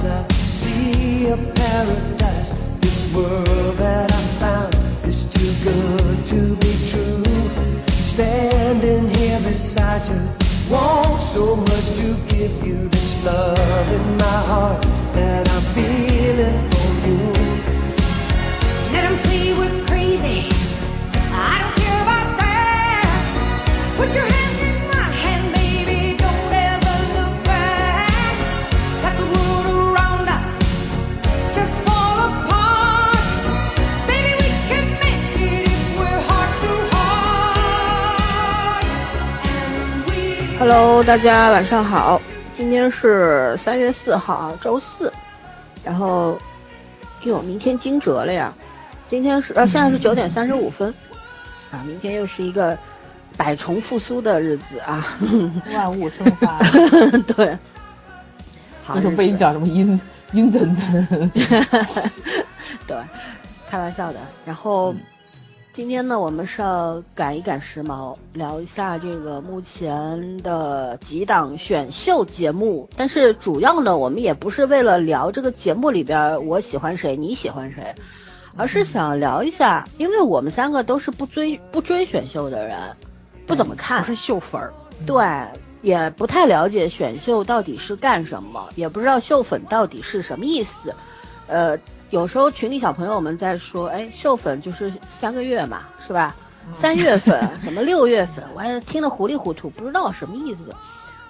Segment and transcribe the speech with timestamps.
[0.00, 0.37] closer
[41.08, 42.20] 大家晚上好，
[42.54, 45.10] 今天是三月四号，周四，
[45.82, 46.38] 然后，
[47.22, 48.52] 哟，明天惊蛰了呀！
[49.08, 50.92] 今天是呃，现在是九点三十五分，
[51.70, 52.76] 啊，明天又是一个
[53.38, 55.16] 百虫复苏的日子啊，
[55.72, 56.58] 万物生发，
[57.34, 57.56] 对，
[58.84, 59.98] 好为什么被你讲什么阴
[60.32, 61.30] 阴森森？
[62.86, 62.98] 对，
[63.70, 64.20] 开玩笑的。
[64.44, 65.00] 然后、嗯
[65.78, 72.90] 今天呢，我们是要赶一赶时髦，聊一下这个目前的几档选秀节目。
[72.96, 77.94] 但是主要呢，我们也不是为了聊这个节目里边我喜欢谁，你喜欢谁，
[78.56, 82.76] 而是想聊一下，因为我们三个都是不追不追选秀的人，
[83.46, 84.72] 不怎么看，是秀粉儿，
[85.06, 85.24] 对，
[85.80, 90.92] 也不太了解选秀到底是干什么，也不知道秀粉到底是什么意思。
[91.46, 91.78] 呃，
[92.10, 96.34] 有时候群里小朋友们在说，哎，秀粉就是三个月嘛，是吧？
[96.78, 100.74] 三月份什么六月份，我还听得糊里糊涂，不知道什么意思。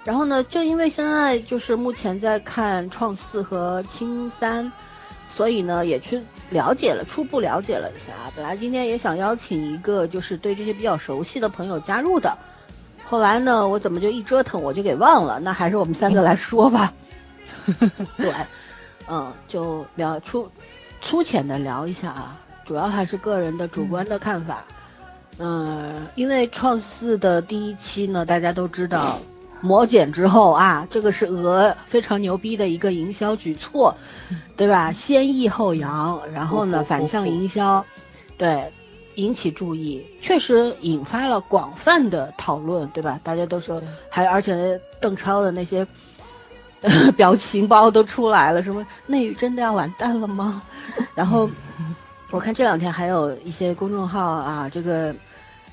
[0.03, 4.71] 然后呢，就因为现在就是目前在看创四和青三，
[5.35, 8.13] 所以呢也去了解了，初步了解了一下。
[8.35, 12.37] 本来今天也想邀请一个就是对这些比较熟悉的朋友加入的，
[13.05, 15.39] 后来呢，我怎么就一折腾我就给忘了？
[15.39, 16.93] 那还是我们三个来说吧。
[18.17, 18.33] 对，
[19.11, 20.49] 嗯，就聊粗
[21.01, 24.63] 粗浅的聊一下啊，主要还是个人的主观的看法。
[25.39, 29.17] 嗯，因为创四的第一期呢，大家都知道
[29.61, 33.95] 魔减之后啊，这个是鹅非常牛逼的一个营销举措，
[34.55, 34.91] 对吧？
[34.91, 37.85] 先抑后扬，然后呢反向营销，
[38.37, 38.71] 对，
[39.15, 43.19] 引起注意，确实引发了广泛的讨论，对吧？
[43.23, 45.87] 大家都说，还而且邓超的那些。
[47.17, 50.61] 表情包都出来了，什么内娱真的要完蛋了吗？
[51.15, 51.49] 然后
[52.31, 55.13] 我看这两天还有一些公众号啊，这个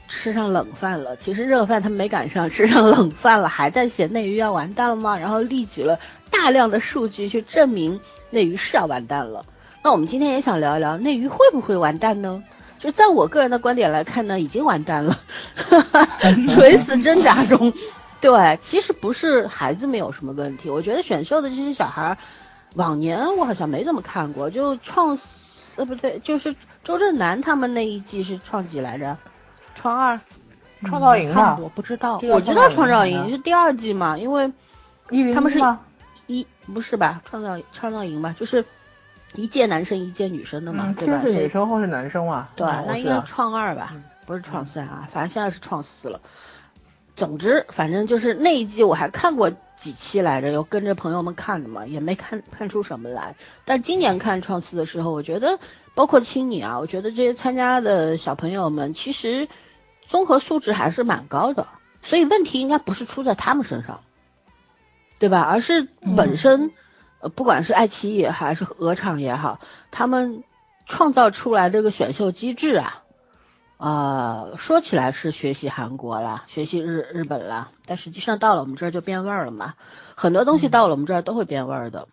[0.09, 1.17] 吃上冷饭了。
[1.17, 5.17] 其实热饭他们没赶上，吃上冷饭了，还在写内娱要完蛋了吗？
[5.17, 5.99] 然后列举了
[6.31, 8.01] 大量的数据去证明
[8.31, 9.45] 内娱是要完蛋了。
[9.83, 12.43] 那我们今天也想聊一聊内娱会不会完蛋呢？
[12.79, 15.19] 就在我个人的观点来看呢，已经完蛋了，
[16.51, 17.73] 垂死挣扎中。
[18.21, 22.19] 对，其实不是孩子没有什么问题，我觉得选秀的这些小孩儿，
[22.75, 25.19] 往年我好像没怎么看过，就创，
[25.77, 29.17] 呃不对，就是周震南他们那一季是创几来着？
[29.75, 30.19] 创二？
[30.85, 34.53] 创造营吧，我不知道，我知道创造营营是第二季嘛，因为
[35.35, 35.81] 他们是吗？
[36.27, 37.23] 一不是吧？
[37.25, 38.65] 创造创造营吧，就是
[39.35, 41.21] 一届男生一届女生的嘛，嗯，对吧？
[41.23, 42.49] 先是女生后是男生嘛？
[42.57, 43.95] 对，嗯那应该是创二吧，
[44.27, 46.21] 不是创三啊，反正现在是创四了。
[47.17, 53.37] 总之，反正就是那一季我还看过几期来着，有跟着朋友们看的嘛，也没看看出什么来。
[53.65, 55.59] 但今年看创四的时候，我觉得
[55.95, 59.49] 包括青你啊，我觉得这些参加的小朋友们其实
[60.09, 61.67] 综合素质还是蛮高的，
[62.03, 64.01] 所以问题应该不是出在他们身上，
[65.19, 65.41] 对吧？
[65.41, 66.73] 而是本身，
[67.21, 69.59] 呃，不管是爱奇艺还是鹅厂也好，
[69.91, 70.45] 他们
[70.87, 73.03] 创造出来这个选秀机制啊，
[73.79, 79.75] 呃，说起来是学习韩国啦，学习日日本啦，但实际上到了我们这儿就变味儿了嘛。
[80.15, 82.09] 很多东西到了我们这儿都会变味儿的。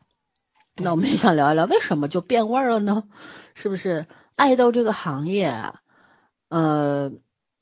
[0.76, 3.04] 那我们也想聊一聊，为什么就变味儿了呢？
[3.56, 5.76] 是不是爱豆这个行业啊，
[6.50, 7.12] 呃，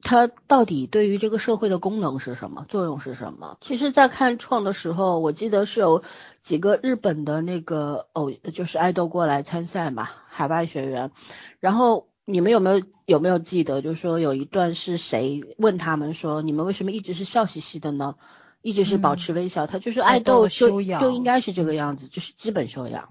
[0.01, 3.57] 它到底对于这个社会的功能是什么，作用是什么？
[3.61, 6.01] 其实，在看创的时候，我记得是有
[6.41, 11.11] 几个日本的那个偶，就是爱豆过来参赛嘛，海外学员，
[11.59, 12.07] 然后。
[12.31, 18.15] 你们有没有有没有记得，就是说有一段是谁问他们说，你们为什么一直是笑嘻嘻的呢？
[18.63, 23.09] 一直是保持微笑，他就是爱爱豆就就应该是这个样子，就是基本修养，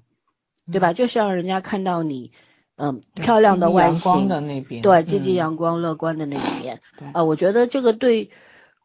[0.71, 0.93] 对吧？
[0.93, 2.31] 就是让人家看到你，
[2.77, 6.81] 嗯，漂亮的外阳光形，的那边，对，积极嗯阳光、乐观的那一面。
[6.97, 8.31] 对呃，我觉得这个对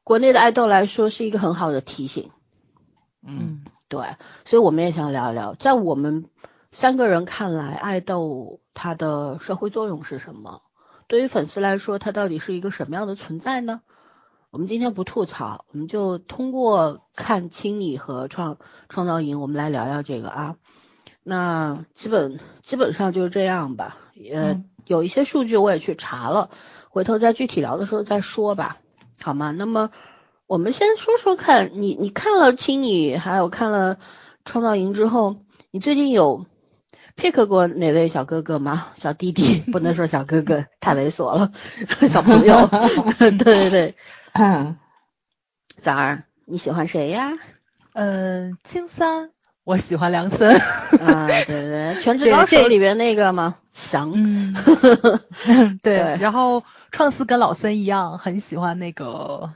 [0.03, 2.31] 国内的爱豆来说是一个很好的提醒。
[3.21, 4.03] 嗯，对，
[4.43, 6.25] 所以我们也想聊一聊，在我们
[6.71, 10.61] 三个人看来，爱豆它的社会作用是什么？
[11.07, 13.81] 对于粉丝来说，它到底是一个什么样的存在呢？
[14.51, 18.57] 我们今天不吐槽，我们就通过看青你和创
[18.87, 20.55] 创造营，我们来聊聊这个啊。
[21.23, 23.97] 那基本基本上就是这样吧，
[24.31, 26.49] 呃，嗯有一些数据我也去查了，
[26.89, 28.77] 回头再具体聊的时候再说吧，
[29.21, 29.51] 好吗？
[29.51, 29.89] 那么
[30.47, 33.97] 我们先说说看，你你看了青你，还有看了
[34.45, 35.37] 创造营之后，
[35.71, 36.45] 你最近有
[37.17, 38.87] pick 过哪位小哥哥吗？
[38.97, 41.51] 小弟弟不能说小哥哥， 太猥琐了，
[42.09, 42.67] 小朋友，
[43.17, 43.95] 对对对，
[45.81, 47.33] 崽儿，你喜欢谁呀？
[47.93, 49.29] 嗯，青三，
[49.63, 50.55] 我喜欢梁森。
[50.57, 53.55] 啊，对对对，全职高手里边那个吗？
[53.73, 54.53] 翔，嗯，
[55.81, 55.95] 对。
[55.97, 59.51] 对然后创四跟老森一样，很喜欢那个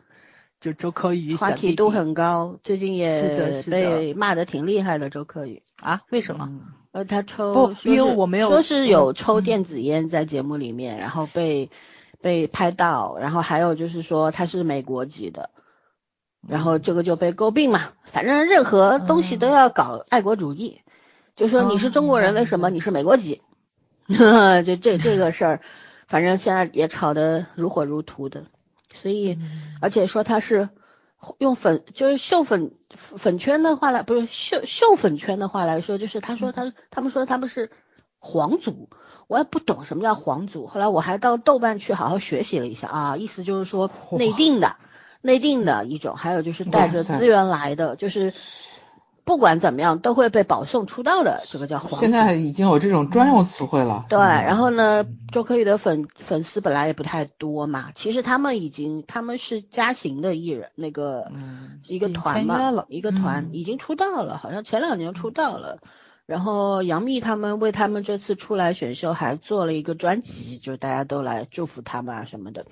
[0.61, 5.09] 就周柯宇话题度很高，最近也被骂的挺厉害的。
[5.09, 6.01] 周柯宇，啊？
[6.09, 6.49] 为什么？
[6.91, 11.69] 呃，他抽不说是因为我没有说是有嗯抽电子烟在节目里面，然后被
[12.21, 15.51] 被拍到，然后还有就是说他是美国籍的，
[16.47, 17.89] 然后这个就被诟病嘛。
[18.05, 20.81] 反正任何东西都要搞爱国主义，
[21.35, 23.41] 就说你是中国人，为什么你是美国籍？
[24.09, 25.61] 就这这个事儿，
[26.07, 28.45] 反正现在也吵得如火如荼的，
[28.91, 29.37] 所以
[29.79, 30.69] 而且说他是
[31.37, 37.71] 用粉，就是秀粉粉圈的话来，不是秀秀粉圈的话来说，就是他说他他们说他们是
[38.17, 38.89] 皇族，
[39.27, 40.67] 我也不懂什么叫皇族。
[40.67, 44.77] 后来我还到豆瓣去好好学习了一下啊，意思就是说内定的
[45.21, 48.33] 内定的一种，还有就是带着资源来的，就是
[49.29, 51.99] 不管怎么样都会被保送出道的，这个叫黄。
[51.99, 54.07] 现在已经有这种专用词汇了。
[54.09, 65.77] 对，然后呢，周柯宇的粉粉丝本来也不太多嘛，其实他们已经他们是嘉行的艺人，那个嗯一个团嘛一个团嗯已经出道了，好像前两年出道了。
[66.25, 72.65] 然后杨幂他们为他们这次出来选秀还做了一个专辑，就是大家都来祝福他们啊什么的。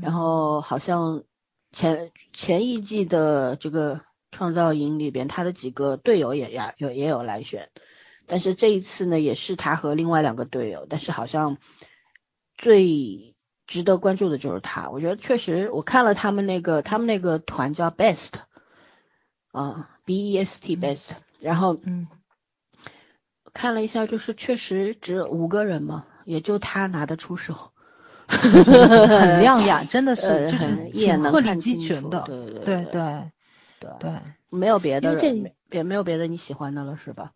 [0.00, 1.22] 然后好像
[1.70, 4.00] 前前一季的这个
[4.32, 7.68] 创造营里边，他的几个队友也呀有也有来选，
[8.26, 11.58] 但是这一次呢，也是他和另外两个队友，但是好像
[12.56, 13.36] 最
[13.66, 14.90] 值得关注的就是他。
[14.90, 18.30] 我觉得确实，我看了他们那个他们那个团叫 Best，
[19.52, 22.08] 啊，B E S T Best，然后嗯
[23.52, 27.70] 看了一下，就是确实只有五个人嘛，也就他拿得出手。
[28.28, 32.20] 很亮眼，真的是 呃就是很一眼挺鹤立能看鸡清楚群的。
[32.22, 33.32] 对对对
[33.98, 34.10] 对
[34.50, 35.14] 没有别的
[35.70, 37.32] 也没有别的你喜欢的了是吧？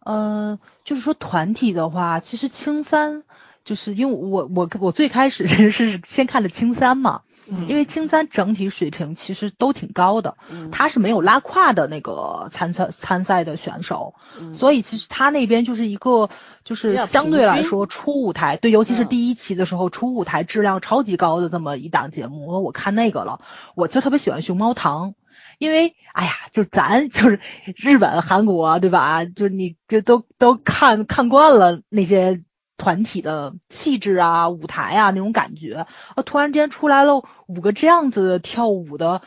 [0.00, 3.22] 呃，就是说团体的话，其实青三
[3.64, 7.22] 就是因为我我我最开始 是是先看的青三嘛，
[7.68, 16.30] 因为青三整体水平其实都挺高的，嗯，他是没有拉胯的那个参赛参赛的选手，嗯所以其实他那边就是一个
[16.64, 23.40] 就是相对来说初舞台，对，尤其是嗯第一期的时候，初舞台质量超级高的这么一档节目，我看那个了，
[23.74, 25.14] 我就特别喜欢熊猫堂。
[25.60, 27.38] 因为，哎呀，就咱就是
[27.76, 29.26] 日本、韩国，对吧？
[29.26, 32.40] 就你这都都看看惯了那些
[32.78, 39.20] 团体的气质啊、舞台啊那种感觉，啊，突然间出来了五个这样子跳舞的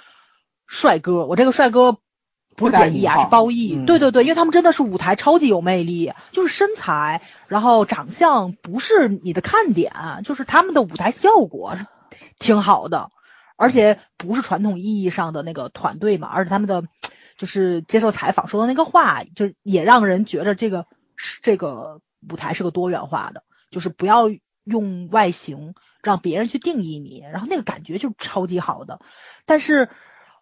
[0.66, 2.00] 帅哥，我这个帅哥
[2.56, 3.76] 不是贬义啊，是褒义。
[3.78, 9.94] 嗯对对对，因为他们真的是舞台超级有魅力，就是身材，然后长相不是你的看点，
[10.24, 11.86] 就是他们的舞台效果是
[12.40, 13.12] 挺好的，
[13.56, 16.84] 而且不是传统意义上的那个团队嘛，而且他们的
[17.38, 24.30] 就是接受采访说的那个话，就也让人觉得这个是这个舞台是个多元化的，就是不要
[24.64, 29.00] 用外形让别人去定义你，然后那个感觉就超级好的。
[29.46, 29.90] 但是，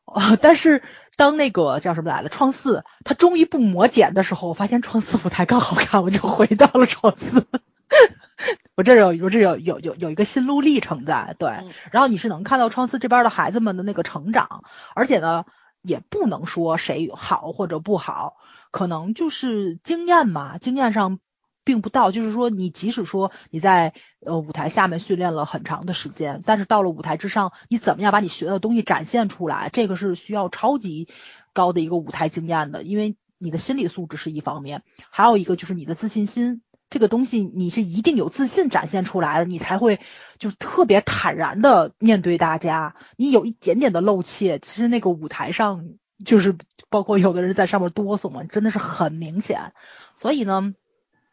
[0.06, 0.84] 呃，但是
[1.18, 7.48] 当那个叫什么来着，创四，他终于不磨剪的时候，我发现创四舞台更好看，我就回到了创四。
[8.76, 14.64] 我这有我这有有有有一个心路历程在，对，嗯然后你是能看到创四这边的孩子们的那个成长，
[14.96, 15.46] 而且呢，
[15.82, 18.38] 也不能说谁好或者不好，
[18.72, 21.20] 可能就是经验嘛，经验上
[21.64, 23.94] 并不到，就是说你即使说你在
[24.26, 31.08] 呃舞台下面训练了很长的时间，但是到了舞台之上，你怎么样把你学的东西展现出来，这个是需要超级
[31.54, 34.82] 高的一个舞台经验的，因为你的心理素质是一方面，
[35.12, 36.64] 还有一个就是你的自信心。
[36.92, 40.02] 这个东西你是一定有自信展现出来的，你才会
[40.38, 42.96] 就特别坦然的面对大家。
[43.16, 45.86] 你有一点点的露怯，其实那个舞台上
[46.26, 46.58] 就是
[46.90, 49.72] 包括有的人在上面哆嗦嘛，真的是很明显。
[50.18, 50.76] 所以呢，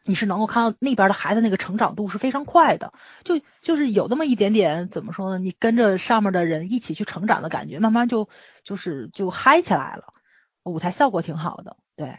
[0.05, 2.93] 你是能够看到那边的孩子那个成长度是非常快的，
[3.25, 5.39] 就就是有那么一点点怎么说呢？
[5.39, 8.29] 你跟着上面的人一起去成长的感觉，慢慢就
[8.63, 10.13] 就是就嗨起来了，
[10.63, 12.17] 舞台效果挺好的，对。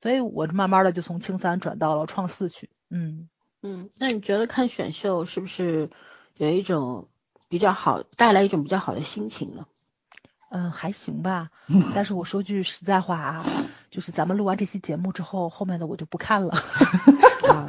[0.00, 3.28] 所以我慢慢的就从青三转到了创四去，嗯。
[3.60, 5.90] 嗯，那你觉得看选秀是不是
[6.36, 7.08] 有一种
[7.48, 9.66] 比较好，带来一种比较好的心情呢？
[10.50, 11.50] 嗯，还行吧。
[11.94, 13.44] 但是我说句实在话啊，
[13.90, 16.54] 就是咱们录完这期节目之后，后面的我就不看了。
[17.50, 17.66] 啊，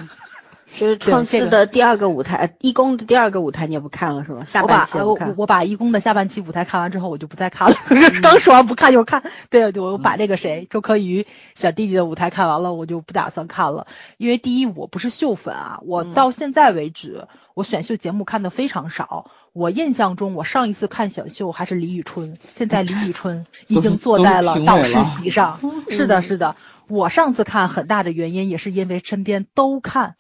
[0.78, 4.46] 就是创这个四的第二个舞台，呃义工的第二个舞台你也不看了是吧？
[4.46, 5.18] 下我把呃我。
[5.38, 7.76] 我把一公的下半期舞台看完之后，我就不再看了。
[8.22, 13.88] 刚说完不看就看，对对，我把那个谁周柯宇小弟弟的舞台看完了，我就不打算看了。
[14.18, 19.32] 因为第一，我不是秀粉啊，我嗯到现在为止，我选秀节目看的非常少。
[19.52, 25.60] 我印象中，我上一次看选秀还是李宇春，现在李宇春已经坐在了导师席上。
[25.90, 26.56] 是的，是的。
[26.88, 30.16] 我上次看很大的原因也是因为身边都看，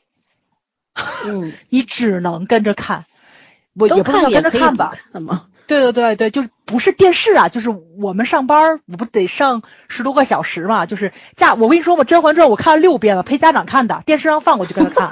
[1.25, 3.05] 嗯， 你只能跟着看。
[3.75, 5.45] 我都也不能跟着看吧，看嘛。
[5.67, 15.11] 对对对对，就是不是电视啊，就是我们上班，我不得上十多个小时嘛，就是家，我跟你说嘛，《甄嬛传》我看了六遍了，陪家长看的，电视上放我就跟着看。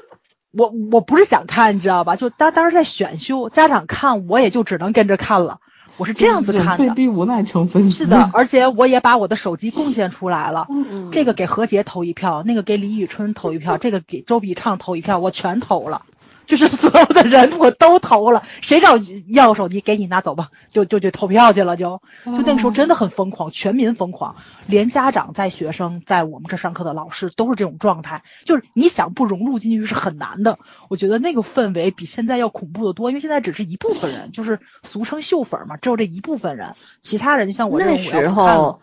[0.52, 2.16] 我我不是想看，你知道吧？
[2.16, 5.58] 就当当时在选修，家长看我也就只能跟着看了，
[5.96, 6.94] 我是这样子看被的。
[6.94, 8.04] 逼无奈成粉丝。
[8.04, 10.66] 是的，而且我也把我的手机贡献出来了。
[10.70, 16.02] 嗯，这个给何洁投一票，那个给李宇春投一票， 这个给周笔畅投一票，我全投了，
[16.50, 24.34] 就是所有的人我都投了，谁找要手机给你拿走吧，就就就投票去了，就就那个时候真的很疯狂，全民疯狂，
[24.66, 38.80] 连家长在学生在我们这上课的老师都是这种状态，就是你想不融入进去是很难的，我觉得那个氛围比现在要恐怖的多，因为现在只是一部分人，就是俗称秀粉嘛，只有这一部分人，其他人就像我这那时候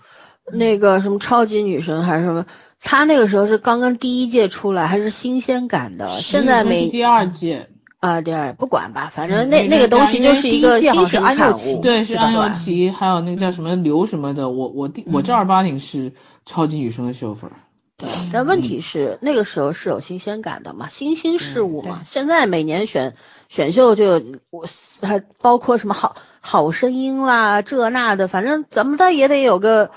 [0.49, 2.45] 那个什么超级女神还是什么，
[2.81, 6.09] 她那个时候是刚刚第一届出来，还是新鲜感的。
[6.09, 7.67] 现在没第二届，
[7.99, 11.81] 啊，第二不管吧，反正嗯那那个东西就是一个新型物。
[11.81, 16.13] 对，是安又琪，还有那个叫什么刘什么的，我我第我正儿八经是
[16.45, 17.57] 超级女生的秀粉儿。
[17.97, 22.01] 对，但问题是那个时候是有新鲜感的嘛，新兴事物嘛。
[22.03, 23.15] 对现在每年选
[23.49, 24.67] 选秀就我
[25.01, 29.89] 还包括什么好好声音啦，这那的，反正怎么的也得有个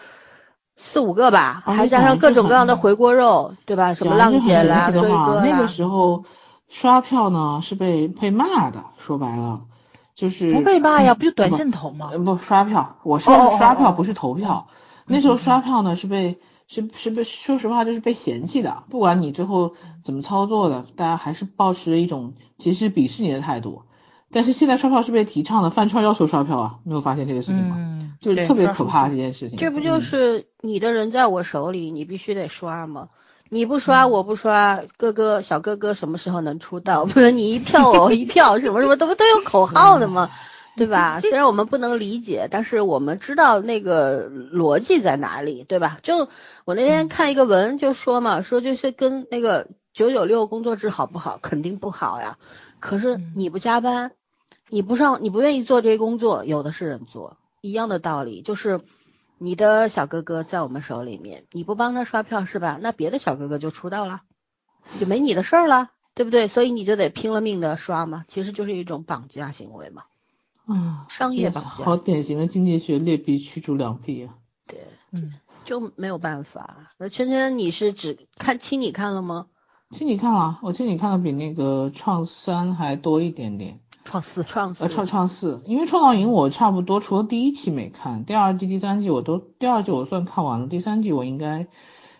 [0.82, 3.94] 四五个吧，还加上各种各样的回锅肉，对吧？
[3.94, 6.24] 什么浪姐啦、追讲一句很严哥肃的话，那个，时候
[6.68, 9.60] 刷票呢是被被骂的，说白了
[10.16, 12.18] 就是不被骂呀，嗯不就短信投吗呃？
[12.18, 14.66] 不刷票，我是刷票不是投票。
[15.06, 23.82] 那时候刷票呢是被是是被说实话就是被嫌弃的，不管你最后怎么操作的，大家还是保持一种其实鄙视你的态度。
[24.32, 27.76] 但是现在刷票是被提倡的，饭圈要求刷票啊，没有发现这个事情吗？
[27.78, 29.58] 嗯，就是特别可怕这件事情。
[29.58, 33.08] 这不就嗯是你的人在我手里，你必须得刷吗？
[33.48, 37.04] 你不刷，我不刷，哥哥小哥哥什么时候能出道？
[37.10, 40.30] 不是你一票我一票，什么什么都不都有口号的吗？
[40.76, 41.18] 对吧？
[41.22, 45.98] 虽然我们不能理解，但是我们知道那个逻辑在哪里，对吧？
[46.04, 46.28] 就
[46.64, 51.40] 我那天看一个文就说嘛，说就是跟那个九九六工作制好不好？
[51.42, 52.38] 肯定不好呀。
[52.78, 54.12] 可是嗯你不加班，
[54.70, 58.80] 你不上，你不愿意做这些工作，有的是人做，一样的道理，就是
[59.36, 62.78] 你的小哥哥在我们手里面，你不帮他刷票是吧？
[62.80, 64.22] 那别的小哥哥就出道了，
[65.00, 66.46] 就没你的事儿了，对不对？
[66.46, 70.04] 所以你就得拼了命的刷嘛，其实就是一种绑架行为嘛，
[70.68, 74.34] 嗯，商业绑好，典型的经济学劣币驱逐良币啊。
[74.68, 75.34] 对，嗯，
[75.64, 76.92] 就没有办法。
[76.96, 79.46] 那圈圈，你是只看亲你看了吗？
[79.90, 83.80] 亲你看了，我亲你看的比那个创三还多一点点。
[84.10, 91.68] 创四，创四呃，创创四，因为创造营我差不多除了第一期没看，第二季、第三季我都第二季我算看完了，第三季我应该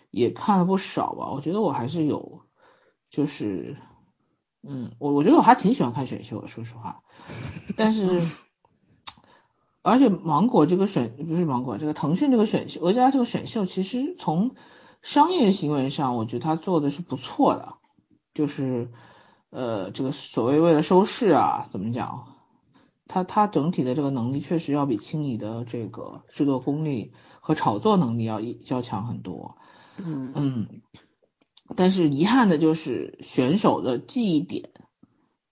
[0.09, 1.31] 也看了不少吧。
[1.31, 2.43] 我觉得我还是有，
[3.09, 3.75] 就是，
[4.65, 7.01] 嗯，我我觉得我还挺喜欢看选秀的，说实话。
[7.75, 8.21] 但是，
[9.81, 14.55] 而且芒果这个选不是芒果，这个腾讯这个选秀，俄家这个选秀，其实从
[15.01, 17.73] 商业行为上，我觉得他做的是不错的，
[18.33, 18.89] 就是。
[19.51, 22.27] 呃，这个所谓为了收视啊，怎么讲？
[23.07, 29.57] 它它整体的这个能力确实要比青你的这个制作功力和炒作能力要要强很多。
[29.97, 30.67] 嗯嗯，
[31.75, 34.69] 但是遗憾的就是选手的记忆点，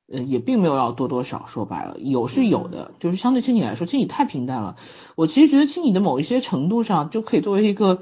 [0.08, 1.48] 呃，也并没有要多多少。
[1.48, 4.78] 说白了，有是有的，就是相对青你来说，青你太平淡了。
[5.18, 8.02] 我其实觉得青你的某一些程度上就可以作为一个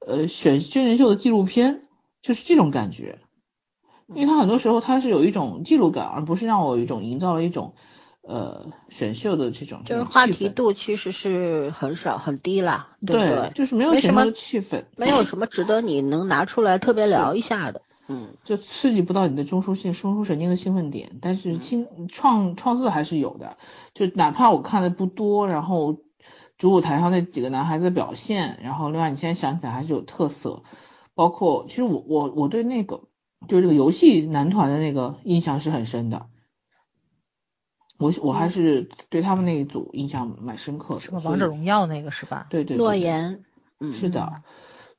[0.00, 1.86] 呃选真人秀的纪录片，
[2.22, 3.20] 就是这种感觉。
[4.14, 7.74] 因为它很多时候它是有一种记录感，而不是让我有一种营造了一种
[8.22, 13.50] 呃选秀的这种就是话题度其实是很少很低啦，对不对？
[13.54, 17.82] 就是没有什么气氛，没有什么值得你能拿出来特别聊一下的。
[18.06, 21.18] 嗯，就刺激不到你的中枢性中枢神经的兴奋点。
[21.20, 23.56] 但是青创创作还是有的，
[23.92, 25.98] 就哪怕我看的不多，然后
[26.58, 30.62] 主舞台上那几个男孩子的表现，然后另外你现在想起来还是有特色，
[31.16, 33.00] 包括其实我我我对那个。
[33.48, 36.28] 就是这个游戏男团的那个印象是很深的，
[37.98, 41.00] 我我还是对他们那一组印象蛮深刻的。
[41.00, 42.46] 什么王者荣耀那个是吧？
[42.50, 43.44] 对对对诺对言，
[43.80, 44.42] 嗯，是的，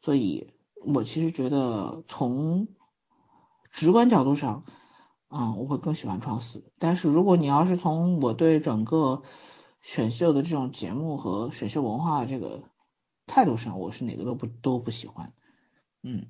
[0.01, 2.67] 所以我其实觉得从
[3.71, 4.65] 直观角度上，
[5.29, 6.71] 嗯，我会更喜欢创四。
[6.79, 9.23] 但是如果你要是从我对整个
[9.81, 12.63] 选秀的这种节目和选秀文化这个
[13.25, 15.33] 态度上，我是哪个都不都不喜欢。
[16.01, 16.27] 嗯，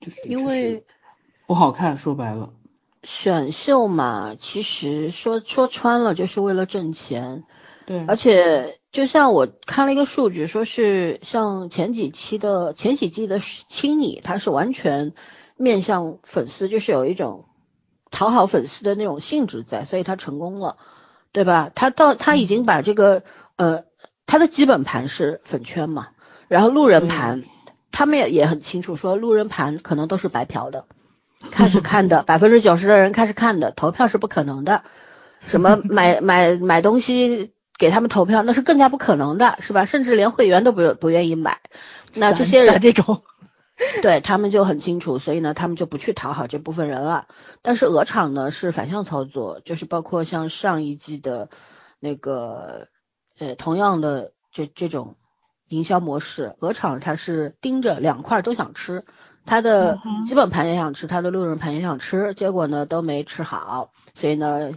[0.00, 0.86] 就是就是因为
[1.50, 2.50] 不好看，说白了，
[3.02, 7.42] 选秀嘛，其实说说穿了就是为了挣钱，
[7.86, 15.12] 对，而且就像我看了一个数据，说是像前几期的前几季的青你，它是完全
[15.56, 17.46] 面向粉丝，就是有一种
[18.12, 20.76] 讨好粉丝的那种性质在，所以他成功了，
[21.32, 21.72] 对吧？
[21.74, 23.24] 他到他已经把这个
[23.56, 23.86] 呃，
[24.24, 26.10] 他的基本盘是粉圈嘛，
[26.46, 27.42] 然后路人盘，
[27.90, 30.84] 他们也也很清楚说路人盘可能都是白嫖的。
[31.50, 34.84] 看是看的， 百分之九十的人看是看的，投票是不可能的。
[35.46, 39.86] 什么 买买买东西给他们投票，那是更加不可能的，是吧？
[39.86, 41.60] 甚至连会员都不不愿意买。
[42.14, 43.22] 那这些人这种，
[44.02, 47.26] 对他们就很清楚，所以呢，他们就不去讨好这部分人了。
[47.62, 51.48] 但是鹅厂呢是反向操作，就是包括像上一季的
[52.00, 52.88] 那个
[53.38, 55.16] 呃同样的这这种
[55.68, 59.04] 营销模式，鹅厂它是盯着两块都想吃，
[59.46, 64.72] 它的基本盘也想吃，他的路人盘也想吃，结果呢都没吃好，所以呢。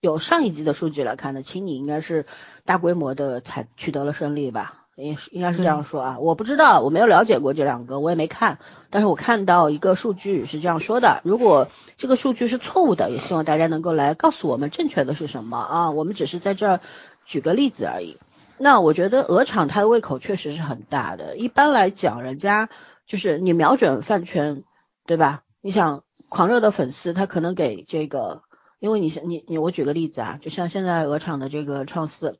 [0.00, 2.24] 有上一季的数据来看呢，青你应该是
[2.64, 8.60] 大规模的才取得了胜利吧，应应该是这样说啊，我不知道，我没有了解过这两个，我也没看，
[8.90, 16.80] 但是我看到一个数据是这样说的，如果这个数据是错误的，也希望大家能够来告诉我们正确的是什么啊，我们只是在这儿
[17.24, 18.18] 举个例子而已。
[18.56, 22.68] 那我觉得鹅厂它的胃口确实是很大的，一般来讲，人家
[23.08, 24.62] 就是你瞄准饭圈，
[25.06, 25.42] 对吧？
[25.60, 28.42] 你想狂热的粉丝，他可能给这个。
[28.80, 32.38] 因为你是你你我举个例子啊，就像现在鹅厂的这个创四，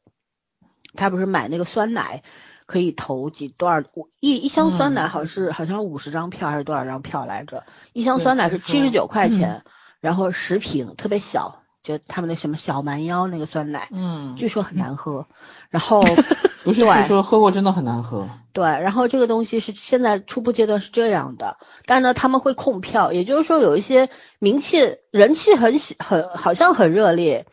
[0.94, 2.22] 他不是买那个酸奶
[2.64, 3.82] 可以投几多少
[4.20, 7.64] 一一箱酸奶好像是、好像五十张票还是多少张票来着？
[7.92, 9.64] 一箱酸奶是七十九块钱，
[9.98, 15.26] 然后十瓶特别小，就他们的什么小蛮腰那个酸奶，嗯，据说很难喝，
[15.70, 16.02] 然后
[16.62, 27.46] 不是对据说喝过真的很难喝，对，然后这个东西是现在初步阶段是这样的，但是呢，他们会控票，也就是说有一些名气、人气很喜很好像很热烈，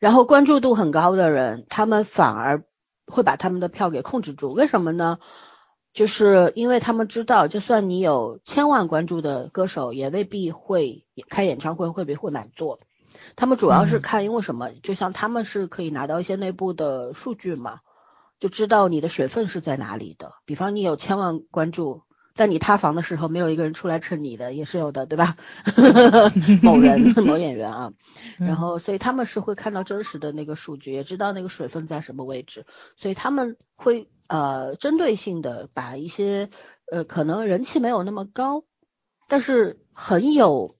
[0.00, 2.64] 然后关注度很高的人，他们反而
[3.06, 4.50] 会把他们的票给控制住。
[4.50, 5.20] 为什么呢？
[5.94, 12.80] 就是因为他们知道，就算你有千万关注的歌手，也未必会开演唱会会不会满座。
[13.38, 14.72] 他们主要是嗯看，因为什么？
[14.82, 17.78] 就像他们是可以拿到一些内部的数据嘛，
[18.40, 20.32] 就知道你的水分是在哪里的。
[20.44, 22.02] 比方你有千万关注，
[22.34, 25.36] 但你塌房的时候没有一个人出来蹭你的，也是有的，对吧？
[26.64, 27.92] 某人、 某演员啊，
[28.38, 36.50] 然后所以他们是会看到真实的那个数据，也知道那个水分在什么位置，所以他们会呃针对性的把一些
[36.90, 38.64] 呃可能人气没有那么高，
[39.28, 40.74] 但是很有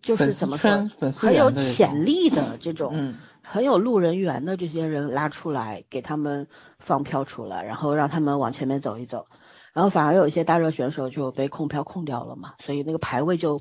[0.00, 2.90] 就是怎么说很有潜力的这种。
[2.92, 9.26] 嗯，很有路人缘的这些人拉出来，给他们放票出来，然后让他们往前面走一走，
[9.72, 13.60] 然后反而有一些大热选手就被控票控掉了嘛，所以那个排位就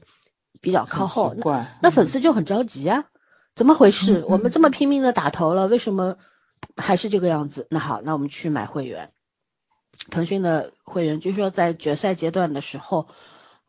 [0.62, 1.36] 比较靠后。
[1.82, 3.06] 那粉丝就很着急啊，
[3.56, 4.20] 怎么回事？
[4.20, 6.18] 嗯我们这么拼命的打头了，为什么
[6.76, 7.68] 还是这个样子？
[7.70, 9.12] 那好，那我们去买会员。
[10.12, 13.08] 腾讯的会员据说在决赛阶段的时候，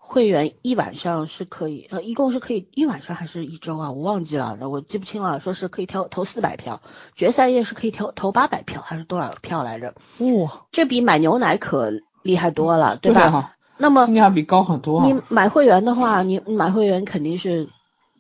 [0.09, 3.92] 会员一晚上是可以，呃，一共是可以一晚上还是一周啊？
[3.92, 5.38] 我忘记了，我记不清了。
[5.38, 6.81] 说是可以投投四百票，
[7.14, 9.94] 决赛夜是可以投投八百票，还是多少票来着？
[10.21, 11.92] 哇，这比买牛奶可
[12.23, 13.21] 厉害多了，对吧？
[13.21, 15.07] 对啊，那么性价比高很多啊。
[15.07, 17.68] 你买会员的话，你你买会员肯定是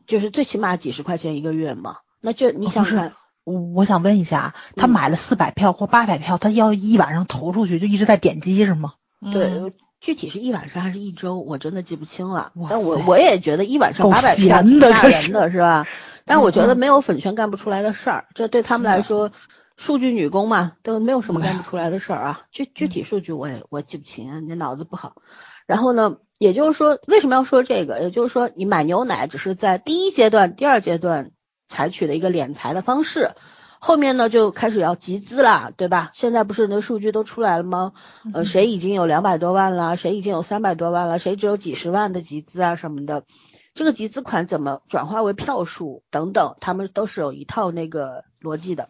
[0.06, 1.96] 就是最起码几十块钱一个月嘛。
[2.20, 3.12] 那这你想想看，
[3.44, 8.92] 我我想问一下，他嗯买了四百票或八百票，他要一晚上投出去，就一直在点击是吗？
[9.22, 12.52] 嗯对，具体是一晚上还是一周，我真的记不清了。
[12.70, 15.86] 但我我也觉得一晚上够八百票闲挺吓人的是吧？
[16.24, 19.32] 但我觉得嗯没有粉圈干不出来的事儿，这对他们来说，
[19.76, 22.42] 数据女工嘛，都没有什么哎干不出来的事儿啊。
[22.52, 25.22] 具具体数据我也我记不清啊，你脑子不好。
[25.66, 28.00] 然后呢，也就是说，为什么要说这个？
[28.00, 31.32] 也就是说，你买牛奶只是在第一阶段、第二阶段
[31.68, 33.32] 采取的一个敛财的方式，
[33.80, 36.10] 后面呢就开始要集资啦，对吧？
[36.14, 37.92] 现在不是那数据都出来了吗？
[38.34, 43.24] 呃，谁已经有两百多万了，谁已经有三百多万了，谁只有几十万的集资啊什么的，
[43.74, 48.88] 这个集资款怎么转化为票数等等，他们都是有一套那个逻辑的。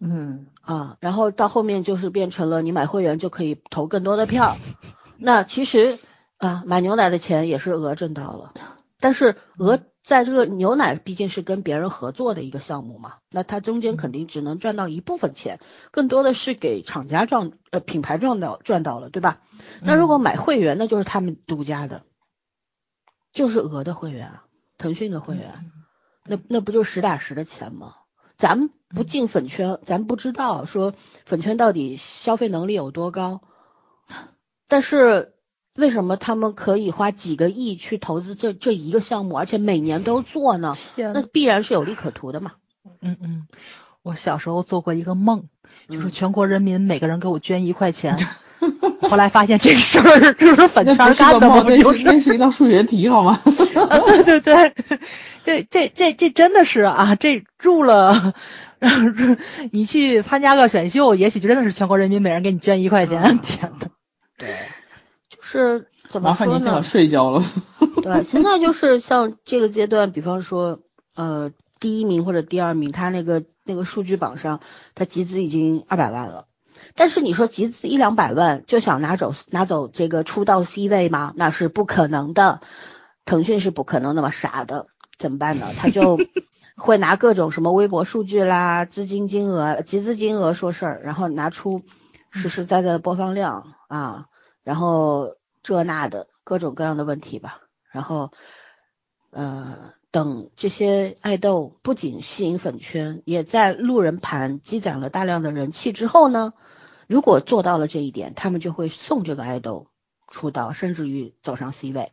[0.00, 4.56] 嗯，啊，然后到后面就是变成了你买会员就可以投更多的票，
[5.16, 5.98] 那其实
[6.36, 8.52] 啊买牛奶的钱也是鹅挣到了，
[9.00, 19.42] 但是鹅在这个牛奶毕竟是跟别人合作的一个项目嘛，那它中间肯定只能赚到一部分钱，更多的是给厂家赚呃品牌赚到赚到了，对吧？
[19.82, 22.04] 那如果买会员，那就是他们独家的，
[23.32, 24.44] 就是鹅的会员啊，
[24.78, 25.70] 腾讯的会员，
[26.24, 27.96] 那那不就实打实的钱吗？
[28.38, 30.94] 咱们不进粉圈，咱不知道说
[31.26, 33.42] 粉圈到底消费能力有多高，
[34.68, 35.34] 但是
[35.78, 40.76] 为什么他们可以花几个亿去投资这这一个项目，而且每年都做呢？
[40.96, 42.52] 天那必然是有利可图的嘛。
[43.00, 43.46] 嗯嗯，
[44.02, 45.44] 我小时候做过一个梦，
[45.88, 48.16] 就是嗯全国人民每个人给我捐一块钱。
[49.02, 51.62] 后来发现这事儿 就是粉那不是圈干的吗？
[51.76, 52.04] 就是是？
[52.04, 53.40] 那是一道数学题好吗？
[53.88, 54.74] 啊，对对对，
[55.44, 58.34] 这这这这真的是啊，这入了，
[59.70, 63.22] 你去参加个选秀，也许就真的是全国人民每人给你捐一块钱。
[63.22, 63.86] 嗯天呐，
[64.36, 64.54] 对，就
[65.50, 66.82] 是怎么说麻烦您先把呢？
[66.82, 67.42] 税交了。
[68.02, 70.80] 对，现在就是像这个阶段，比方说，
[71.14, 74.60] 呃，第一名或者第二名，他那个那个数据榜上，
[74.94, 76.44] 他集资已经二百万了。
[76.94, 81.32] 但是你说集资一两百万就想拿走拿走这个出道 C 位吗？
[81.34, 82.60] 那是不可能的，
[83.24, 84.86] 腾讯是不可能那么傻的，
[85.18, 85.68] 怎么办呢？
[85.78, 86.18] 他就
[86.76, 91.82] 会拿各种什么微博数据啦、资金金额、集资金额说事儿，然后拿出
[92.30, 94.26] 实实在在的播放量啊，
[94.62, 95.34] 然后
[95.76, 97.60] 这那的各种各样的问题吧。
[97.90, 98.32] 然后，
[99.30, 106.54] 呃，等这些爱豆不仅吸引粉圈，也在路人盘积攒了大量的人气之后呢，
[107.06, 109.88] 如果做到了这一点，他们就会送这个爱豆
[110.28, 112.12] 出道，甚至于走上 C 位，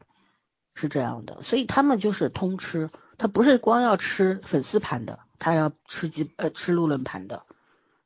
[0.74, 1.42] 是这样的。
[1.44, 7.46] 所以他们就是通吃，他不是光要吃粉丝盘的，他要吃鸡呃吃路人盘的，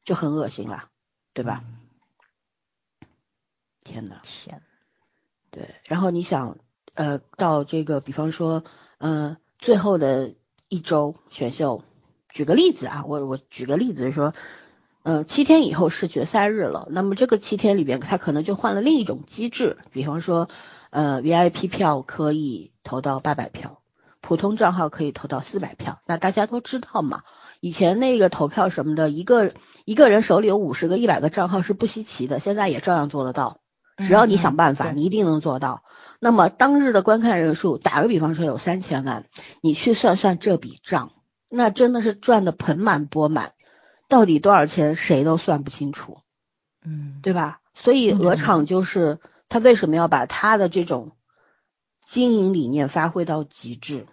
[0.03, 0.89] 就很恶心了，
[1.33, 1.63] 对吧？
[3.83, 4.21] 天呐。
[4.23, 4.61] 天，
[5.51, 6.57] 对，然后你想，
[6.93, 8.63] 呃，到这个，比方说，
[8.97, 10.33] 呃，最后的
[10.67, 11.83] 一周选秀，
[12.29, 14.33] 举个例子啊，我我举个例子说，
[15.03, 20.49] 呃，七天以后是决赛日了，那么这个七天里边，它可能就换了另一种机制，比方说，
[20.91, 23.81] 呃，VIP 票可以投到八百票，
[24.21, 27.23] 普通账号可以投到四百票，那大家都知道嘛。
[27.61, 33.58] 以前那个投票什么的，一个一个人手里有五十个、一百个账号是不稀奇的，现在也照样做得到。
[33.99, 35.83] 只要你想办法，嗯嗯你一定能做到。
[36.19, 39.25] 那么当日的观看人数，打个比方说有三千万，
[39.61, 41.13] 你去算算这笔账，
[41.49, 43.53] 那真的是赚的盆满钵满，
[44.09, 46.17] 到底多少钱谁都算不清楚，
[46.83, 47.61] 嗯，对吧？
[47.73, 51.11] 所以嗯鹅厂就是他为什么要把他的这种
[52.05, 54.05] 经营理念发挥到极致，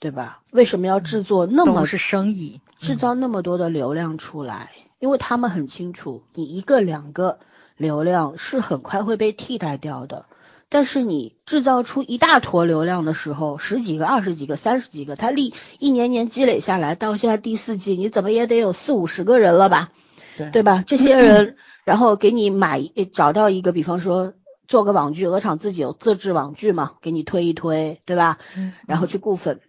[0.00, 0.42] 对吧？
[0.50, 7.38] 为什么要制作那么都是生意，制造那么多的流量出来，因为他们很清楚，你一个两个
[7.76, 10.26] 流量是很快会被替代掉的。
[10.70, 19.92] 但是你制造出一大坨流量的时候，十几个、二十几个、三十几个，它历一年年积累下来，到现在第四季，你怎么也得有四五十个人了吧？
[20.36, 20.82] 对对吧？
[20.84, 22.82] 这些人，然后给你买
[23.12, 24.34] 找到一个，比方说
[24.66, 28.38] 做个网剧，鹅厂自己有自制网剧嘛，给你推一推，对吧？
[28.56, 29.60] 嗯然后去固粉，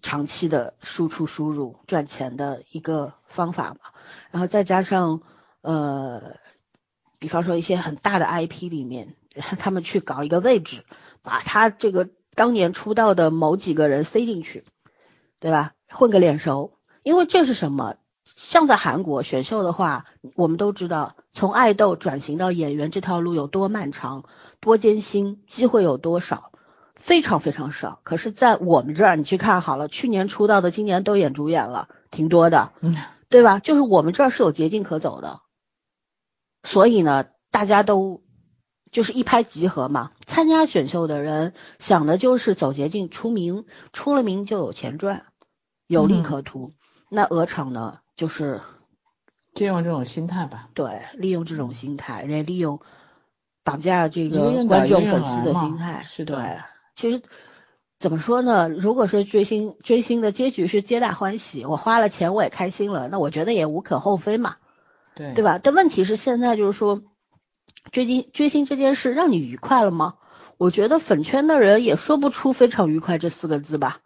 [0.00, 3.92] 长期的输出输入赚钱的一个方法嘛。
[4.32, 5.20] 然后再加上
[5.60, 6.38] 呃，
[7.22, 9.14] 比方说一些很大的 IP 里面，
[9.60, 10.84] 他们去搞一个位置，
[11.22, 14.64] 把他这个当年出道的某几个人塞进去，
[15.40, 15.74] 对吧？
[15.88, 16.72] 混个脸熟，
[17.04, 17.94] 因为这是什么？
[18.24, 20.04] 像在韩国选秀的话，
[20.34, 24.24] 我们都知道，从爱豆转型到演员这条路有多漫长、
[24.58, 26.50] 多艰辛，机会有多少，
[26.96, 28.00] 非常非常少。
[28.02, 32.96] 可是，在我们这儿，你去看好了，去年出道的，今年都演主演了，挺多的，嗯，
[33.28, 33.60] 对吧？
[33.60, 35.40] 就是我们这儿是有捷径可走的，
[36.62, 38.22] 所以呢，大家都
[38.90, 40.12] 就是一拍即合嘛。
[40.26, 45.26] 参加选秀的人想的就是走捷径出名，出了名就有钱赚，
[45.86, 46.72] 有利嗯可图。
[47.08, 48.62] 那鹅厂呢，就是
[49.54, 50.68] 借用这种心态吧。
[50.72, 52.80] 对利用这种心态，来利用
[53.64, 56.04] 绑架这个观众粉丝的心态。
[56.08, 56.58] 是的对，
[56.94, 57.22] 其实
[57.98, 58.70] 怎么说呢？
[58.70, 64.56] 如果说追星追星的结局是皆大欢喜，我花了钱我也开心了，那我觉得也无可厚非嘛，
[65.14, 65.58] 对对吧？
[65.62, 67.02] 但问题是现在就是说，
[67.90, 70.14] 追星追星这件事让你愉快了吗？
[70.58, 73.98] 我觉得粉圈的人也说不出非常愉快这四个字吧。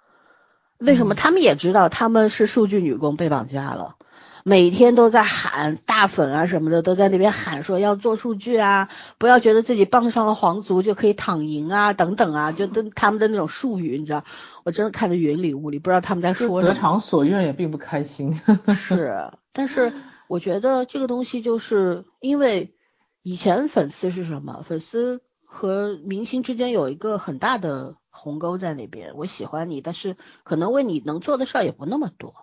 [0.78, 1.14] 为什么？
[1.14, 3.96] 嗯他们也知道他们是数据女工被绑架了，
[4.44, 8.88] 每天都在喊大粉啊什么的，都在那边喊说要做数据啊，
[9.18, 14.24] 不要觉得自己傍上了皇族就可以躺赢啊，等等啊，就都他们的那种术语，你知道，
[14.64, 16.74] 我真的看得云里雾里，不知道他们在说什么。
[16.74, 18.40] 得偿所愿也并不开心。
[18.74, 19.92] 是，但是
[20.28, 22.74] 我觉得这个东西就是因为
[23.22, 24.62] 以前粉丝是什么？
[24.62, 29.16] 粉丝和明星之间有一个很大的鸿沟在那边。
[29.16, 32.34] 我喜欢你，但是可能为你能做的事儿也不那么多。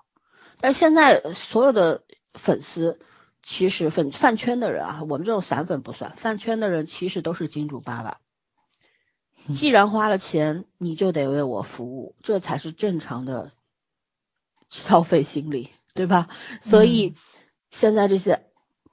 [0.59, 2.99] 但现在所有的粉丝，
[3.41, 8.19] 其实粉饭圈的人啊，我们这种散粉不算，饭圈的人其实都是金主爸爸。
[9.53, 13.51] 既然花了钱，你就得为我服务，这才是正常的
[14.69, 16.29] 消费心理，对吧？
[16.61, 17.15] 所以
[17.73, 18.45] 现在这些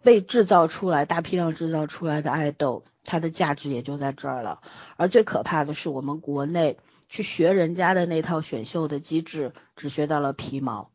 [0.03, 4.62] 被制造出来、大批量制造出来的爱豆，它的价值也就在这儿了。
[4.97, 6.79] 而最可怕的是，我们国内
[7.11, 10.90] 去学人家的那套选秀的机制，只学到了皮毛，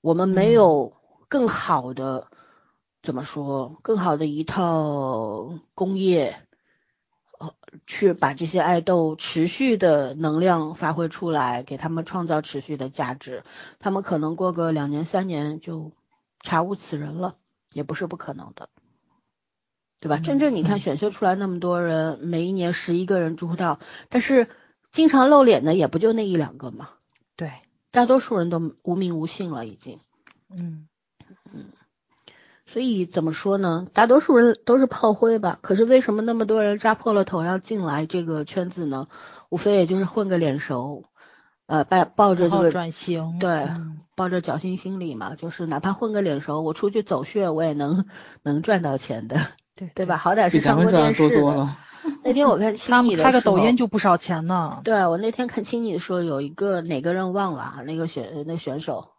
[0.00, 0.94] 我们没有
[1.28, 2.28] 更好的，
[3.02, 3.76] 怎么说？
[3.82, 6.40] 更好的一套工业。
[7.38, 7.54] 呃，
[7.86, 13.44] 去把这些爱豆持续的能量发挥出来，给他们创造持续的价值，
[13.78, 15.92] 他们可能过个两年三年就
[16.40, 17.36] 查无此人了，
[17.72, 18.68] 也不是不可能的，
[20.00, 20.18] 对吧？
[20.18, 24.48] 真正你看选秀出来那么多人，每一年十一个人出道，但是
[24.92, 26.90] 经常露脸的也不就那一两个嘛，
[27.36, 27.52] 对，
[27.90, 30.00] 大多数人都无名无姓了，已经。
[30.50, 30.88] 嗯
[32.66, 33.86] 所以怎么说呢？
[33.94, 35.58] 大多数人都是炮灰吧。
[35.62, 39.08] 可是为什么那么多人扎破了头要进来这个圈子呢？
[39.48, 41.04] 无非也就是混个脸熟，
[41.68, 48.06] 呃，抱抱着这个转型，对嗯抱着侥幸心理嘛，就是哪怕混个脸熟，我出去走穴我也能
[48.42, 49.36] 能赚到钱的，
[49.76, 50.16] 对对吧？？
[50.16, 51.34] 好歹是上过咱们赚的电视。
[51.36, 51.76] 多多了。
[52.24, 54.80] 那天我看 他青你的们开个时候抖音就不少钱呢。
[54.82, 57.82] 对我那天看青你的时候，有一个哪个人忘了啊？
[57.84, 59.10] 那个选那个选手，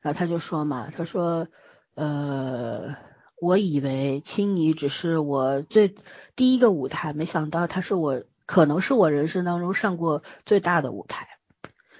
[0.00, 1.48] 然后他就说嘛，他说，
[1.96, 2.94] 呃，
[3.40, 5.94] 我以为青你只是我最
[6.36, 11.28] 第一个舞台，没想到他是我可能是我人生当中上过最大的舞台。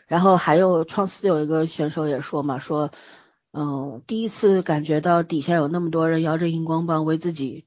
[0.07, 2.91] 然后还有创四有一个选手也说嘛，说，
[3.53, 7.67] 嗯，第一次感觉到底下有那么多人摇着荧光棒为自己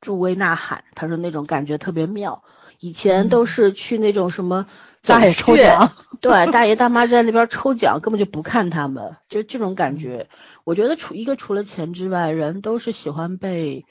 [0.00, 2.42] 助威呐喊，他说那种感觉特别妙。
[2.80, 4.66] 以前都是去那种什么
[5.02, 10.28] 大爷抽奖，对，大爷 大妈在那边抽奖，根本就不看他们，就这种感觉。
[10.62, 13.84] 我觉得除一个除了钱之外，人都是喜欢被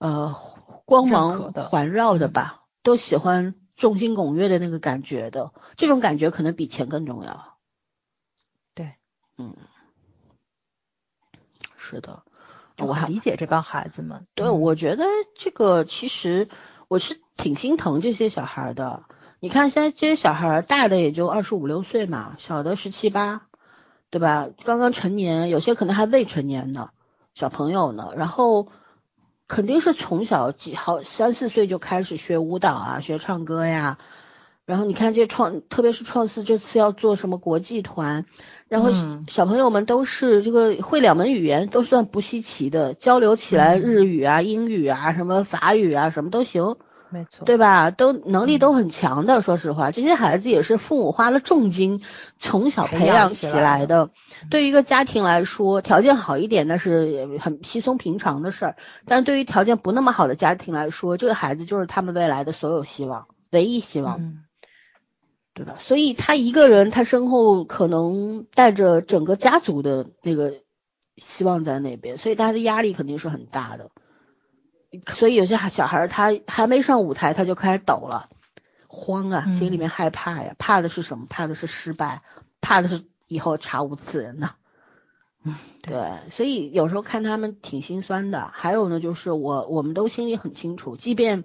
[0.00, 0.34] 呃
[0.84, 7.56] 光芒环绕的吧，都喜欢众星拱月的那个感觉的，这种感觉可能比钱更重要。
[8.74, 8.96] 对，
[9.38, 9.54] 嗯，
[11.76, 12.24] 是的，
[12.76, 14.26] 我很理解这帮孩子们。
[14.34, 15.04] 对，嗯我觉得
[15.36, 16.48] 这个其实
[16.88, 19.04] 我是挺心疼这些小孩儿的。
[19.40, 23.46] 你看现在这些小孩儿，大的也就二十五六岁嘛，小的十七八，
[24.10, 24.48] 对吧？
[24.64, 26.90] 刚刚成年，有些可能还未成年呢，
[27.34, 28.12] 小朋友呢。
[28.16, 28.72] 然后
[29.48, 33.98] 肯定是从小几好三四岁就开始学舞蹈啊，学唱歌呀。
[34.66, 38.26] 然后你看这创，特别是创四这次要做什么国际团，
[38.68, 39.24] 然后嗯。
[39.26, 43.80] 小朋友们都是这个会两门语言都算不稀奇的，交流起来嗯。
[43.80, 46.76] 日语啊、英语啊、什么法语啊什么都行，
[47.10, 47.90] 没错，对吧？
[47.90, 49.42] 都能力嗯都很强的。
[49.42, 52.02] 说实话，这些孩子也是父母花了重金
[52.38, 54.10] 从小培培养养起起来来的。
[54.50, 64.20] 对于一个家庭来说，条件好一点那是很稀松平常的事儿，但是对于条件不那么好的家庭来说，这个孩子就是他们未来的所有希望，唯一希望。
[64.20, 64.44] 嗯，
[65.54, 65.76] 对吧？
[65.78, 70.54] 所以他一个人，他身后可能带着整个家族的那个
[71.16, 73.90] 希望在那边，所以他的压力肯定是很大的。
[75.06, 78.28] 所以有些孩小孩儿他还没上舞台，他就开始抖了，
[78.86, 81.26] 慌啊，嗯心里面害怕呀，怕的是什么？
[81.28, 82.22] 怕的是失败，
[82.60, 84.54] 怕的是以后查无此人呐。
[85.82, 88.50] 对，所以有时候看他们挺心酸的。
[88.52, 91.44] 还有呢，就是我我们都心里很清楚，即便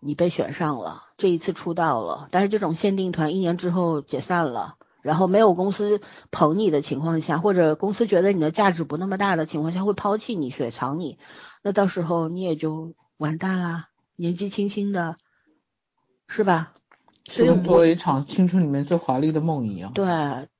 [0.00, 11.18] 你被选上了，这一次出道了，但是这种限定团一年之后解散了，然后没有公司捧你的情况下，或者公司觉得你的价值不那么大的情况下，会抛弃你、雪藏你，
[11.62, 15.18] 那到时候你也就完蛋啦，年纪轻轻的，
[16.26, 16.72] 是吧？
[17.28, 19.92] 所以就跟作我为一场青春里面最华丽的梦一样。
[19.92, 20.06] 对，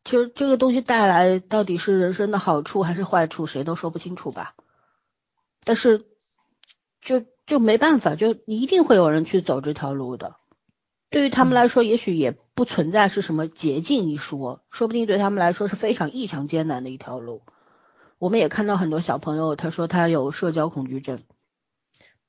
[0.04, 4.54] 其实这个东西带来到底是人生的好处还是坏处，谁都说不清楚吧。
[5.64, 6.04] 但是
[7.00, 10.37] 就就没办法，就一定会有人去走这条路的。
[11.14, 17.42] 对于他们来说，也许也不存在是什么捷径一说，说不定对他们来说是非常异常艰难的一条路。
[18.18, 21.20] 我们也看到很多小朋友，他说他有社交恐惧症，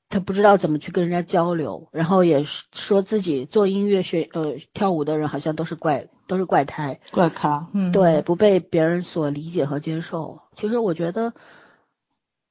[0.08, 10.42] 他不知道怎么去跟人家交流，然后也是说自己做音乐学呃跳舞的人好像都是怪都是怪胎，怪咖，嗯，对，不被别人所理解和接受。
[10.54, 11.34] 其实我觉得，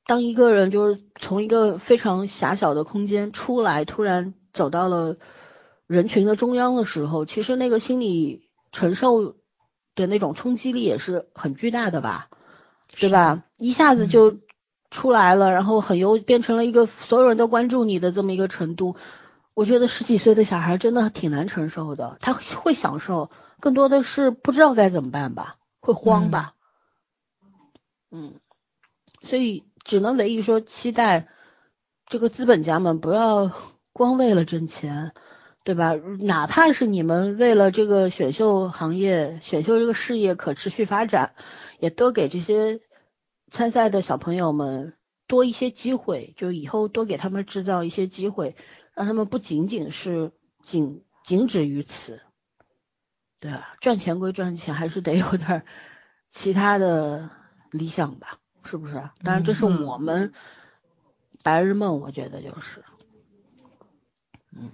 [0.05, 5.15] 当一个人就是从一个非常狭小的空间出来，突然走到了
[5.87, 9.35] 人群的中央的时候，其实那个心理承受
[9.95, 12.29] 的那种冲击力也是很巨大的吧，
[12.97, 13.43] 对吧？
[13.57, 14.37] 一下子就
[14.89, 18.95] 出来了，然后很优变成了一个所有人都关注你的这么一个程度。
[19.53, 23.29] 我觉得十几岁的小孩真的挺难承受的，他会享受，
[23.61, 26.55] 更多的是不知道该怎么办吧，会慌吧。
[28.11, 28.33] 嗯，
[29.21, 31.29] 所以只能唯一说期待
[32.05, 33.51] 这个资本家们不要
[33.93, 35.13] 光为了挣钱，
[35.65, 35.95] 对吧？
[36.19, 41.35] 哪怕是你们为了这个选秀行业、选秀这个事业可持续发展，
[41.79, 42.79] 也多给这些
[43.51, 44.93] 参赛的小朋友们
[45.27, 48.55] 多一些机会，就以后多给他们制造一些机会，
[48.93, 50.31] 让他们不仅仅是
[50.63, 52.21] 仅仅止于此。
[53.41, 55.65] 对啊，赚钱归赚钱，还是得有点儿
[56.31, 57.29] 其他的。
[57.71, 58.93] 理想吧，是不是？
[59.21, 60.31] 当然，这是我们
[61.43, 62.85] 白日梦，我觉得就是，
[64.55, 64.71] 嗯，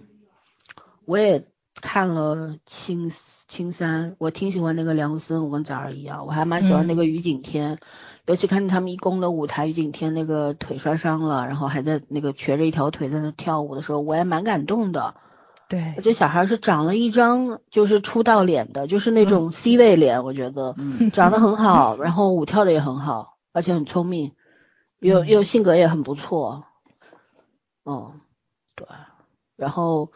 [1.12, 1.43] 我也
[1.82, 3.12] 看了青
[3.50, 7.80] 青山，我挺喜欢那个梁森，我跟崽儿一样，我还蛮喜欢那个于景天，
[8.26, 15.15] 尤其看见他们一公的舞台，于景天那个腿摔伤了，然后还在那个瘸着一条腿在那跳舞的时候，我也蛮感动的。
[15.67, 20.78] 对，这小孩是长了一张就是出道脸的，就是那种 C 位脸，我觉得
[21.12, 24.32] 长得很好，然后舞跳的也很好，而且很聪明，
[25.00, 26.63] 又又性格也很不错。
[27.84, 28.21] 嗯，
[28.76, 28.88] 对，
[29.58, 30.13] 然后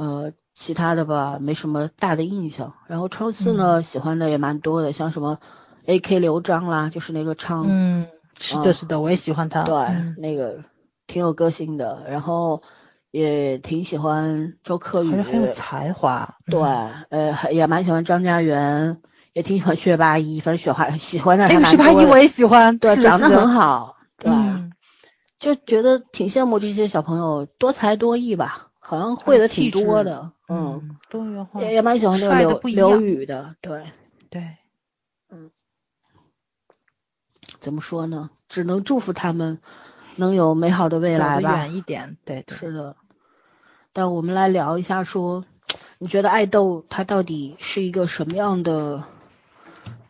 [0.00, 5.38] 呃其他的吧没什么大的印象，然后超四呢喜欢的也蛮多的，像什么
[5.86, 8.06] AK 刘璋啦，就是那个唱，嗯，
[8.38, 9.76] 是的，是的，我也喜欢他，对，
[10.16, 10.64] 那个
[11.06, 12.62] 挺有个性的，然后。
[13.12, 16.36] 也挺喜欢周柯宇，很有才华。
[16.46, 18.98] 对，呃，也蛮喜欢张家元，
[19.32, 21.70] 也挺喜欢薛八一，反正雪花喜欢的还蛮多。
[21.70, 24.30] 薛八一我也喜欢，对，长得很好，对，
[25.40, 31.62] 就觉得挺羡慕这些小朋友多才多艺吧，好像会的挺多的，嗯，多元化。
[31.62, 33.84] 也也蛮喜欢这个刘刘宇的，对，
[34.30, 34.56] 对，
[35.30, 35.50] 嗯，
[37.60, 38.30] 怎么说呢？
[38.48, 39.60] 只能祝福他们。
[40.16, 41.56] 能有美好的未来吧？
[41.56, 42.96] 远一点，对，是的。
[43.94, 45.46] 但我们来聊一下，说
[45.98, 49.04] 你觉得爱豆它到底是一个什么样的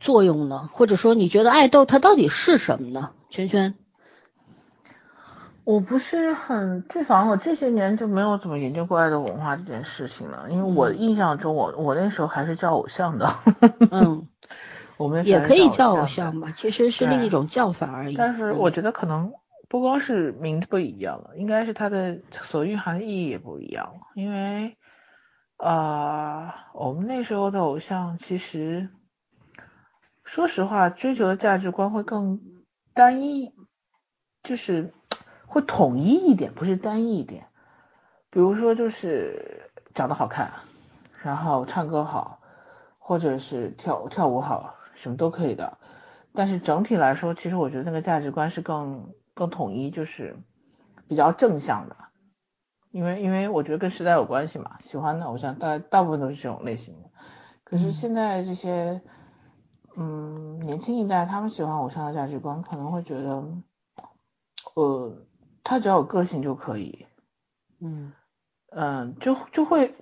[0.00, 0.68] 作用呢？
[0.72, 3.12] 或者说你觉得爱豆它到底是什么呢？
[3.28, 3.74] 圈圈，
[5.64, 13.34] 我不是很，至少我这些年就没有怎么研究过爱豆文化这件事情了，因为我印象中，我我那时候还是叫偶像的。
[13.90, 14.28] 嗯，
[14.98, 18.16] 我们也可以叫偶像吧，其实是另一种叫法而已。
[18.16, 19.32] 但是我觉得可能。
[19.68, 22.18] 不光是名字不一样了，应该是它的
[22.48, 24.00] 所蕴含的意义也不一样了。
[24.16, 24.76] 因为，
[25.58, 28.88] 啊，我们那时候的偶像其实，
[30.24, 32.40] 说实话，追求的价值观会更
[32.94, 33.54] 单一，
[34.42, 34.92] 就是
[35.50, 37.44] 会统一一点，不是单一一点。
[38.30, 40.50] 比如说，就是长得好看，
[41.22, 42.40] 然后唱歌好，
[42.98, 45.76] 或者是跳跳舞好，什么都可以的。
[46.32, 49.12] 但是整体来说，其实我觉得那个价值观是更。
[49.32, 50.36] 更统一就是
[51.08, 51.96] 比较正向的，
[52.90, 57.08] 因为因为我觉得跟时代有关系嘛，喜欢的偶像大大部分都是这种类型的。
[57.64, 59.00] 可是现在这些
[59.96, 63.42] 嗯年轻一代，他们喜欢偶像的价值观可能会觉得，
[64.74, 65.16] 呃，
[65.64, 67.06] 他只要有个性就可以，
[67.80, 68.12] 嗯
[68.70, 69.94] 嗯，就就会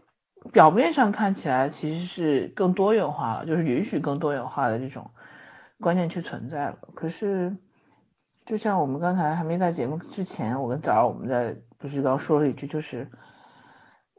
[0.53, 5.11] 表面上看起来其实是更多元化了，就是允许更多元化的这种
[5.81, 6.79] 观念去存在了。
[6.95, 7.57] 可是。
[8.47, 13.11] 就像我们刚才还没在节目之前，我跟早上我们在不是刚说了一句，就是，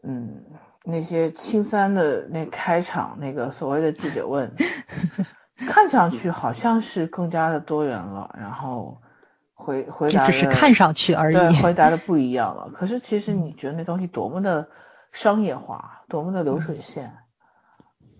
[0.03, 0.45] 嗯，
[0.85, 4.53] 那些青三的那开场那个所谓的记者问，
[5.57, 9.01] 看上去好像是更加的多元了，然后
[9.59, 12.69] 回回答只是看上去而已，对，回答的不一样了。
[12.73, 14.69] 可是其实你觉得那东西多么的
[15.11, 17.17] 商业化，多么的流水线，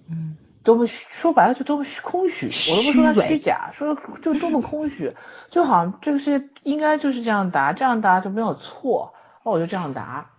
[0.10, 0.38] 嗯。
[0.62, 5.16] 多么说白了就多么空虚，我都不说它虚假，说就多么空虚，
[5.50, 10.32] 就好像这个世界应该就是这样答，这样答就没有错，那我就这样答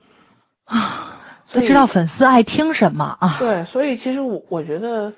[0.64, 1.16] 啊，
[1.50, 3.36] 都知道粉丝爱听什么啊。
[3.38, 5.14] 对，所以其实我我觉得，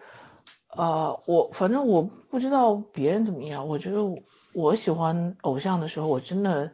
[0.74, 3.98] 呃，我反正我不知道别人怎么样，我觉得
[4.52, 6.70] 我喜欢偶像的时候，我真的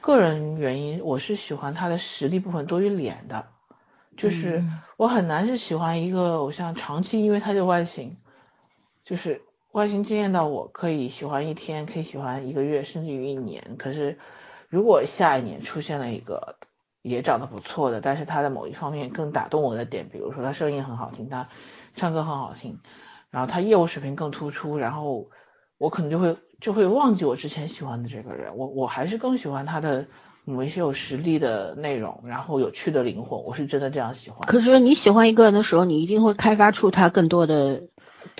[0.00, 3.46] 个人原因，我是喜欢他的实力部分多于脸的。
[4.14, 4.62] 就是
[4.98, 8.18] 我很难是喜欢一个偶像长期，因为他的外形，
[9.04, 9.40] 就是
[9.70, 13.76] 外形惊艳到我可以喜欢一天，可以喜欢一个月，甚至于一年。
[13.78, 14.18] 可是
[14.68, 16.56] 如果下一年出现了一个
[17.00, 21.48] 也长得不错的，但是他的某一方面更打动我的点，比如说他声音很好听，他
[21.94, 22.78] 唱歌很好听，
[23.30, 25.30] 然后他业务水平更突出，然后
[25.78, 30.06] 我可能就会就会忘记我之前喜欢的这个人，我我还是更喜欢他的。
[30.44, 34.40] 某一些有实力的内容，然后有趣的灵魂，我是真的这样喜欢。
[34.48, 37.82] 可是你喜欢一个人的时候，你一定会开发出他更多的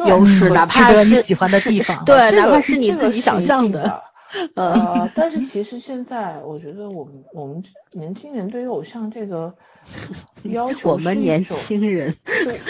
[0.04, 4.02] 优势，哪怕是你喜欢的地方，对，哪怕是你自己想象的。
[4.56, 7.62] 呃，但是其实现在我觉得我们我们
[7.92, 9.54] 年轻人对于偶像这个
[10.44, 12.14] 要求我们年轻人，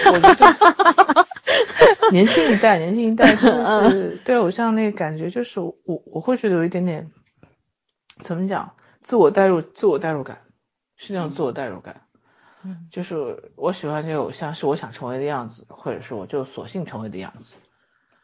[0.05, 1.27] 就我觉得
[2.11, 7.11] 年轻一代，年轻一代 真的是对偶像那个感觉，就是我我会觉得有一点点
[8.23, 10.39] 怎么讲，自我代入，自我代入感，
[10.97, 12.03] 是那种自我代入感。
[12.65, 17.55] 嗯就是我喜欢这个偶像，是我想成为的样子，或者是我就索性成为的样子。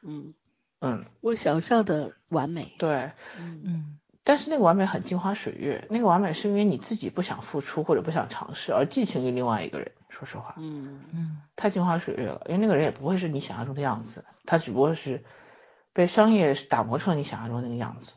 [0.07, 0.32] 嗯，
[0.81, 3.12] 嗯，我想象的完美，对。
[3.39, 9.93] 嗯嗯但是那个完美很镜花水月，那个完美是因为你自己不想付出或者不想尝试，而寄情于另外一个人。
[10.11, 15.24] 说实话，嗯嗯太镜花水月了，因为那个人也不会是你想象中的样子，他只不过是
[15.93, 18.12] 被商业打磨成你想象中那个样子。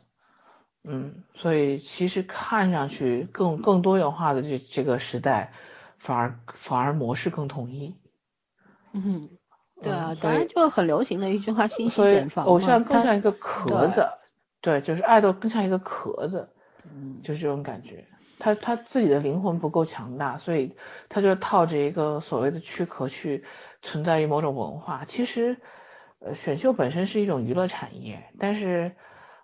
[0.84, 5.52] 嗯，所以其实看上去更更多元化的这这个时代，
[5.98, 7.96] 反而反而模式更统一。
[8.92, 9.30] 嗯，
[9.82, 14.08] 对啊嗯，当然就很流行的一句话“信息所以茧房”偶像更像一个壳子，
[14.60, 16.48] 对，就是爱豆更像一个壳子，
[16.84, 18.04] 嗯就是这种感觉。
[18.38, 20.74] 他他自己的灵魂不够强大，所以
[21.08, 23.44] 他就套着一个所谓的躯壳去
[23.82, 25.04] 存在于某种文化。
[25.06, 25.56] 其实，
[26.18, 28.90] 呃，选秀本身是一种娱乐产业，但是，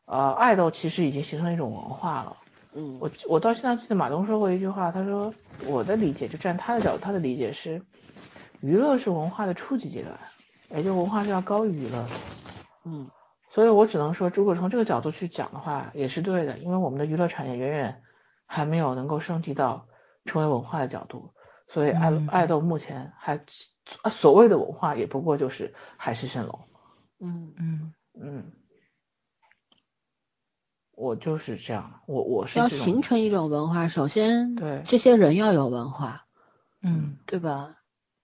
[0.04, 2.36] 呃，爱豆其实已经形成一种文化了。
[2.74, 5.32] 嗯我我到现在记得马东说过一句话，他说
[5.66, 7.80] 我的理解就站他的角度，他的理解是，
[8.60, 10.18] 娱乐是文化的初级阶段，
[10.70, 12.10] 也就文化是要高于娱乐的。
[12.84, 13.10] 嗯。
[13.50, 18.02] 所以我只能说，如果从这个角度去讲的话，也是对的，因为我们的娱乐产业远远
[18.46, 19.88] 还没有能够升级到
[20.26, 21.32] 成为文化的角度，
[21.68, 22.28] 所以爱、嗯。
[22.28, 23.40] 爱豆目前还
[24.02, 26.60] 啊所谓的文化也不过就是海市蜃楼，
[27.20, 27.52] 嗯。
[27.56, 27.94] 嗯。
[28.20, 28.52] 嗯，
[30.92, 34.82] 我就是这样，我我是要形成一种文化，首先对。
[34.86, 36.26] 这些人要有文化，
[36.82, 37.16] 嗯。
[37.26, 37.76] 对吧？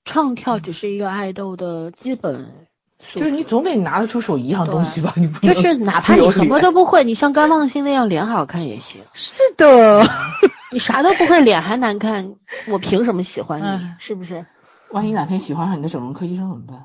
[0.05, 2.53] 唱跳只是一个爱豆的基本
[3.01, 9.03] 素质，就是你总得拿得出手一样东西吧，你不就是哪怕你什么都不会，你像甘望星那样脸好看也行。
[9.13, 10.07] 是的，
[10.73, 12.35] 你啥都不会，脸还难看，
[12.69, 13.97] 我凭什么喜欢你哎？
[13.99, 14.45] 是不是？
[14.91, 16.85] 万一哪天喜欢上你的整容科医生怎么办？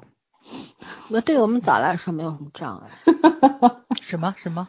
[1.09, 2.89] 那对我们早来说没有什么障碍。
[4.01, 4.67] 什么什么？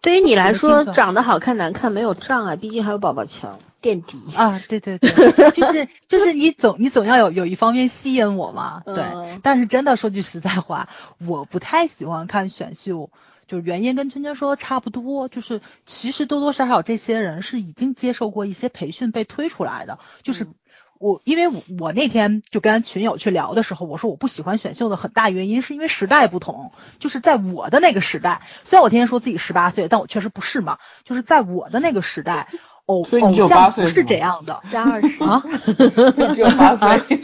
[0.00, 4.20] 对于你来说，长得好看难看没有障碍，毕竟还有宝宝强垫底。
[4.34, 5.10] 啊，对对对，
[5.52, 8.96] 就是 就是你总你总要有有一方面吸引我嘛，对。
[8.96, 10.88] 嗯但是真的说句实在话，
[11.24, 13.10] 我不太喜欢看选秀，
[13.46, 20.42] 就是原因跟春春说的差不多，就是其实多多少少这些人是已经接受过一些培训被推出来的，就是。
[20.42, 20.54] 嗯
[20.98, 32.48] 我因为我我那天就跟群友去聊的时候，我说我不喜欢选秀的很大原因是因为时代不同，就是在我的那个时代，虽然我天天说自己十八岁，但我确实不是嘛，就是在我的那个时代，
[32.86, 35.42] 偶所以你只有偶像八岁是吗不是这样的，加二十啊，
[36.34, 37.18] 只有八岁，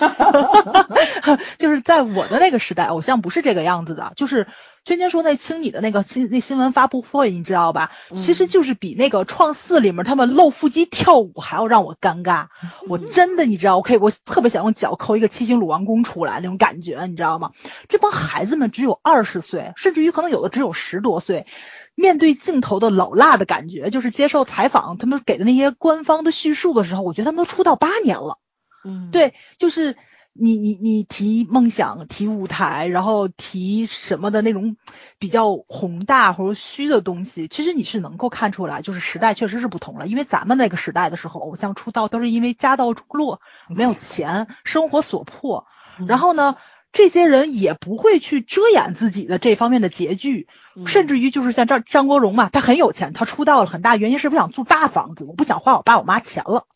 [1.59, 4.13] 就是在我的那个时代，偶像不是这个样子的。
[4.17, 4.49] 就是
[4.85, 7.93] 娟娟说那青你的那个新那新闻发布会，你知道吧？
[8.17, 12.47] 其实就是比那个创四里面他们露腹肌跳舞还要让我尴尬。
[12.89, 17.53] 我真的你知道，我可以我特别想用脚抠一个七星鲁王宫出来那种感觉，你知道吗？
[17.89, 21.47] 这帮孩子们只有二十岁，甚至于可能有的只有十多岁。
[21.95, 28.39] 面对镜头的老辣的感觉，就是接受采访，他们给的那些官方的叙述的时候，我觉得他们都出道八年了。
[28.85, 29.97] 嗯，对，就是
[30.33, 34.77] 你你你提梦想、提舞台，然后提什么的那种
[35.19, 40.07] 比较宏大或者虚的东西，其实你是能够看出来，就是时代确实是不同了。
[40.07, 45.67] 因为咱们那个时代的时候，偶像出道都是因为家道中落，没有钱，生活所迫，
[46.09, 46.57] 然后呢。
[46.93, 50.47] 这些人也不会去遮掩自己的这方面的拮据，
[50.87, 56.67] 甚至于就是像张张国荣嘛，他很有钱，他出道了，很大原因是不想住大房子，我不想花我爸我妈钱了。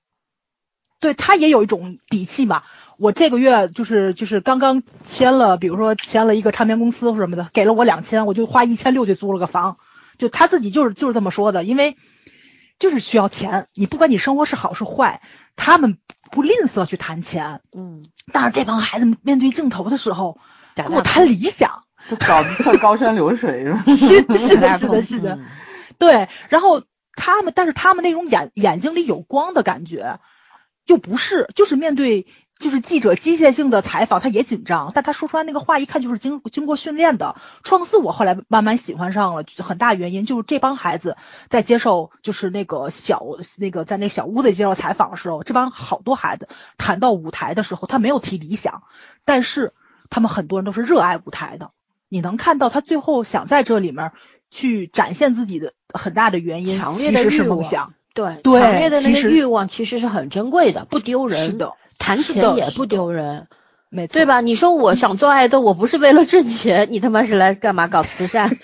[0.98, 2.62] 对他也有一种底气嘛。
[2.96, 9.76] 我这个月就是就是刚刚签了，比如说签了一个唱片公司或什么的，给了我两千，我就花一千六就租了个房。
[10.16, 11.98] 就他自己就是就是这么说的，因为
[12.78, 15.22] 就是需要钱，你不管你生活是好是坏，
[15.56, 15.98] 他们
[16.30, 17.60] 不吝啬去谈钱。
[17.76, 20.38] 嗯，但是这帮孩子面对镜头的时候，
[20.74, 23.84] 跟我谈理想，就搞得特高山流水是吧？
[23.86, 25.34] 是的，是的， 是的，是的。
[25.36, 25.46] 嗯
[25.98, 30.20] 对，然后他们，但是他们那种眼眼睛里有光的感觉，
[30.84, 32.26] 又不是，就是面对
[32.58, 37.36] 就是记者机械性的采访，他也紧张，但他说出来那个话，一看就是经经过训练的。
[37.62, 41.16] 创四我后来慢慢喜欢上了，很大原因就是这帮孩子
[41.50, 43.22] 在接受就是那个小
[43.58, 46.48] 那个在那小屋子里接受采访的时候，这帮好多孩子
[46.78, 48.82] 谈到舞台的时候，他没有提理想，
[49.24, 49.74] 但是
[50.08, 51.72] 他们很多人都是热爱舞台的。
[52.08, 54.12] 你能看到他最后想在这里面
[54.50, 57.94] 去展现自己的很大的原因，强烈的其实是梦想。
[58.14, 61.46] 对，对强烈的那个欲望其实是很珍贵的，不丢人。
[61.46, 63.48] 是的，谈钱也不丢人，
[63.88, 64.26] 没错，对？
[64.26, 64.40] 吧？
[64.40, 68.56] 你说我想做爱豆，我不是为了挣钱，你他妈是来干嘛搞慈善？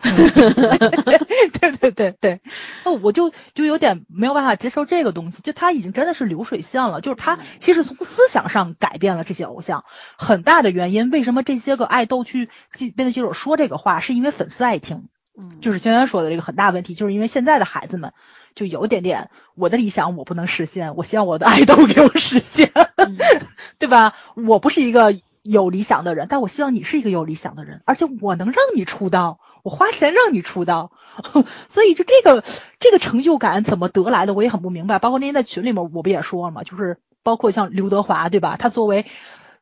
[0.02, 2.40] 对对对对，
[2.86, 9.84] 那我就就有点没有办法接受这个东西，就他已经真的是流水线了，就是他其实从思想上改变了这些偶像，
[10.16, 18.14] 很大的原因，为什么这些个爱豆去记编的记者说这个话，是因为粉丝爱听，嗯，就是轩轩说的这个很大问题，就是因为现在的孩子们
[18.54, 23.16] 就有一点点我的理想我不能实现，我希望我的爱豆给我实现，嗯
[23.78, 24.14] 对吧？
[24.34, 30.92] 我不是一个有理想的人，但我希望你是一个有理想的人，而且我能让你出道，我花钱让你出道，
[31.68, 32.44] 所以就这个
[32.78, 34.98] 这个成就感怎么得来的，我也很不明白。
[34.98, 38.56] 包括那天在群里面，我不也说了嘛，就是包括像刘德华，对吧？
[38.58, 39.06] 他作为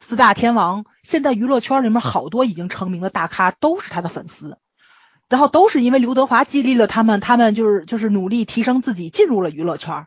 [0.01, 4.59] 四大天王，现在娱乐圈里面好多已经成名的大咖都是他的粉丝。
[5.29, 10.07] 然后都是因为刘德华激励了他们，他们就是就是努力提升自己，进入了娱乐圈儿。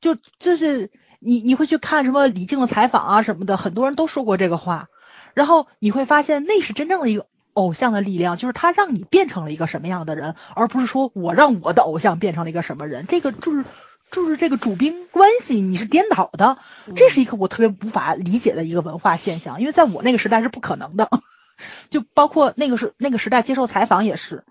[0.00, 4.88] 就就是你你会去看什么李静的采访啊什么的，很多人都说过这个话。
[5.34, 13.06] 然后你会发现那是真正的一个偶像的力量，就是他让你变成了一个什么样的人，而不是说我让我的偶像变成了一个什么人。
[13.06, 13.64] 这个就是
[14.10, 16.58] 就是这个主宾关系你是颠倒的，
[16.94, 21.10] 这是一个我特别无法理解的一个文化现象，因为在我那个时代是不可能的。
[21.90, 24.44] 就包括那个时那个时代接受采访也是，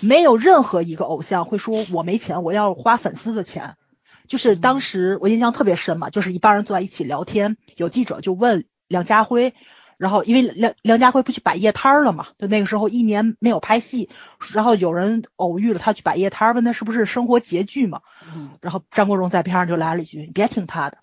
[0.00, 3.76] 没有任何一个偶像会说我没钱，我要花粉丝的钱。
[4.26, 9.54] 就是当时我印象特别深嘛，就是一帮人坐在一起聊天，有记者就问梁家辉，
[9.96, 14.10] 然后因为梁梁家辉不去摆夜摊儿了嘛，就那个时候一年没有拍戏，
[14.52, 20.98] 然后有人偶遇了他去摆夜摊儿，问他是不是生活拮据嘛，嗯然后张国荣在边上就来了一句：“你别听他的，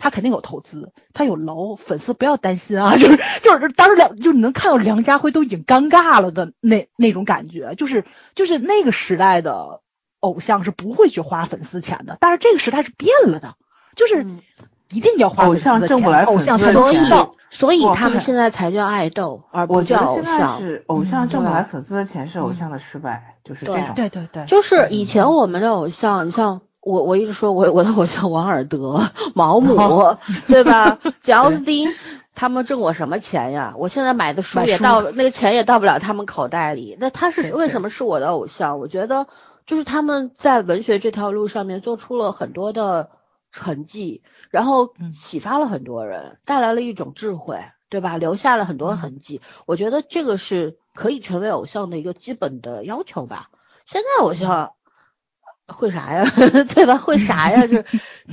[0.00, 2.96] 他肯定有投资，他有楼，粉丝不要担心啊。
[2.98, 9.82] ”就是就是当时梁就是你能看到梁家辉都已经尴尬了的那那种感觉，就是就是那个时代的
[10.18, 13.54] 偶像是不会去花粉丝钱的，但是这个时代是变了的，
[13.94, 14.40] 就是嗯
[14.90, 17.34] 一定要花偶粉丝的像挣不钱偶来粉丝像才能所以的钱出道。
[17.52, 20.58] 所以他们现在才叫爱豆，而不我觉叫偶得现在像。
[20.60, 23.94] 是偶像挣不来粉丝的钱是偶像的失败，就是这对种。
[23.96, 30.16] 对对对，就是以前我们的偶像，你像我，我一直说我我的偶像王尔德、毛姆，
[30.48, 30.98] 对吧？
[31.20, 31.90] 贾奥斯汀，
[32.34, 33.74] 他们挣我什么钱呀？
[33.76, 36.96] 我现在买的书也到那个钱也到不了他们口袋里。
[36.98, 38.78] 那他是为什么是我的偶像？
[38.78, 39.26] 我觉得
[39.66, 43.10] 就是他们在文学这条路上面做出了很多的
[43.52, 47.58] 成绩，然后嗯启发了很多人，带来了一种智慧，
[47.90, 48.16] 对吧？
[48.16, 49.42] 留下了很多嗯痕迹。
[49.66, 53.50] 我觉得这个是可以成为偶像的一个基本的要求吧。
[53.84, 54.72] 现在偶像
[55.72, 56.24] 会啥呀？
[56.74, 56.96] 对吧？
[56.96, 57.66] 会啥呀？
[57.66, 57.82] 就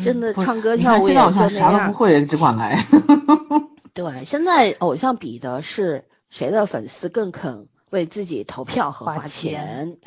[0.01, 1.97] 真的唱歌跳舞就那像啥都不。
[1.97, 2.85] 会，只管来。
[3.93, 9.97] 对，现在偶像比的是谁的粉丝更肯为自己投票和花花钱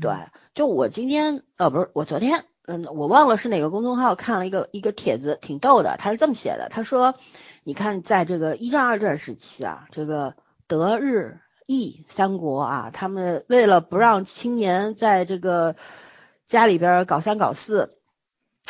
[0.00, 0.12] 对，
[0.54, 5.96] 就我今天呃不是我昨天，嗯，我忘了是哪个公众号看了一个一个帖子，挺逗的。
[5.98, 7.14] 他是这么写的，他说，
[7.64, 10.34] 你看在这个一战二战时期啊，这个
[10.68, 15.74] 德日意三国啊，他们为了不让青年在这个
[16.52, 17.96] 家里边搞三搞四。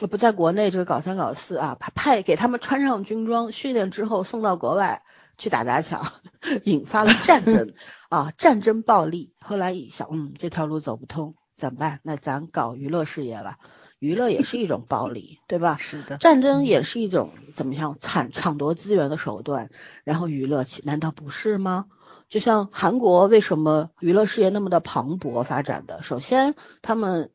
[0.01, 5.03] 呃不在国内这个搞三搞四啊，派派给他们穿上军装，训练之后送到国外
[5.37, 6.13] 去打砸抢，
[6.65, 7.75] 引发了战争
[8.09, 9.35] 啊，战争暴力。
[9.41, 12.01] 后来一想，嗯，这条路走不通，怎么办？
[12.05, 13.59] 那咱搞娱乐事业吧，
[13.99, 15.77] 娱乐也是一种暴力，对吧？
[15.79, 19.69] 是的，战争也是一种怎么样抢抢夺资源的手段，
[20.05, 21.87] 然后娱乐起难道不是吗？
[22.31, 26.03] 就像韩国为什么娱乐事业那么的磅礴发展的？
[26.03, 27.31] 首先，他们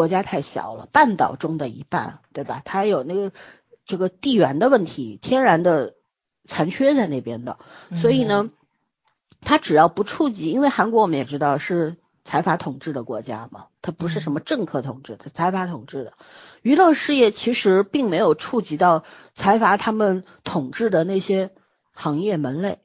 [0.00, 2.62] 国家太小了，半岛中的一半，对吧？
[2.64, 3.32] 它有那个
[3.84, 5.92] 这个地缘的问题，天然的
[6.46, 7.58] 残缺在那边的，
[7.96, 8.48] 所以呢，
[9.42, 16.14] 它只要不触及，因为韩国我们也知道是财阀统治的国家嘛，它不是什么政客统治，它财阀统治的。
[16.62, 21.50] 娱乐事业其实并没有触及到财阀他们统治的那些
[21.92, 22.78] 行业门类。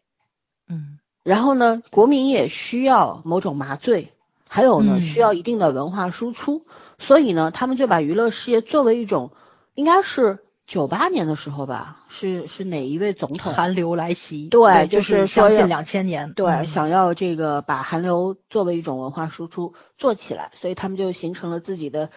[0.68, 4.12] 嗯然后呢，国民也需要某种麻醉，
[4.50, 6.68] 还有呢，嗯需要一定的文化输出，
[6.98, 9.32] 所以呢，他们就把娱乐事业作为一种，
[9.74, 13.54] 应该是九八年的时候吧，是是哪一位总统？
[13.54, 22.10] 韩流来袭，对就就是说将近两千年，对，嗯想要这个把韩流作为一种文化输出做起来，所以他们就形成了自己的，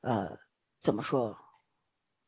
[0.00, 0.38] 呃，
[0.80, 1.36] 怎么说？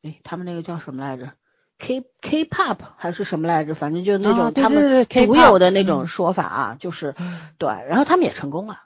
[0.03, 1.33] 哎，他们那个叫什么来着
[1.77, 3.75] ？K K-pop 还是什么来着？
[3.75, 8.81] 反正就那种他们独有的那种嗯说法啊，就是嗯对，然后他们也成功了。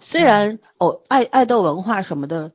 [0.00, 2.52] 虽然偶爱爱豆文化什么的，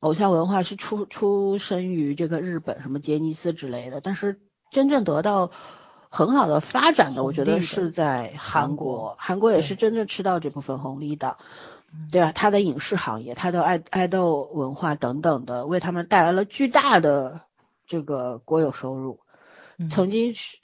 [0.00, 5.50] 偶像文化是出出生于这个日本什么杰尼斯之类的，但是真正得到
[6.08, 11.36] 很好的发展的，我觉得是在韩韩国国，韩国也是真正吃到这部分红利的。
[11.92, 17.40] 嗯对啊，他的影视行业、他的爱爱豆文化等等的，为他们带来了巨大的
[17.84, 19.18] 这个国有收入。
[19.76, 20.58] 嗯曾经是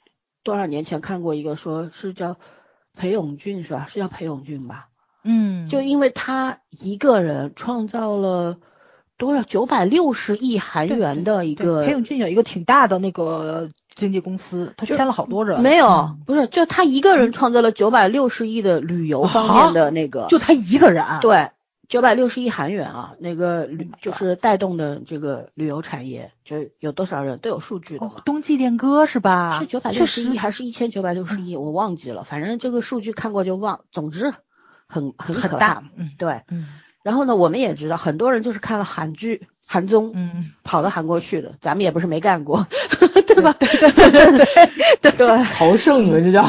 [0.44, 2.36] 多少年前看过一个，说是叫
[2.94, 3.86] 裴勇俊是吧？
[3.88, 4.88] 是叫裴勇俊吧？
[5.26, 8.58] 嗯，就因为他一个人创造了
[9.18, 21.50] 多少九百六十亿韩元的一个裴勇俊有一个挺大的那个经纪公司，他签了好多人，没有嗯，不是，就他一个人创造了九百六十亿的旅游方面的那个，就他一个人，啊对，
[21.88, 28.22] 九百六十亿韩元啊，那个旅 Oh 就是带动的这个旅游产业，就有多少人都有数据的哦嘛。
[28.26, 29.52] 冬季恋歌是吧？
[29.52, 31.56] 是九百六十亿还是一千九百六十亿？
[31.56, 33.80] 我忘记了，反正这个数据看过就忘。
[33.92, 34.34] 总之
[34.88, 36.42] 很很可很大怕，，嗯对。
[36.48, 36.66] 嗯
[37.02, 42.66] 然后呢，我们也知道很多人就是看了韩剧、韩综，嗯，跑到韩国去的，咱们也不是没干过，
[43.28, 43.52] 对吧？
[43.52, 44.46] 对对对
[45.00, 45.44] 对对。
[45.54, 46.42] 朝圣你们这叫？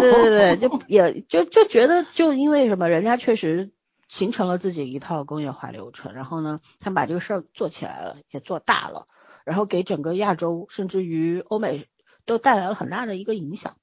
[0.00, 3.72] 对对对，就也就就觉得，就因为什么，人家确实
[4.08, 9.06] 形成了自己一套工业化流程，然后呢，他们把这个事儿做起来了，也做大了，
[9.44, 11.88] 然后给整个亚洲甚至于欧美
[12.24, 13.76] 都带来了很大的一个影响。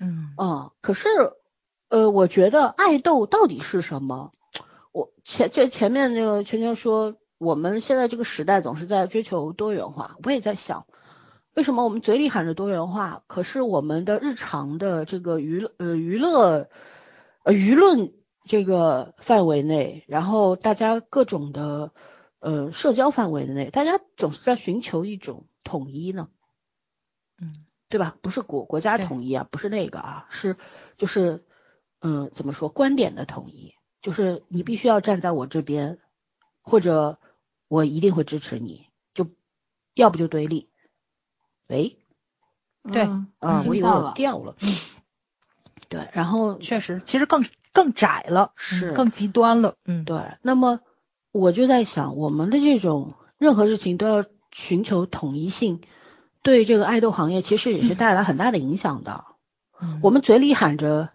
[0.00, 1.08] 嗯嗯，可是，
[1.88, 4.32] 呃，我觉得爱豆到底是什么？
[4.92, 10.86] 我前这前面那个圈圈说，我们现在这个时代总是在追求多元化，我也在想，
[11.54, 16.68] 为什么我们嘴里喊着多元化，可是我们的日常的这个娱乐呃娱乐
[17.44, 18.14] 呃舆论
[18.44, 21.92] 这个范围内，然后大家各种的
[22.40, 26.28] 呃社交范围内，大家总是在寻求一种统一呢？
[27.40, 27.52] 嗯
[27.88, 28.16] 对吧？
[28.20, 30.56] 不是国国家统一啊，不是那个啊，是
[30.96, 31.44] 就是
[32.00, 35.98] 嗯，怎么说观点的统一，就是你必须要站在我这边，
[36.62, 37.18] 或者
[37.68, 39.28] 我一定会支持你，就
[39.94, 40.68] 要不就对立。
[41.68, 41.98] 喂，
[42.84, 44.12] 对嗯啊，我以为我。
[44.14, 44.56] 掉了。
[45.88, 50.80] 对，然后确实，其实更更窄了，是嗯更极端了，嗯，对，那么
[51.32, 55.80] 我就在想，我们的这种任何事情都要寻求统一性，
[56.42, 59.24] 对这个爱豆行业其实也是 带来很大的影响的。
[59.80, 61.10] 嗯我们嘴里喊着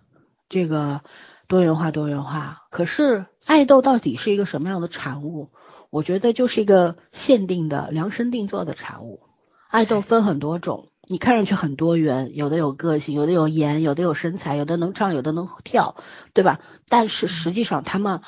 [0.52, 1.00] 这个
[1.48, 5.50] 多元化，多元化，可是爱豆到底是一个什么样的产物？
[5.90, 9.22] 我觉得就是一个限定的、量身定做的产物。
[9.70, 15.96] 爱豆分很多种，你看上去很多元，有的有个性，有的有颜，有的有身材，有的能唱，有的能跳，
[16.34, 16.60] 对吧？
[16.90, 18.20] 但是实际上他们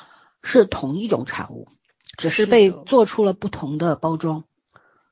[0.42, 1.68] 是同一种产物，
[2.16, 4.44] 只是是被做出了不同的包装。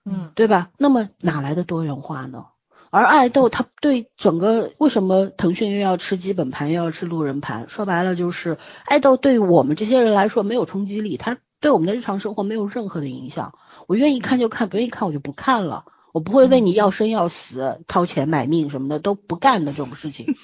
[0.07, 0.71] 嗯对吧？
[0.79, 2.47] 那么哪来的多元化呢？
[2.93, 7.71] 而爱豆它对整个为什么腾讯又要吃基本盘，又要吃路人盘？
[7.71, 13.55] 说白了就是爱豆对我们这些人来说没有冲击力，它对我们的日常生活没有任何的影响。
[13.87, 15.87] 我愿意看就看，不愿意看我就不看了。
[16.13, 20.37] 我不会为你要生要死、掏钱买命什么的都不干的这种事情，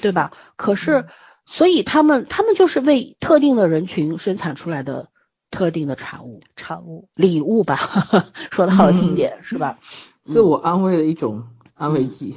[0.00, 0.30] 对吧？
[0.54, 1.06] 可是，
[1.44, 5.08] 所以他们他们就是为特定的人群生产出来的
[5.50, 6.40] 特定的产物。
[6.54, 7.76] 产物，礼物吧，
[8.52, 9.80] 说的好听点、是吧？
[10.22, 11.48] 自我安慰的一种
[11.80, 12.36] 安慰剂。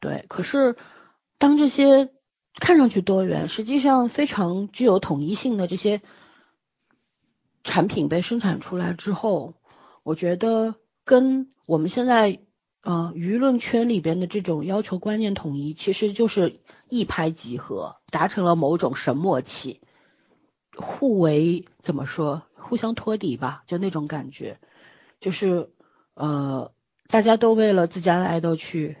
[0.00, 0.76] 对，可是
[1.38, 2.10] 当这些
[2.54, 6.02] 看上去多元，实际上非常具有统一性的这些
[7.62, 9.54] 产品被生产出来之后，
[10.02, 10.74] 我觉得
[11.04, 12.40] 跟我们现在
[12.82, 19.80] 呃舆论圈里边的这种要求观念统一，其实就是一拍即合，达成了某种神默契，
[20.74, 24.58] 互为怎么说，互相托底吧，就那种感觉，
[25.20, 25.70] 就是
[26.14, 26.72] 呃，
[27.10, 28.96] 大家都为了自家的爱豆去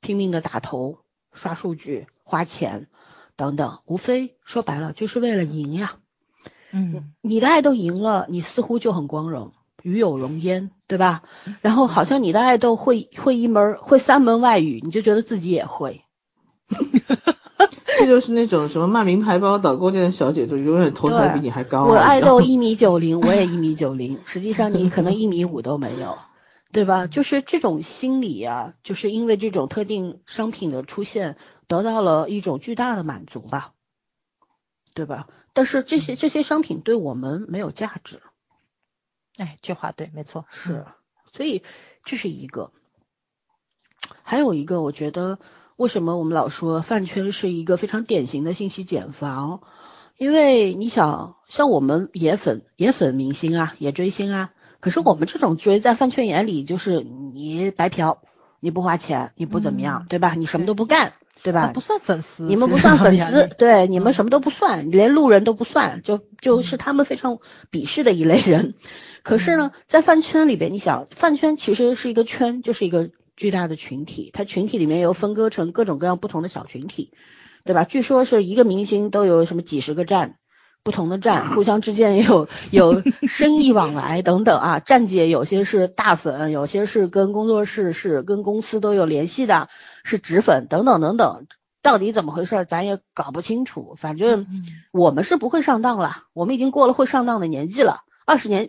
[0.00, 0.98] 拼命的打头、
[1.32, 2.88] 刷数据、花钱
[3.36, 5.96] 等等，无非说白了就是为了赢呀。
[6.72, 9.52] 嗯，你的爱豆赢了，你似乎就很光荣，
[9.82, 11.22] 与有荣焉，对吧？
[11.62, 16.02] 然后好像你的爱豆会会一门会三门外语，你就觉得自己也会。
[17.98, 21.86] 这就是那种什么卖名牌包、导购店的小姐，就永远头抬比你还高啊。
[21.86, 26.18] 我爱豆一米九零，我也一米九零，实际上你可能一米五都没有，
[26.74, 27.06] 对吧？
[27.06, 31.36] 就是这种心理啊，就是因为这种特定商品的出现，
[31.68, 33.74] 得到了一种巨大的满足吧，
[34.92, 35.28] 对吧？
[35.52, 38.20] 但是这些这些商品对我们没有价值，
[39.36, 40.84] 哎，这话对，没错，是，
[41.32, 41.62] 所以
[42.04, 42.72] 这是一个。
[44.24, 45.38] 还有一个，我觉得
[45.76, 49.62] 为什么我们老说饭圈是一个非常典型的信息茧房？
[50.16, 54.52] 因为你想，像我们也粉也粉明星啊，也追星啊，
[54.84, 58.18] 可是我们这种追在饭圈眼里就是你白嫖，
[58.60, 60.34] 你不花钱，你不怎么样，嗯对吧？
[60.36, 61.70] 你什么都不干，对吧？
[61.72, 67.38] 不算粉丝，你们不算 粉丝对，你们嗯什么都不算，连路人都不算，就就是他们非常
[67.72, 68.74] 鄙视的一类人。
[69.22, 73.08] 可是呢，在饭圈里边，你想，饭圈其实是一个圈，就是一个
[73.38, 77.10] 巨大的群体，它群体里面又分割成各种各样不同的小群体，
[77.64, 77.84] 对吧？
[77.84, 80.36] 据说是一个明星都有什么几十个站。
[80.84, 84.80] 不同的站，互相之间也有 有生意往来等等啊。
[84.80, 89.70] 站姐有些是大粉，有些是跟工作室是跟公司都有联系的，
[90.04, 91.46] 是纸粉等等等等。
[91.80, 93.94] 到底怎么回事，咱也搞不清楚。
[93.98, 98.02] 反正嗯我们是不会上当了，我们已经过了会上当的年纪了。
[98.26, 98.68] 二十年，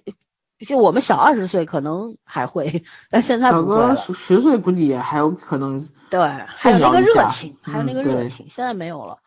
[0.65, 3.51] 就我们小二十岁可能还会， 但现在
[3.97, 9.17] 十十岁估计也还有可能，对，还有那个热情，还有那个热情，现在没有了。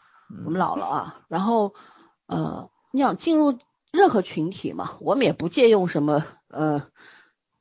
[0.47, 1.75] 我们嗯老了啊，然后
[2.27, 3.59] 呃，你想进入
[3.93, 6.87] 任何群体嘛，我们也不借用什么呃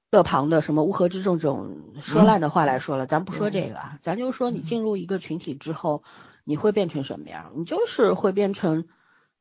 [0.10, 6.04] 勒庞的什么乌合之众这种说烂的话来说了，咱不说这个啊，咱就说你进入一个群体之后，
[6.44, 7.52] 你会变成什么样？
[7.56, 8.88] 你就是会变成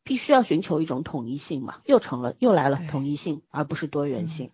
[0.02, 4.50] 必须要寻求一种统一性嘛，又成了又来了统一性，而不是多元性。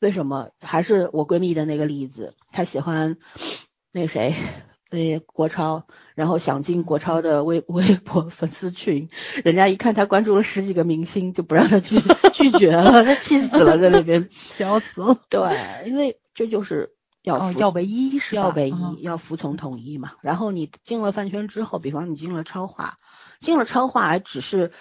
[0.00, 0.50] 为什么？
[0.60, 3.16] 还是我闺蜜的那个例子，她喜欢
[3.90, 4.34] 那谁，
[4.94, 9.10] 那国超，然后想进国超的微 微博粉丝群，
[9.44, 12.00] 人家一看他关注了十几个明星，就不让他去
[12.32, 14.28] 拒绝了，他气死了，在那边。
[14.56, 15.20] 笑死了。
[15.28, 18.34] 对，因为这就是要要唯一是？
[18.36, 20.12] 要唯一，嗯要服从统一嘛。
[20.22, 22.96] 然后你进了饭圈之后，比方你进了超话，
[23.40, 24.72] 进了超话还只是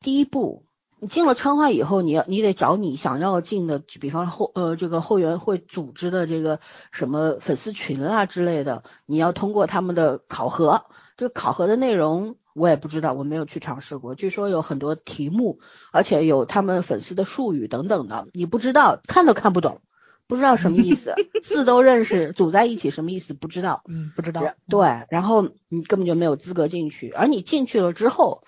[0.00, 0.67] 第一步。
[1.00, 10.84] 你进了川话以后，你要你得找你想要进的，比方后呃这个后援会组织的这个什么粉丝群啊之类的，你要通过他们的考核。
[11.16, 14.14] 这个考核的内容我也不知道，我没有去尝试过。
[14.14, 15.58] 据说有很多题目，
[15.92, 19.80] 而且有他们粉丝的术语等等的，你不知道，看都看不懂，
[20.28, 23.82] 不知道什么意思， 字都认识，组在一起什么意思不知道。
[23.88, 24.42] 嗯，不知道。
[24.68, 28.44] 对，然后你根本就没有资格进去，而你进去了之后，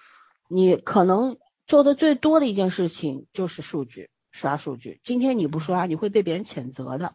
[0.48, 1.36] 你可能
[1.70, 5.00] 做的最多的一件事情就是数据，刷数据。
[5.04, 7.14] 今天你不刷，你会被别人谴责的。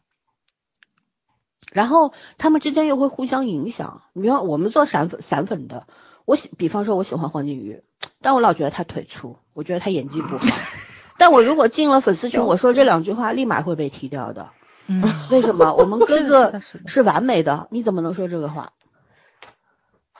[1.73, 4.03] 然后他们之间又会互相影响。
[4.13, 5.87] 你比方我们做散粉散粉的，
[6.23, 7.83] 我喜，比方说我喜欢黄景瑜，
[8.21, 10.47] 但我老觉得他腿粗，我觉得他演技不好。
[11.19, 14.51] 但我如果进了粉丝群，我说这两句话立马会被踢掉的。
[14.87, 15.73] 嗯， 为什么？
[15.73, 18.71] 我们 哥哥是完美的，你怎么能说这个话？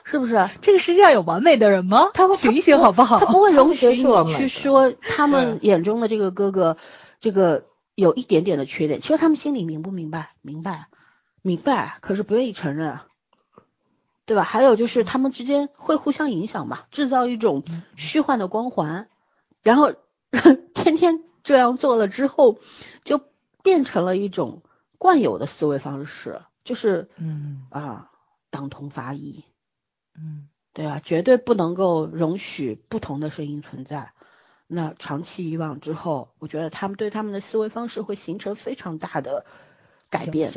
[0.08, 0.48] 是不是？
[0.62, 2.10] 这个世界上有完美的人吗？
[2.14, 3.18] 他会醒一醒好不好？
[3.18, 6.76] 他不会容许你去说他们眼中的这个哥哥，
[7.18, 7.64] 这个
[7.96, 9.00] 有一点点的缺点。
[9.00, 10.30] 其实他们心里明不明白？
[10.42, 10.86] 明白，
[11.42, 13.06] 明白，可是不愿意承认啊，
[14.26, 14.44] 对吧？
[14.44, 17.64] 还有就是他们之间会互相影响嘛，制造一种
[17.96, 19.08] 虚幻的光环，
[19.64, 19.92] 然后
[20.72, 22.60] 天天这样做了之后，
[23.02, 23.20] 就
[23.64, 24.62] 变成了一种
[24.98, 28.10] 惯有的思维方式，就是嗯啊，
[28.50, 29.42] 党同伐异。
[30.18, 31.00] 嗯对啊？
[31.02, 34.12] 绝对不能够容许不同的声音存在。
[34.66, 39.46] 那长期以往之后，我觉得他们对他们的思维方式会形成非常大的
[40.10, 40.52] 改变。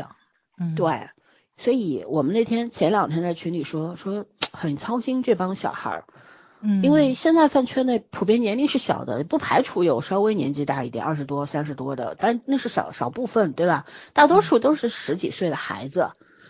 [0.57, 1.09] 嗯，对，
[1.57, 6.05] 所以我们那天前两天在群里说说 很操心这帮小孩儿，
[6.59, 13.85] 嗯，因为现在饭圈内普遍年龄是小的，不排除有稍微年纪大一点，二十多、三十多的，但那是少少部分，对吧？
[14.13, 16.09] 大多数都是十几岁的孩子，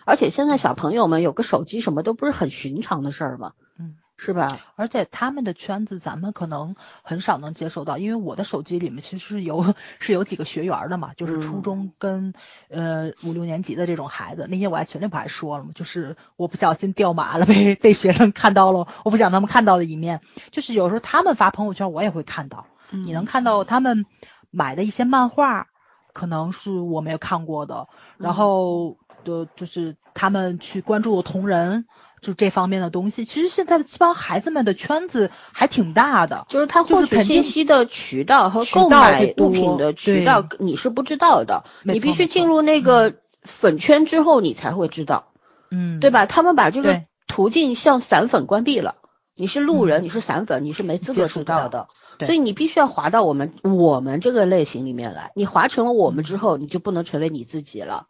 [0.09, 4.57] 而且现在小朋友们有个手机，什么都不是很寻常的事儿嘛，嗯，是吧？
[4.75, 12.33] 而且他们的圈子咱们可能很少能接受到，因为我的手机里面其实是有 是有几个学员的嘛，就是初嗯中跟、
[12.69, 14.47] 呃五六年级的这种孩子。
[14.49, 15.69] 那天我在群里不还说了嘛？
[15.75, 20.21] 就是我不小心掉马了， 被被学生看到了，我不想他们看到的一面。
[20.49, 24.07] 就是有时候他们发朋友圈，我也会看到，你能看到他们
[24.49, 25.67] 买的一些漫画，
[26.13, 27.87] 可能是我没有看过的，
[28.17, 31.85] 然嗯后的就是他们去关注同人。
[32.21, 45.31] 就这方面的东西，其实现在这帮孩子们的圈子还挺大的，就是他获取信息的渠道和购买物品的渠道你是不知道的，你必须进入那个粉圈之后你才会知道，
[45.71, 46.25] 嗯，对吧？
[46.25, 48.95] 他们把这个途径向散粉关闭了，
[49.33, 51.87] 你是路人，嗯你是散粉，你是没资格知道的。
[52.17, 58.07] 对所以你必须要滑到我们我们这个类型里面来，你滑成了我们之后，你就不能成为你自己了。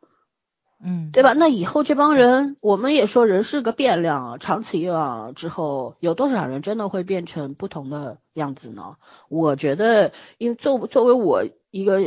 [0.82, 1.34] 嗯，对吧？
[1.34, 8.96] 那以后这帮人，我们也说人是个变量，长此以往之后，有多少人真的会变成不同的样子呢？
[9.28, 12.00] 我觉得，因为作作为我一个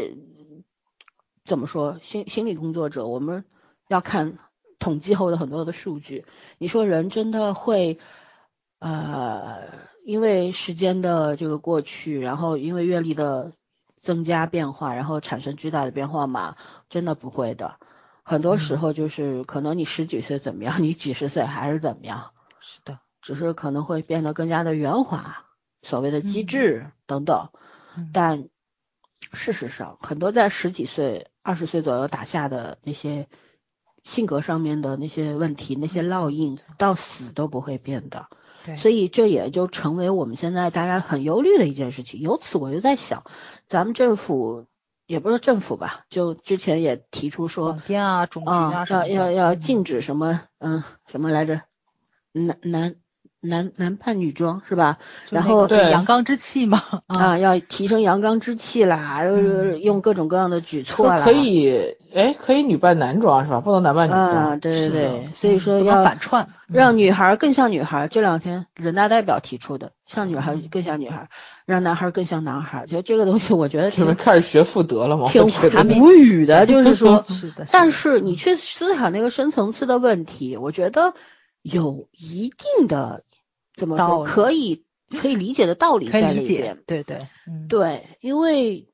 [1.44, 3.44] 怎么说心心理工作者，我们
[3.88, 4.38] 要看
[4.78, 6.24] 统计后的很多的数据。
[6.56, 7.98] 你说人真的会
[8.78, 9.68] 呃，
[10.06, 13.52] 因为时间的这个过去，然后因为阅历的
[14.00, 16.56] 增加变化，然后产生巨大的变化吗？
[16.88, 17.76] 真的不会的。
[18.22, 25.46] 很多时候就是可能你十几岁怎么样，你几十岁还是怎么样，是的，只是可能会变得更加的圆滑，
[25.82, 27.50] 所谓的机智等等。
[27.96, 28.48] 嗯但
[29.34, 33.28] 事实上，很多在十几岁、二十岁左右打下的那些
[34.02, 38.28] 性格上面的那些问题、那些烙印，到死都不会变的。
[38.64, 42.20] 对，所以这也就成为我们现在大家很忧虑的一件事情。
[42.20, 43.24] 由此我就在想，
[43.66, 44.66] 咱们政府
[45.12, 48.26] 也不是政府吧，就之前也提出说广，电啊、
[48.88, 51.60] 要要要嗯禁止什么，嗯，什么来着？
[52.32, 52.94] 男男
[53.44, 54.98] 男男扮女装是吧？
[55.30, 63.60] 然后对阳刚之气嘛， 啊，要提升阳刚之气啦，呃用各种各样的举措啦，可以，哎，可以女扮男装是吧？
[63.60, 64.22] 不能男扮女装。
[64.24, 68.06] 啊，对对对，所以说要反串，让女孩更像女孩。
[68.06, 71.28] 这两天人大代表提出的，像女孩嗯更像女孩，
[71.66, 72.86] 让男孩更像男孩。
[72.86, 75.28] 就这个东西，我觉得开始学妇德了吗？
[75.28, 75.44] 挺
[76.00, 81.14] 无 语的，就是说 是的，但是你去思考那个深层次的问题，我觉得
[81.62, 83.24] 有一定的
[83.76, 84.84] 怎么说可以
[85.18, 88.88] 可以理解的道理可以理解在里边。，对对，嗯，对，因为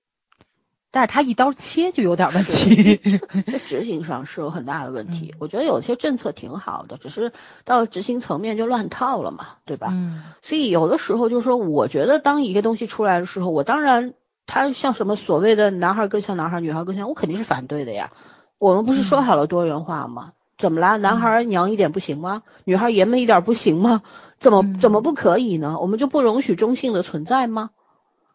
[0.91, 2.97] 但是他一刀切就有点问题，
[3.53, 5.33] 在执行上是有很大的问题。
[5.35, 7.33] 嗯我觉得有些政策挺好的，只是
[7.64, 9.89] 到执行层面就乱套了嘛，对吧？
[9.93, 14.14] 嗯所以有的时候就是说，我觉得当一个东西出来的时候，我当然
[14.47, 18.11] 他像什么所谓的男孩更像男孩，女孩更像，我肯定是反对的呀。
[18.59, 20.33] 我们不是说好了多元化吗？
[20.57, 20.97] 怎么啦？
[20.97, 22.43] 男孩娘一点不行吗？
[22.64, 24.03] 女孩爷们一点不行吗？
[24.39, 25.78] 怎么嗯怎么不可以呢？
[25.80, 27.70] 我们就不容许中性的存在吗？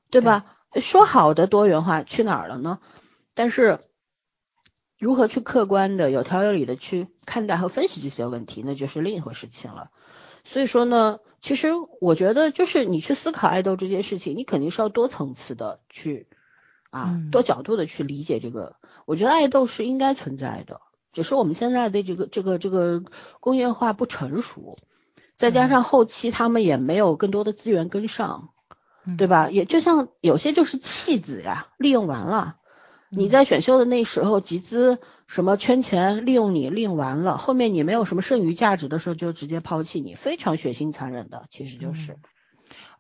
[0.10, 0.46] 对吧？
[0.82, 2.80] 说好的多元化去哪儿了呢？
[3.34, 3.80] 但是
[5.00, 9.90] 如何去客观的、有条有理的去看待和分析这些问题，那就是另一回事情了。
[10.44, 16.28] 所以说呢，其实我觉得就是你去思考爱豆这件事情，你肯定是要多层次的去
[16.90, 18.76] 啊嗯，多角度的去理解这个。
[19.06, 20.82] 我觉得爱豆是应该存在的，
[21.12, 23.04] 只是我们现在的这个这个这个
[23.40, 24.78] 工业化不成熟，
[25.44, 28.50] 再加上后期他们也没有更多的资源跟上，
[29.06, 29.50] 嗯对吧？
[29.50, 32.56] 也就像有些就是弃子呀，利用完了。
[33.10, 42.18] 你在选秀的那时候集资什么圈钱，利用你利用完了，后面你没有什么剩余价值的时候，就直接抛弃你，非常血腥残忍的，其实就是，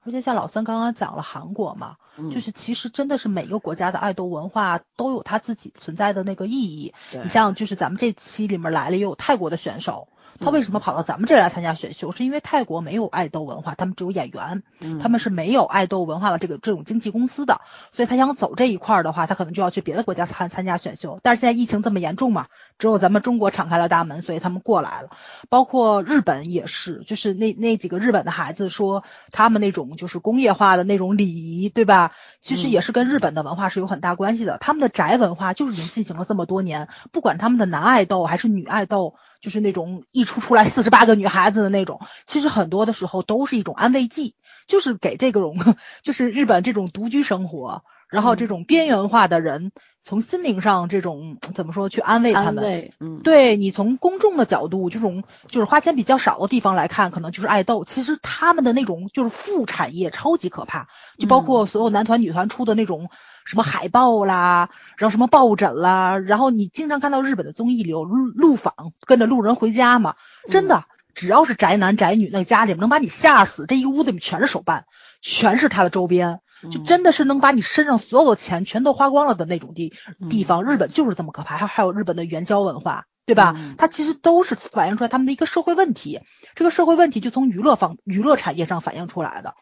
[0.05, 6.93] 而且像老三刚刚讲了韩国嘛，嗯就是其实真的是每个国家的爱豆文化都有它自己存在的那个意义。
[7.23, 10.09] 你像就是咱们这期里面来了也有泰国的选手，
[10.43, 12.11] 他嗯为什么跑到咱们这儿来参加选秀？
[12.11, 21.19] 是因为泰国没有爱豆文化，他们只有演员，嗯他们是没有爱豆文化的这个这种经纪公司的，所以他想走这一块儿的话，他可能就要去别的国家参参加选秀。
[21.23, 25.09] 但是现在疫情这么严重嘛，只有咱们中国敞开了大门，所以他们过来了。
[25.49, 32.11] 包括日本也是，就是那那几个日本的孩子说，他们那种就是工业化的那种礼仪，对吧？
[32.41, 34.57] 其实也是跟日本的文化是有很大关系的。
[34.59, 44.35] 他们的宅文化就是已经进行了这么多年，不管他们的男爱豆还是女爱豆，就是那种一出出来四十八个女孩子的那种，其实很多的时候都是一种安慰剂，
[44.67, 45.57] 就是给这种
[46.01, 49.73] 就是日本这种独居生活，然后这种边缘化的人，
[50.05, 52.63] 从心灵上这种怎么说去安慰他们。
[53.01, 57.83] 嗯，对你从公众的角度，这种就是花钱比较少的地方来看，可能就是爱豆。
[57.83, 60.87] 其实他们的那种就是副产业超级可怕，
[61.19, 63.09] 就包括所有男团、女团出的那种
[63.45, 68.73] 什么海报啦，然后什么抱枕啦，然后你经常看到日本的综艺里有路路访，
[69.05, 70.15] 跟着路人回家嘛，
[70.49, 70.85] 真的。
[71.15, 74.85] 只要是宅男宅女，那个家里面能把你吓死，这一屋子里面全是手办，
[75.21, 76.39] 全是他的周边，
[76.71, 79.93] 就嗯真的是能把你身上所有的钱全都花光了的那种地
[80.31, 80.63] 地方。
[80.63, 83.53] 日本就是这么可怕，还还有日本的援交文化，对吧？
[83.55, 86.19] 嗯它其实都是反映出来他们的一个社会问题。
[86.55, 89.53] 这个社会问题就从娱乐方娱乐产业上反映出来的。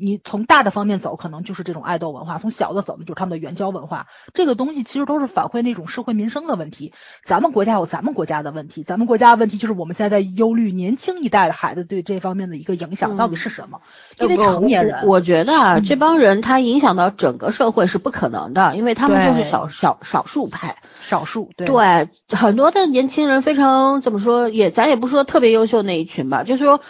[0.00, 4.06] 你从大的方面走，可能就是这种爱豆文化；从小的走呢，就是他们的援交文化。
[4.34, 6.92] 这个东西其实都是反馈那种社会民生的问题。
[7.24, 13.80] 咱们国家有咱们国家的问题，咱们国家的问题就是我们现在在忧虑年轻一代的孩子对这方面的一个影响到底是什么？
[14.18, 20.76] 因为成年人，呃我我觉得啊，嗯这帮人他影响到整个社会是不可能的，因为他们就是对少少少数派。
[21.02, 26.80] 少数对对，很多的年轻人非常怎么说，也咱也不说特别优秀那一群吧，就是说，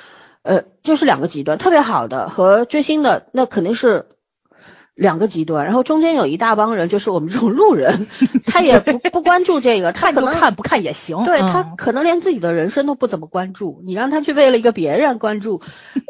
[0.43, 4.07] 呃，就是两个极端，特别好的和追星的，那肯定是
[4.95, 8.07] 两个极端，然后中间有一大帮人，就是我们这种路人，
[8.47, 11.24] 他也不不关注这个， 他看可能就看不看也行。
[11.24, 15.61] 对他嗯可能连自己的人生都不怎么关注，你让他去为了一个别人关注，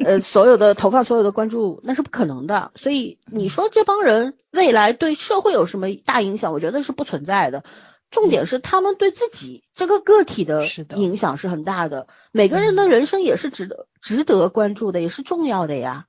[0.04, 2.70] 呃，所有的投放所有的关注，那是不可能的。
[2.76, 6.52] 所以你说这帮人未来对社会有什么大影响？
[6.52, 7.64] 我觉得是不存在的。
[8.10, 16.06] 重点是他们对自己这个个体的影响是很大的，每个人的人生也是值得值得关注的，也是重要的呀，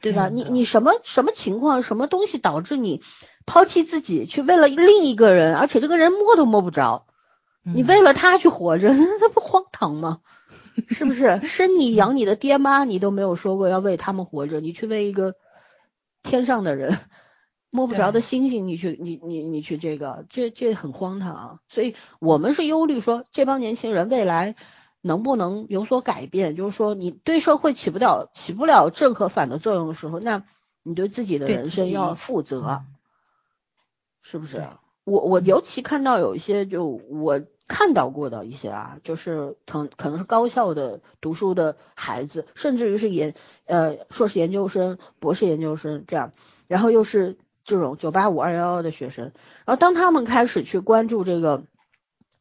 [0.00, 0.28] 对吧？
[0.28, 3.02] 你你什么什么情况，什么东西导致你
[3.46, 7.06] 抛弃自己，去为了另一个人，而且这个人摸都摸不着，
[7.64, 10.20] 你嗯为了他去活着， 那不荒唐吗？
[10.88, 11.40] 是不是？
[11.46, 15.34] 生你养你的爹妈，你都没有说过要为他们活着，你去为一个
[16.22, 16.98] 天上的人
[17.74, 21.60] 摸不着的星星，你去你你你去这个，这这很荒唐啊。
[21.68, 24.54] 所以我们是忧虑说，这帮年轻人未来
[25.00, 26.54] 能不能有所改变？
[26.54, 30.44] 就是说，你对社会起不了起不了正和反的作用的时候，那
[30.84, 32.86] 你对自己的人生要负责，嗯
[34.22, 34.62] 是不是？
[35.02, 43.34] 我我尤其看到有一些就我看到过的一些啊，就是可可能是高校的读书的孩子，甚至于是研
[43.66, 46.32] 呃硕士研究生、博士研究生这样，
[46.68, 49.32] 然后又是这种九八五二幺幺的学生，
[49.64, 51.64] 然后当他们开始去关注这个，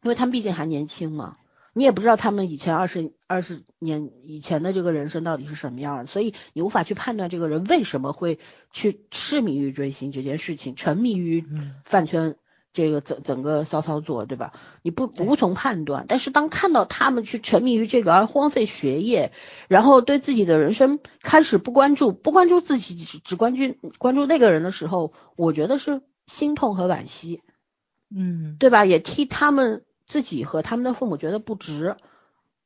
[0.01, 1.37] 因为他们毕竟还年轻嘛。
[1.75, 8.37] 你也不知道他们以前二十二十年以前的这个人生到底是什么样的，所以你无法去判断这个人为什么会
[8.71, 11.43] 去痴迷于追星这件事情，沉迷于
[11.83, 12.35] 饭圈
[12.73, 14.51] 这个整整个骚操作，对吧？
[14.81, 16.05] 你不无从判断。
[16.07, 19.31] 但是当看到他们去沉迷于这个而荒废学业，
[19.69, 27.41] 然后对自己的人生开始不关注，不关注自己，只只关注关注那个人的时候，我觉得是心痛和惋惜，
[28.13, 28.83] 嗯，对吧？
[28.85, 29.83] 也替他们。
[30.05, 31.95] 自己和他们的父母觉得不值，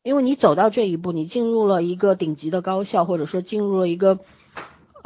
[0.01, 4.20] 因为你走到这一步，你进入了一个顶级的高校，或者说进入了一个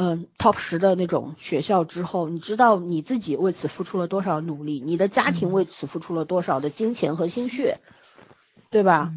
[0.01, 7.79] 嗯 top 十的那种学校之后，你知道你自己为此付出了多少努力，你的家庭为此付出了多少的金钱和心血，
[8.71, 9.13] 对吧？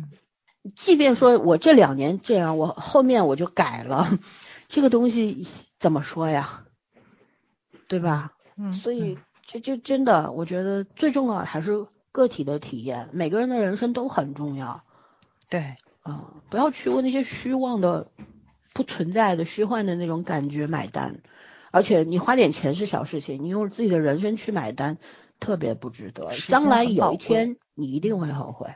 [0.77, 4.19] 即便说我这两年这样，我后面我就改了，
[4.69, 5.47] 这个东西
[5.79, 6.65] 怎么说呀？
[7.89, 8.33] 对吧？
[8.57, 11.87] 嗯，所以就就真的，我觉得最重要的还是。
[12.15, 14.85] 个体的体验，每个人的人生都很重要。
[15.49, 18.07] 对，啊，不要去问那些虚妄的、
[18.75, 21.23] 不存在的、虚幻的那种感觉买单。
[21.71, 24.99] 而且你花点钱是小事情，你用自己的人生去买单，
[25.41, 26.31] 特别不值得。
[26.47, 28.75] 将来有一天你一定会后悔。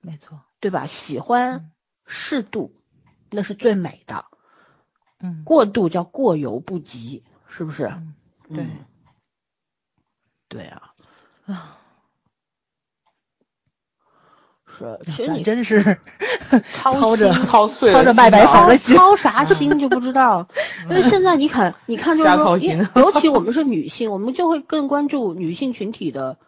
[0.00, 0.86] 没错，对吧？
[0.86, 1.72] 喜欢
[2.06, 2.74] 适度，
[3.30, 4.26] 那是最美的。
[5.18, 7.92] 嗯，过度叫过犹不及，是不是？
[8.48, 8.66] 对，
[10.48, 10.94] 对啊，
[11.46, 11.78] 啊。
[14.78, 15.98] 是，其实你真是
[16.72, 20.48] 操着操碎操着卖白粉的心，操啥心就不知道。
[20.88, 22.58] 因为现在你看，你看就是说，
[22.94, 26.38] 尤其我们是女性，我们就会更关注女性群体的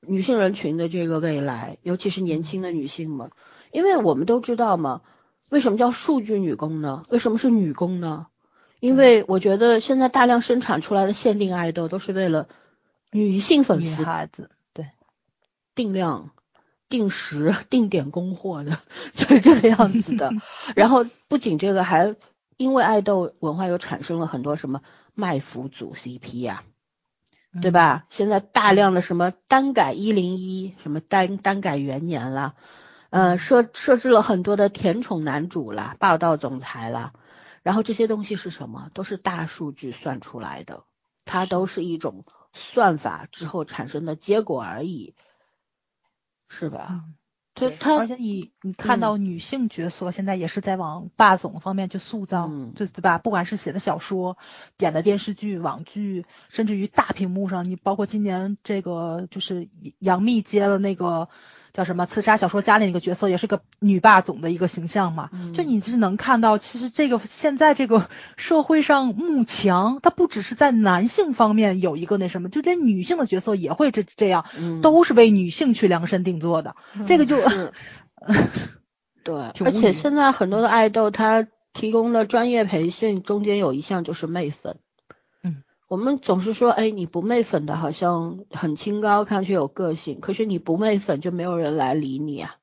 [0.00, 3.30] 女性人群的这个未来，尤其是年轻的女性们。
[3.70, 5.02] 因为我们都知道嘛，
[5.48, 7.04] 为什么叫数据女工呢？
[7.08, 8.26] 为什么是女工呢？
[8.80, 12.48] 因为我觉得现在大量生产出来的限定爱豆都是为了
[13.12, 14.86] 女性粉丝，女孩子对
[15.74, 16.30] 定量。
[16.90, 18.80] 定时定点供货的，
[19.14, 20.30] 就是这个样子的。
[20.76, 22.14] 然后不仅这个，还
[22.58, 24.82] 因为爱豆文化又产生了很多什么
[25.14, 26.64] 卖腐组 CP 呀，
[27.62, 28.04] 对吧？
[28.10, 32.54] 现在大量的什么单改一零一，什么单单改元年啦，
[33.08, 37.12] 呃，设设置了很多的甜宠男主啦，霸道总裁啦。
[37.62, 38.90] 然后这些东西是什么？
[38.94, 40.84] 都是大数据算出来的，
[41.24, 45.14] 它都是一种算法之后产生的结果而已。
[46.50, 47.04] 是吧？
[47.54, 53.16] 他他，而且你你看到女性角色现在也是在往霸总方面去塑造，就对吧？
[53.16, 54.36] 不管是写的小说、
[54.78, 61.30] 演的电视剧、网剧，甚至于大屏幕上，你包括今年这个就是杨幂接了那个。
[61.72, 62.06] 叫什么？
[62.06, 65.30] 刺杀小说家里那个角色也是个女霸总的一个形象嘛？
[65.54, 74.44] 就你是能看到，其实这个现在这个社会上慕强，它不只是在男性方面有一个那什么，就连女性的角色也会这这样，
[74.82, 76.74] 都是为女性去量身定做的。
[77.06, 77.36] 这个就
[79.22, 84.78] 对，而且现在很多的爱豆他提供的专业培训中间有一项就是媚粉。
[85.90, 90.20] 我们总是说，哎，你不媚粉的好像很清高，看上去有个性。
[90.20, 92.58] 可是你不媚粉，就没有人来理你啊，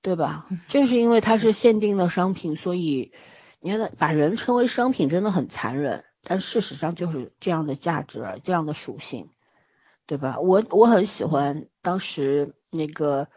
[0.00, 0.46] 对吧？
[0.68, 3.12] 正是因为它是限定的商品，所以
[3.60, 6.06] 你看，把人称为商品真的很残忍。
[6.22, 9.28] 但事实上就是这样的价值，这样的属性，
[10.06, 10.40] 对吧？
[10.40, 13.28] 我我很喜欢当时那个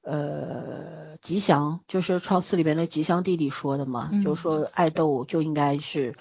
[0.00, 6.16] 呃吉祥，就是《创四》里边的吉祥弟弟说的嘛，就是说爱豆就应该是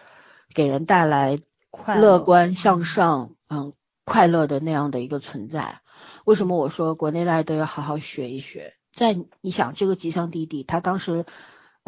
[0.53, 1.37] 给人带来。
[1.71, 3.73] 乐观向上，嗯，
[4.05, 5.81] 快乐的那样的一个存在。
[6.25, 8.73] 为什么我说国内大家都要好好学一学？
[8.93, 11.25] 在你想这个吉祥弟弟，他当时，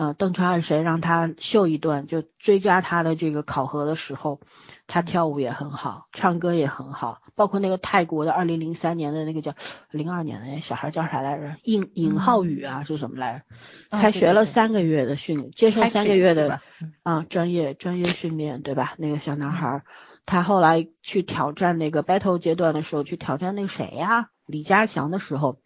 [0.02, 4.42] 嗯，邓超是谁让他秀一段，就追加他的这个考核的时候，
[4.88, 9.54] 他跳舞也很好，唱歌也很好，包括那个泰国的二零零三年的那个叫
[9.92, 11.56] 零二年的那小孩叫啥来着？
[11.62, 13.44] 尹尹浩宇啊，是什么来
[13.92, 13.98] 着？
[14.00, 16.60] 才学了三个月的训，接受三个月的。
[17.04, 18.96] 啊，专业专业训练对吧？
[18.98, 19.84] 那个小男孩，
[20.26, 24.32] 他后来去挑战那个 battle 阶段的时候，去挑战那个谁呀？
[24.48, 25.60] 李嘉祥的时候，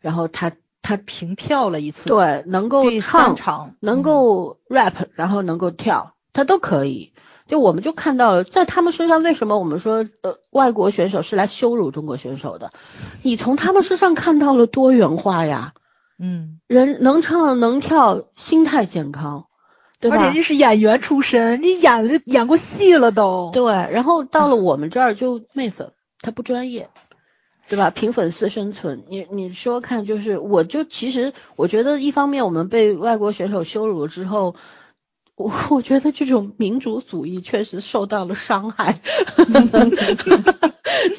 [0.00, 0.50] 然后他
[0.86, 7.12] 他平跳了一次，对，能够唱，能够 rap，然后能够跳，他都可以。
[7.48, 12.70] 就我们就看到了，在他们身上，为什么我们说呃外国选手是来羞辱中国选手的？
[13.22, 15.74] 你从他们身上看到了多元化呀，
[16.20, 19.46] 嗯，人能唱能跳，心态健康。
[19.98, 23.50] 对而且你是演员出身，你演了演过戏了都。
[23.52, 26.90] 对，然后到了我们这儿就媚粉，他不专业，
[27.68, 27.90] 对吧？
[27.90, 34.56] 凭粉丝生存，你你说看，就是我就其实我觉得一方面我们被外国选手羞辱了之后。
[35.38, 39.00] 我我觉得这种民族主义确实受到了伤害，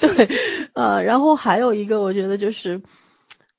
[0.02, 0.28] 对，
[0.74, 2.82] 呃，然后还有一个，我觉得就是，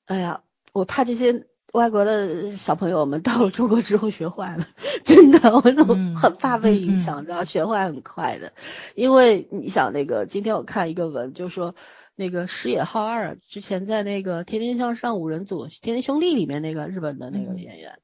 [0.07, 0.41] 哎呀，
[0.73, 4.67] 我怕这些外国的小朋友们到了中国之后学坏了，
[5.05, 8.53] 真的，我都嗯很怕被影嗯响，知道学坏很快的，
[8.97, 11.77] 因为你想那个，今天我看一个文，就说
[12.19, 17.59] 那个矢野浩二之前在那个《天天向上》五人组《天天兄弟》里面那个日本的那个嗯。
[17.59, 18.01] 演员。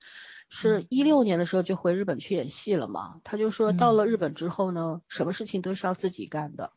[0.57, 3.17] 是一六年的时候就回日本去演戏了嘛？
[3.25, 3.97] 他就说到嗯。
[3.97, 6.71] 了日本之后呢，什么事情都是要自己干的，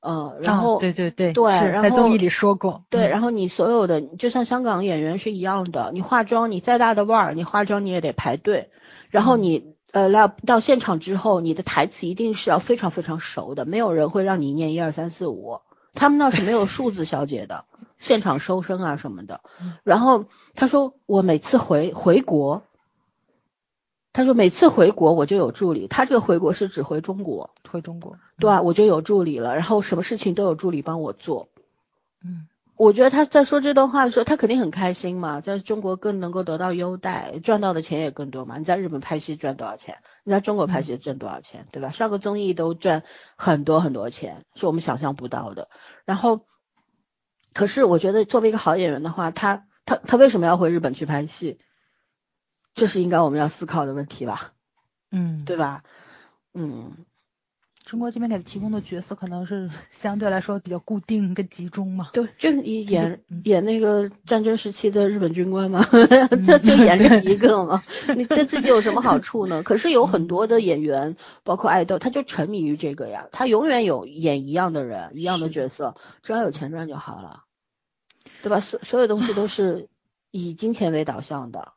[0.00, 3.10] 嗯，然后、啊、对对对，对然后在综艺里说过，对，嗯。
[3.10, 8.70] 然后你所有的就像香港演员是一样的，你化妆你再大的腕儿，你化妆你也得排队，
[9.10, 15.60] 然后你呃到到现场之后，你的台词一定是要非常非常熟的，没有人会让你念一二三四五，
[15.94, 17.64] 他们那是没有数字小姐的，
[17.98, 19.40] 现场收声啊什么的。
[19.82, 22.62] 然后他说我每次回回国，
[24.12, 31.48] 他说每次回国我就有助理，他这个回国是指回中国，回中国，对啊、我就有助理了，然后什么事情都有助理帮我做。
[32.22, 38.58] 嗯我觉得他在说这段话的时候，他肯定很开心嘛，在中国更能够得到优待，赚到的钱也更多嘛。
[38.58, 39.98] 你在日本拍戏赚多少钱？
[40.24, 41.68] 你在中国拍戏挣多少钱？
[41.70, 41.90] 对吧？
[41.90, 43.04] 上个综艺都赚
[43.36, 45.68] 很多很多钱，是我们想象不到的。
[46.04, 46.46] 然后，
[47.52, 51.60] 可是我觉得作为一个好演员的话，他他他为什么要回日本去拍戏？
[52.74, 54.52] 这是应该我们要思考的问题吧，
[55.12, 55.84] 嗯，对吧？
[56.54, 57.04] 嗯，
[57.84, 63.42] 中国这边给他提供的角色可能是 相对来说比较固定跟集中嘛，对，就你演嗯。
[63.44, 65.84] 演那个战争时期的日本军官嘛，
[66.46, 67.84] 就就演这一个嘛，
[68.16, 69.62] 你对自己有什么好处呢？
[69.62, 77.44] 可是有很多的演员，包括爱豆，他就沉迷于这个呀，他永远有演一样的人，一样的角色，只要有钱赚就好了，
[78.42, 78.60] 对吧？
[78.60, 79.88] 所所有东西都是
[80.30, 81.72] 以金钱为导向的，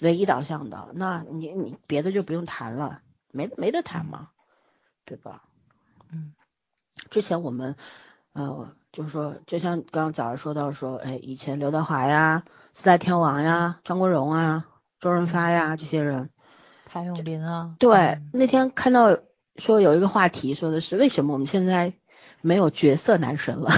[0.00, 4.30] 唯一导向的，那你你别的就不用谈了，没没得谈嘛，
[5.06, 5.42] 对吧？
[6.12, 6.34] 嗯
[7.10, 7.76] 之前我们，
[8.32, 12.42] 呃，就是说，就像刚刚早上说到说，哎，以前刘德华呀、
[12.72, 14.66] 四大天王呀、张国荣啊、
[14.98, 16.30] 周润发呀这些人，
[16.84, 19.18] 谭咏麟啊，对，嗯那天看到
[19.56, 21.92] 说有一个话题说的是为什么我们现在
[22.40, 23.70] 没有角色男神了，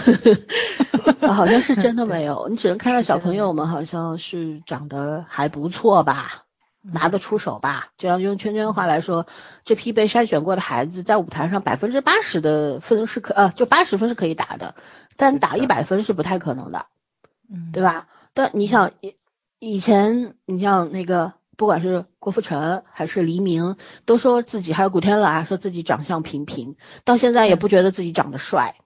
[1.20, 6.44] 啊好像是真的 没有，你只能看到小朋友们好像是长得还不错吧。
[6.82, 7.88] 拿得出手吧？
[7.98, 9.26] 就像用圈圈话来说，
[9.64, 14.74] 这批被筛选过的孩子在舞台上百分之八十的分是可呃，就八十分是可以打的，
[15.16, 16.86] 但打一百分是不太可能的，
[17.52, 18.06] 嗯，对吧？
[18.34, 19.16] 但你想以
[19.58, 28.76] 以前，你像那个不管是郭富城还是黎明，都说自己还有古天乐啊，说自己长相平平，到现在也不觉得自己长得帅。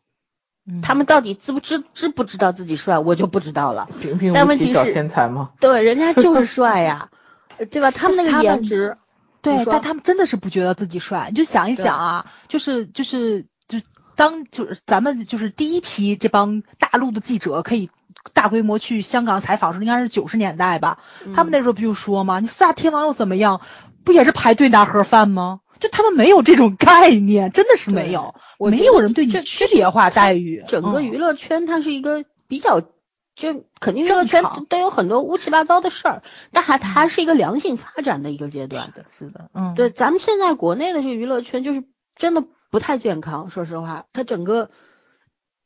[0.64, 3.88] 嗯他们到底知不知知不知道自己帅，我就不知道了。
[4.01, 5.51] 平平无奇小但问题是天才吗？
[5.59, 7.11] 对，人家就是帅呀，
[7.66, 7.90] 对吧？
[7.90, 8.96] 他们那个颜值，
[9.42, 11.28] 对，但他们真的是不觉得自己帅。
[11.30, 13.80] 你就想一想啊，就是就是就
[14.16, 17.90] 当就是咱们就是第一批这帮大陆的记者可以
[18.32, 20.98] 大规模去香港采访的时候，应该是九十年代吧？
[21.34, 22.40] 他们那时候不就说吗？
[22.40, 23.60] 你四大天王又怎么样？
[24.04, 25.60] 不也是排队拿盒饭吗？
[25.80, 30.61] 就他们没有这种概念，真的是没有，没有人对你区别化待遇。
[30.61, 32.82] 嗯整个娱乐圈它是一个比较，
[33.34, 36.22] 就肯定娱乐圈都有很多乌七八糟的事儿，
[36.53, 38.91] 但还还是一个良性发展的一个阶段是。
[38.92, 41.84] 的，是的，嗯，对，咱们现在国内的这个娱乐圈就是
[42.17, 44.71] 真的不太健康，说实话，它整个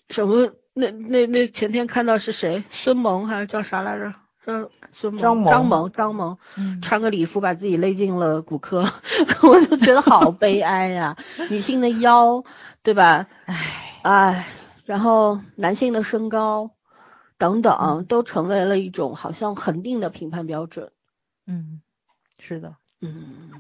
[0.09, 4.13] 什么那那那前天看到是谁，孙萌还是叫啥来着？
[4.47, 8.89] 张孙萌张萌张萌张萌嗯，穿个礼服把自己勒进了骨科，
[9.43, 11.17] 我就觉得好悲哀呀、
[11.51, 12.45] 女性的腰，
[12.85, 13.27] 对吧？
[13.47, 14.47] 唉，唉，
[14.85, 16.71] 然后男性的身高
[17.39, 20.91] 等等嗯都成为了一种好像恒定的评判标准。
[21.47, 21.81] 嗯，
[22.39, 23.51] 是的，嗯，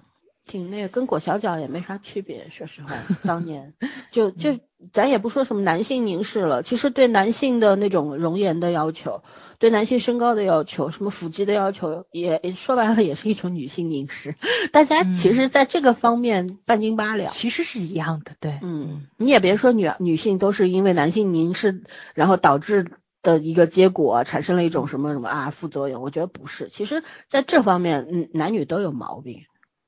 [0.44, 2.48] 挺那个，跟裹小脚也没啥区别。
[2.50, 2.94] 说实话，
[3.24, 3.74] 当年
[4.10, 4.58] 就就
[4.92, 9.22] 咱也不说什么男性凝视了，其实对男性的那种容颜的要求，
[9.58, 14.34] 对男性身高的要求，什么腹肌的要求，也也说白了也是一种女性凝视。
[14.72, 17.32] 大家其实在这个方面半斤八两。
[17.32, 21.82] 其实是一样的，对，嗯，你也别说女女性都是因为男性凝视，
[22.14, 22.90] 然后导致
[23.26, 26.68] 的一个结果产生了一种什么什么啊副作用，我觉得不是。
[26.68, 29.42] 其实在这方面，嗯，男女都有毛病，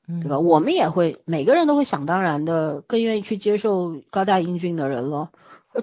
[0.09, 0.41] 嗯对吧？
[0.41, 5.31] 我们也会每个人都会想当然的更愿意去接受高大英俊的人咯。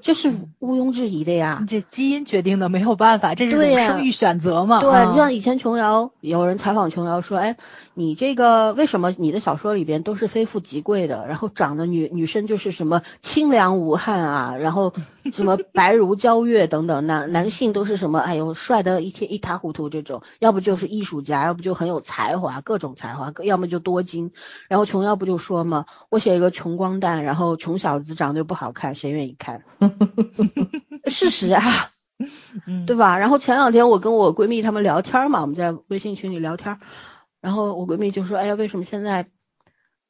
[0.02, 1.64] 这是毋庸置疑的呀。
[1.69, 4.82] 这基因决定的，没有办法，这是种生育选择嘛。
[4.82, 7.56] 对，啊你像以前琼瑶，有人采访琼瑶说，哎，
[7.94, 14.91] 你这个为什么你的小说里边都是非富即贵的，然后长得女女生就是什么清凉无憾啊，然后
[15.34, 24.31] 什么白如皎月等等，男男性都是什么，哎呦帅的一天一塌糊涂这种，要不就是艺术家，要不就很有才华，各种才华，要么就多金。
[24.68, 29.64] 然后琼瑶不就说嘛，我写一个穷光蛋，然后穷小子长得又不好看，谁愿意看？
[31.11, 31.91] 事实啊。
[32.65, 33.18] 嗯，对吧？
[33.18, 36.80] 然后前两天我跟我闺蜜她们聊天嘛，我们在微信群里聊天，
[37.41, 39.27] 然后我闺蜜就说：“哎呀，为什么现在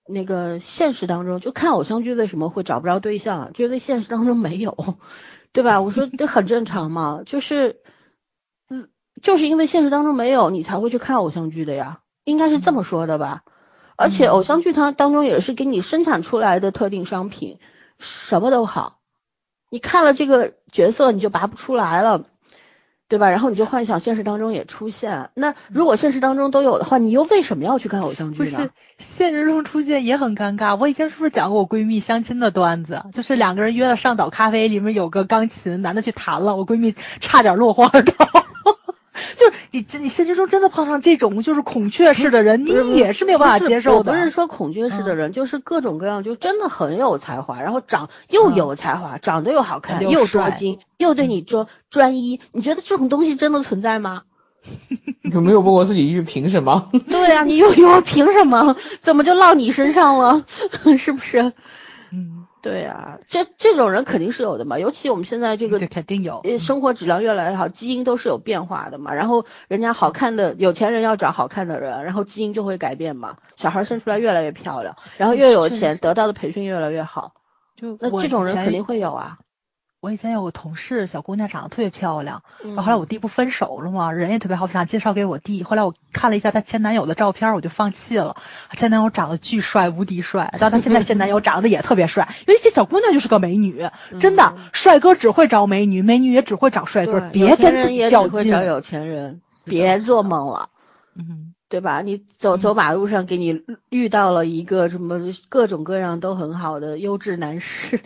[0.07, 3.49] 那个现实当中就看偶像剧为什么会找不着对象啊？
[3.53, 4.97] 就因为现实当中没有，
[5.51, 7.81] 对吧？”我说这很正常嘛，就是
[8.69, 8.89] 嗯，
[9.21, 13.43] 就是因为现实当中没有，你才会去看偶像剧的呀，应该是这么说的吧？
[13.97, 17.59] 而且偶像剧它当中也是给你生产出来的特定商品，
[17.97, 18.99] 什么都好。
[19.69, 22.25] 你看了这个角色，你就拔不出来了，
[23.07, 23.29] 对吧？
[23.29, 25.29] 然后你就幻想现实当中也出现。
[25.35, 28.71] 那如果现实当中都有的话，你又为什么要去看偶像剧呢是？
[28.97, 30.75] 现实中出现也很尴尬。
[30.77, 33.03] 我以前是不是讲过我闺蜜相亲的段子？
[33.13, 38.45] 就是两个人约了上岛咖啡，里面有个钢琴，男的去弹了，我闺蜜差点落荒而逃。
[39.37, 44.11] 就是你你现实中真的碰上这种就是孔雀式的人，你也是没有办法接受的。
[44.11, 52.39] 我不是说孔雀式的嗯人，就是各种各样，就真的很有才华，然后长又有才华，长得又好看，又多金，又对你专专一。
[52.51, 54.23] 你觉得这种东西真的存在吗？
[55.31, 56.89] 有没有问过自己一句凭什么？
[57.07, 58.75] 对呀、你又有凭什么？
[59.01, 60.43] 怎么就落你身上了？
[60.97, 61.53] 是不是？
[62.11, 66.41] 嗯，对啊、这这种人肯定是有的嘛，尤其我们现在这个肯定有。
[66.43, 69.13] 呃，生活质量越来越好，基因都是有变化的嘛。
[69.13, 73.37] 然后人家好看的有钱人要找好看的人，然后基因就会改变嘛。
[73.55, 77.33] 小孩生出来越来越漂亮，然后越有钱，得到的培训越来越好。
[77.75, 79.37] 就那这种人肯定会有啊。
[80.05, 85.63] 我以前有个同事，小姑娘长得特别漂亮，嗯然后后来我弟不分手了嘛，人也特别好，我想介绍给我弟。
[85.63, 88.35] 后来我看了一下她前男友的照片，我就放弃了。
[88.73, 98.51] 前男友长得巨帅，无敌帅，但她现在现男友长得也特别帅，因为这小姑娘就是个美女，真的，帅哥只会找美女，美女也只会找帅哥，对，别跟自己较劲。
[98.63, 100.69] 有钱人，别做梦了。
[101.15, 102.01] 嗯，对吧？
[102.01, 105.19] 你走走马路上，给你遇到了一个什么
[105.49, 107.99] 各种各样都很好的优质男士，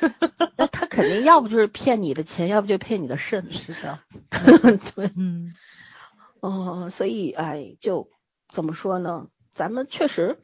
[0.56, 3.50] 那他肯定要不就是骗你的钱，要不就骗你的肾。
[3.50, 3.98] 是的，
[4.94, 5.54] 对，嗯，
[6.40, 8.10] 哦，所以哎，就
[8.52, 9.28] 怎么说呢？
[9.54, 10.38] 咱们确实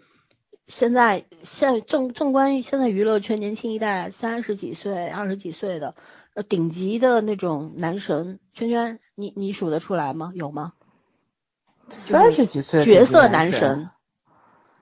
[0.66, 5.94] 现在现正纵观现在娱乐圈年轻一代，三十几岁、二十几岁的，
[6.32, 10.32] 呃，顶级的那种男神，圈圈，你你数得出来吗？
[10.34, 10.72] 有吗？
[11.88, 13.90] 三十几岁角色男男神。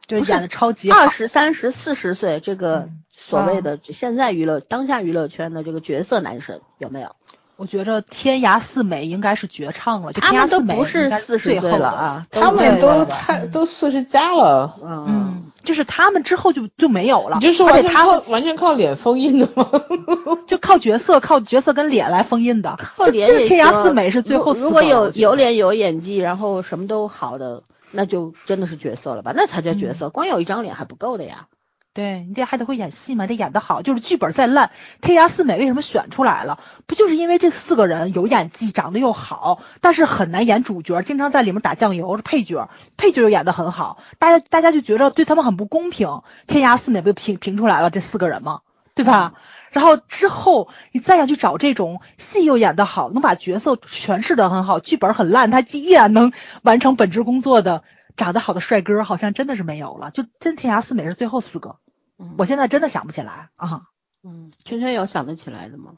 [0.07, 1.11] 就是演的超级好二。
[1.11, 7.15] 十三十四十岁这个嗯所谓的现在娱乐、当下娱乐圈的这个角色男神有没有？
[7.57, 11.71] 我觉着天涯四美应该是绝唱了，他们都不是四十岁。
[11.71, 15.22] 了啊，他们都太都四十加了，嗯嗯，
[15.65, 19.71] 就是他们之后就就没有了，你就是他完全靠完全靠脸封印的吗？
[20.47, 22.77] 就靠角色、靠角色跟脸来封印的。
[22.97, 29.33] 靠脸也就就是天涯四美是最后如如果有有脸有演技，然后什么都好的，那就真的是角色了吧？
[29.37, 31.47] 那才叫角嗯色，光有一张脸还不够的呀。
[31.95, 33.83] 对你这还得会演戏嘛，得演得好。
[33.83, 34.71] 就是剧本再烂，
[35.03, 36.59] 天涯四美为什么选出来了？
[36.87, 46.23] 不就是因为这四个人有演技，长得又好，但是很难演主角，经常在里面打酱油，是配角，配角又演得很好，大家大家就觉着对他们很不公平。
[46.47, 48.61] 天涯四美不就评评出来了这四个人吗？
[48.95, 49.35] 对吧？
[49.71, 56.33] 然后之后你再想去找这种戏又演得好，能把角色诠释得很好，剧本很烂，他依然能
[56.63, 57.83] 完成本职工作的
[58.17, 60.11] 长得好的帅哥，好像真的是没有了。
[60.11, 61.77] 就真天涯四美是最后四个。
[62.19, 63.83] 嗯我现在真的想不起来啊。
[64.23, 65.95] 嗯，圈圈有想得起来的吗？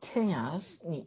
[0.00, 1.06] 天涯你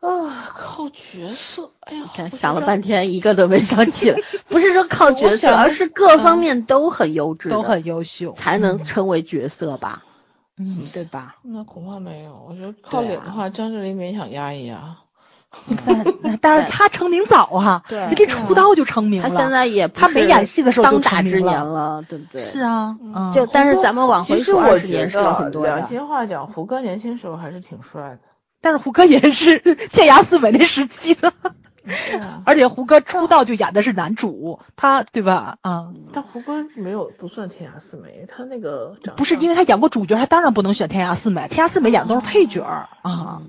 [0.00, 10.04] 啊，靠角色，哎呀，想了半天一个都没想起来， 不是说靠角色，而是各方面都很优质的，都很优秀，才能称为角色吧，
[10.58, 11.36] 嗯，对吧？
[11.40, 12.44] 那恐怕没有。
[12.46, 14.98] 我觉得靠脸的话，张智霖勉强压一压。
[15.86, 19.28] 但 但是他成名早啊，对人家出道就成名了。
[19.28, 22.42] 他现在也他没演戏的时候就当打之成名年了，对不对？
[22.42, 25.74] 是啊，嗯，就但是咱们往回其实数我觉二十年是很多的。
[25.74, 28.18] 良心话讲，胡歌年轻时候还是挺帅的。
[28.60, 29.58] 但是胡歌也是
[29.92, 31.28] 天涯四美那时期的，
[32.18, 35.58] 啊， 而且胡歌出道就演的是男主，他对吧？
[35.60, 43.42] 啊、但胡歌没有不算天涯四美，他那个不是因为为他演过主角，他当然不能选天涯四美，天涯四美演的都是配角儿啊。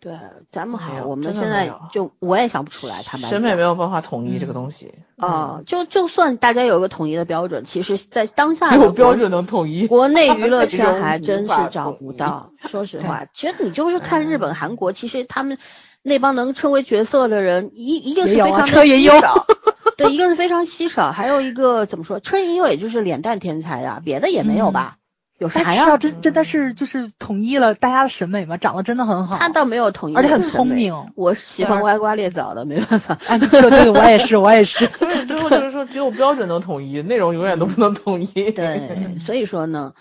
[0.00, 0.14] 对，
[0.50, 9.86] 咱们好，我们现在就我也想不出来，坦白讲审美没有办法统一这个嗯东西啊、就就算大家有一个统一的标准，其实，在当下没有标准能统一。
[9.86, 12.52] 国内 娱乐圈还真是找不到。
[12.66, 15.58] 说实话，其实你就是看日本、韩国，其实他们
[16.02, 19.46] 那帮能称为角色的人，一一个是非常稀少，
[19.98, 24.96] 对，一个是非常稀少，还有一个怎么说，车银优也就是脸蛋天才呀，别的也没有吧？
[25.40, 25.96] 有啥呀？
[25.96, 30.66] 真真的是就是统一了大家的审美嘛，长得真的很好，他倒没有统一，而且很聪。
[30.66, 30.94] 明。
[31.16, 33.18] 我喜欢歪瓜裂枣的，没办法。
[33.26, 34.84] 哎，对对，我也是，我也是。
[34.84, 38.26] 所以最后就是说，只有标准能统一，内容永远都不能统一。
[38.52, 39.94] 对，所以说呢，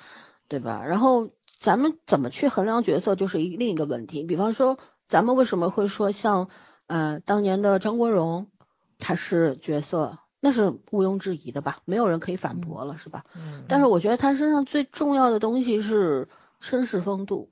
[0.50, 0.84] 对吧？
[0.86, 4.24] 然后咱们怎么去衡量角色，就是一另一个问题。
[4.24, 6.50] 比方说，咱们为什么会说像
[6.88, 8.48] 呃当年的张国荣，
[9.00, 11.80] 他是角色，那是毋庸置疑的吧？
[11.86, 13.26] 没有人可以反驳了，是吧？
[13.36, 16.30] 嗯但是我觉得他身上最重要的东西是
[16.62, 17.50] 绅士风度，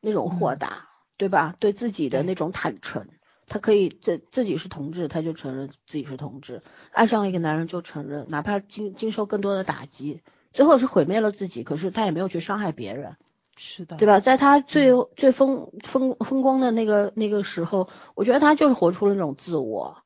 [0.00, 1.54] 那种豁达，对吧？
[1.60, 3.06] 对自己的那种坦诚，
[3.46, 10.22] 他可以自自己是同志，他就承认自己是同志，爱上了一个男人就承认，哪怕经经受更多的打击，
[10.52, 13.16] 最后是毁灭了自己，可是他也没有去伤害别人，
[13.56, 14.18] 是的，对吧？
[14.20, 20.01] 在他最最风风风光的那个那个时候，我觉得他就是活出了那种自我。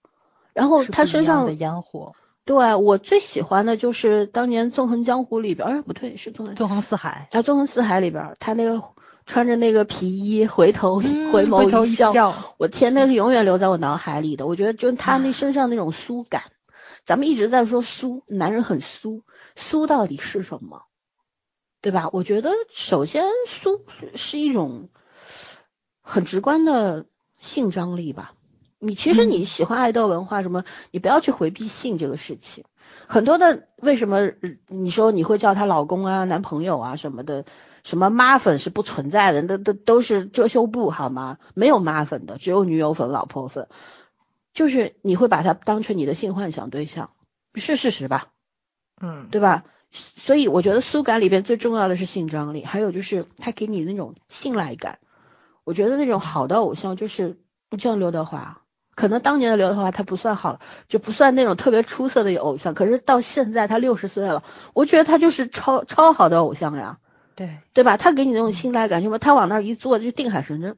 [0.56, 2.14] 然后他身上的烟火，
[2.46, 8.82] 对我最喜欢的就是当年《纵横江湖》里边，哎，不对，是纵横纵横四海，啊，《纵横四海》里边，他那个
[9.26, 14.46] 穿着那个皮衣，回头、嗯回眸一笑，我天，那是永远留在我脑海里的。
[14.46, 16.44] 我觉得就他那身上那种酥感，
[17.04, 19.20] 咱们一直在说酥，男人很酥，
[19.54, 20.84] 酥到底是什么？
[21.82, 22.08] 对吧？
[22.14, 23.82] 我觉得首先酥
[24.14, 24.88] 是一种
[26.00, 27.04] 很直观的
[27.38, 28.32] 性张力吧。
[28.86, 32.64] 你其实你喜欢爱豆文化什么，你不要去回避性这个事情。
[33.08, 34.34] 很多的为什么呃
[34.68, 37.44] 你说你会叫她老公啊、男朋友啊什么的，
[37.84, 41.38] 什么妈粉是不存在的，那都都是遮羞布好吗？
[41.54, 43.68] 没有妈粉的，只有女友粉、老婆粉。
[44.54, 47.10] 就是你会把她当成你的性幻想对象，
[47.54, 48.28] 是事实吧？
[49.00, 49.64] 嗯，对吧？
[49.92, 54.98] 所以我觉得苏感里边最重要的是性张力，还有就是他给你那种信赖感。
[55.64, 57.38] 我觉得那种好的偶像就是
[57.70, 58.62] 就像刘德华，
[58.96, 60.58] 可能当年的刘德华他不算好，
[60.88, 64.42] 就不算那种特别出色的偶像，可是到现在他六十岁了，
[64.74, 66.98] 我觉得他就是超超好的偶像呀，
[67.36, 67.96] 对，对吧？
[67.96, 70.76] 他给你那种信赖感，什么他往那儿一坐就定海神针，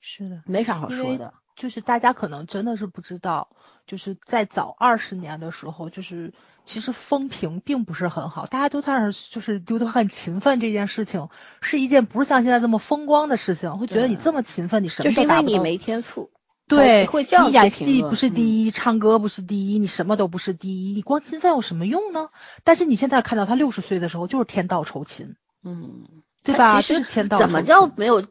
[0.00, 0.42] 是的。
[0.46, 1.34] 没啥好说的。
[1.56, 3.48] 就是大家可能真的是不知道，
[3.86, 6.34] 就是在早二十年的时候，就是
[6.66, 11.30] 其实风评并不是很好，大家都在那儿就是刘德华很勤奋这件事情
[11.62, 15.52] 是一件不是像现在这么风光的事情，会觉得你这么勤奋，你什就是因么都达不到。
[15.54, 16.30] 为你没天赋，
[16.68, 22.28] 对，会这样你演戏不是嗯第一，唱歌不是第一，你什么都不是第一，你光勤奋有什么用呢？
[22.64, 26.04] 但是你现在看到他六十岁的时候，就是天道酬勤，嗯，
[26.42, 26.80] 对吧？
[26.80, 28.24] 其实怎么叫没有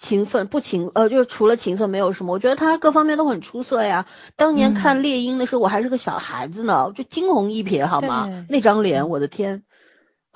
[0.00, 0.90] 勤奋不勤？
[0.94, 2.32] 呃，就是除了勤奋没有什么。
[2.32, 4.06] 我觉得他各方面都很出色呀。
[4.34, 8.46] 当年看嗯猎鹰的时候，我还是个小孩子呢，就惊鸿一瞥好吗？
[8.48, 9.62] 那张脸，我的天！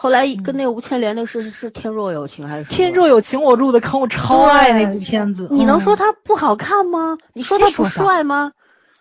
[0.03, 5.47] 后来嗯跟那个吴倩莲那个是是是天若有情还是天若有情我入的坑，我超爱那部片子。
[5.51, 7.19] 你能嗯说他不好看吗？
[7.35, 8.53] 你说他不帅吗？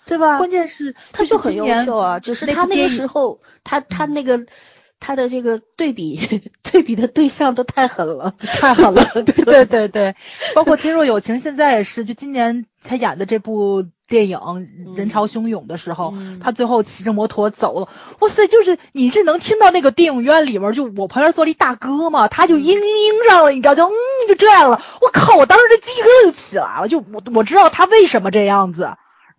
[0.06, 0.40] 对吧？
[0.40, 4.46] 关键是他就就是很优秀啊，只是他那个时候，他他那个
[5.00, 6.20] 他的这个对比
[6.64, 9.66] 对比的对象都太狠了，太狠了，对 对。
[9.66, 10.16] 对对，
[10.56, 14.38] 包括《天若有情》现在也是，就今年他演的这部电影
[14.98, 17.90] 《人潮汹涌》的时候，嗯他最后骑着摩托走了，
[18.20, 23.94] 哇塞，就是你是能听到那个电影院里面，就我旁边坐了一大哥嘛，他就嘤嘤嘤上了，你知道，就嗯
[24.28, 28.92] 就这样了，我靠，我当时这鸡皮疙瘩就起来了，就我我知道他为什么这样子。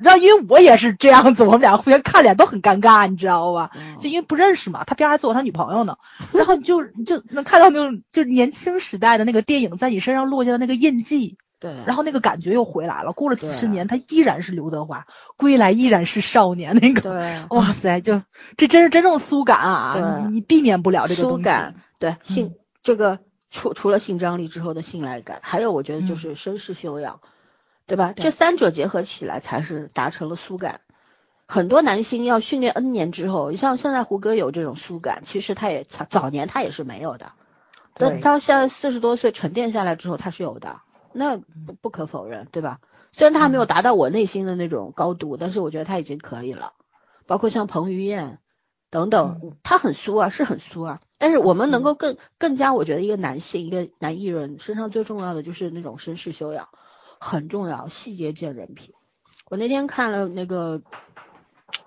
[0.02, 3.70] 然后因为我也是这样子，我们俩互相看脸都很尴尬，你知道吧？
[4.00, 5.96] 就因为不认识嘛，他边还坐他女朋友呢，
[6.32, 13.12] 然后你就就能看到那种就年轻时代的那个电影在你身上落下的那个印记，对，然后那个感觉又回来了。
[13.12, 15.06] 过了几十年，他依然是刘德华，
[15.36, 16.74] 归来依然是少年。
[16.76, 18.22] 那个，对 哇塞，就
[18.56, 19.94] 这真是真正苏感啊！
[19.94, 21.36] 对你你避免不了这个东西。
[21.38, 23.18] 苏感，对性、嗯这个
[23.50, 27.20] 除除了性张力之后的信赖感，还有我觉得就嗯是绅士修养，
[27.90, 28.12] 对吧？
[28.12, 30.80] 对这三者结合起来才是达成了苏感。
[31.48, 37.32] 很多男星要训练 N 年之后，你像现在胡歌有这种苏感，其实他也早早年他也是没有的。
[37.94, 40.80] 对那他现在四十多岁沉淀下来之后，他是有的，
[41.12, 42.78] 那不不可否认，对吧？
[43.10, 46.74] 虽然他还没有达到我内心的那种高度，但是我觉得他已经可以了。
[47.26, 48.38] 包括像彭于晏
[48.88, 51.00] 等等，他很苏啊，是很苏啊。
[51.18, 56.68] 但是我们能够更更加，我觉得一个男性，一个男艺人身上最重要的就是那种绅士修养，
[57.20, 58.94] 很重要，细节见人品。
[59.50, 60.80] 我那天看了那个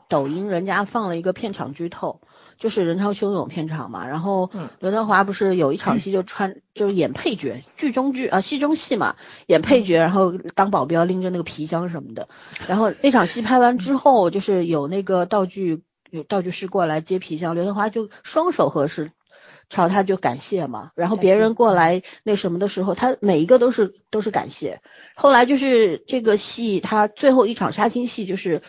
[0.07, 2.21] 抖音，人家放了一个片场剧透，
[2.57, 9.15] 就是人潮汹涌片场嘛，然后嗯刘德华不是有一场戏就穿、就是演配角，剧中剧啊戏中戏嘛，
[9.47, 12.29] 演配角，然后当保镖拎着那个皮箱什么的，
[12.67, 15.81] 然后那场戏拍完之后，就是有那个道具
[16.11, 19.11] 有道具师过来接皮箱，刘德华就双手合十。
[19.73, 24.81] 朝他就感谢嘛，然后别人过来那什么的时候，他每一个都是都是感谢。
[25.15, 28.61] 后来就是这个戏，他最后一场杀青戏就是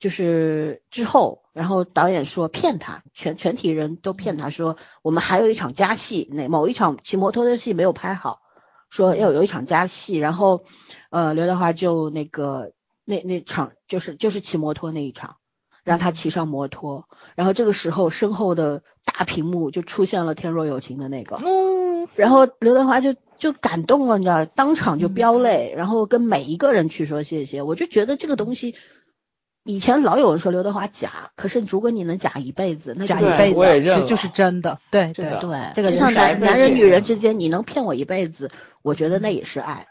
[0.00, 8.40] 就是之后，然后导演说骗他，全全体人都骗他说我们还有一场加戏，那某一场骑摩托的戏没有拍好，
[8.88, 10.64] 说要有一场加戏，然后
[11.10, 12.72] 呃刘德华就那个
[13.04, 15.36] 那那场就是就是骑摩托那一场。
[15.86, 17.04] 让他骑上摩托，
[17.36, 27.62] 然后这个时候身后的大屏幕就出现了《天若有情》的那个，嗯，然后刘德华就就感动了，你知道，当场就飙泪，然后跟每一个人去说谢谢。
[27.62, 28.74] 我就觉得这个东西，
[29.62, 38.50] 以前老有人说刘德华假，可是如果你能假一辈子，那假一辈子我也认了是就是真的，对对对，这个就像男男人女人之间，你能骗我一辈子，
[38.82, 39.86] 我觉得那也是爱。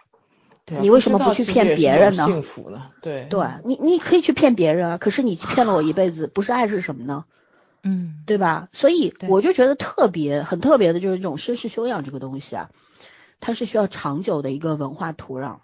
[0.65, 2.91] 对啊你为什么不去骗别人呢幸福呢？
[3.01, 7.25] 对对你，你可以去骗别人啊，可是你骗了我一辈子，不是爱是什么呢？
[7.83, 8.69] 嗯，对吧？
[8.73, 12.69] 所以我就觉得特别很特别的就是这种绅士修养这个东西啊，
[13.39, 15.57] 它是需要长久的一个文化土壤。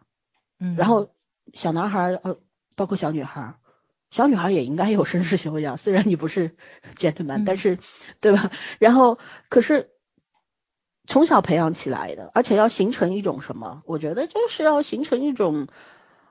[0.60, 1.10] 嗯，然后
[1.54, 2.38] 小男孩儿呃，
[2.76, 3.56] 包括小女孩儿，
[4.12, 6.52] 小女孩儿也应该有绅士修养，虽然你不是
[6.96, 7.80] gentleman，、嗯但是
[8.20, 8.52] 对吧？
[8.78, 9.18] 然后
[9.50, 9.90] 可是
[11.12, 13.84] 从小培养起来的，而且要形成一种什么？
[13.86, 15.68] 我觉得就是要形成一种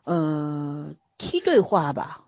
[0.04, 2.24] 呃梯队化吧，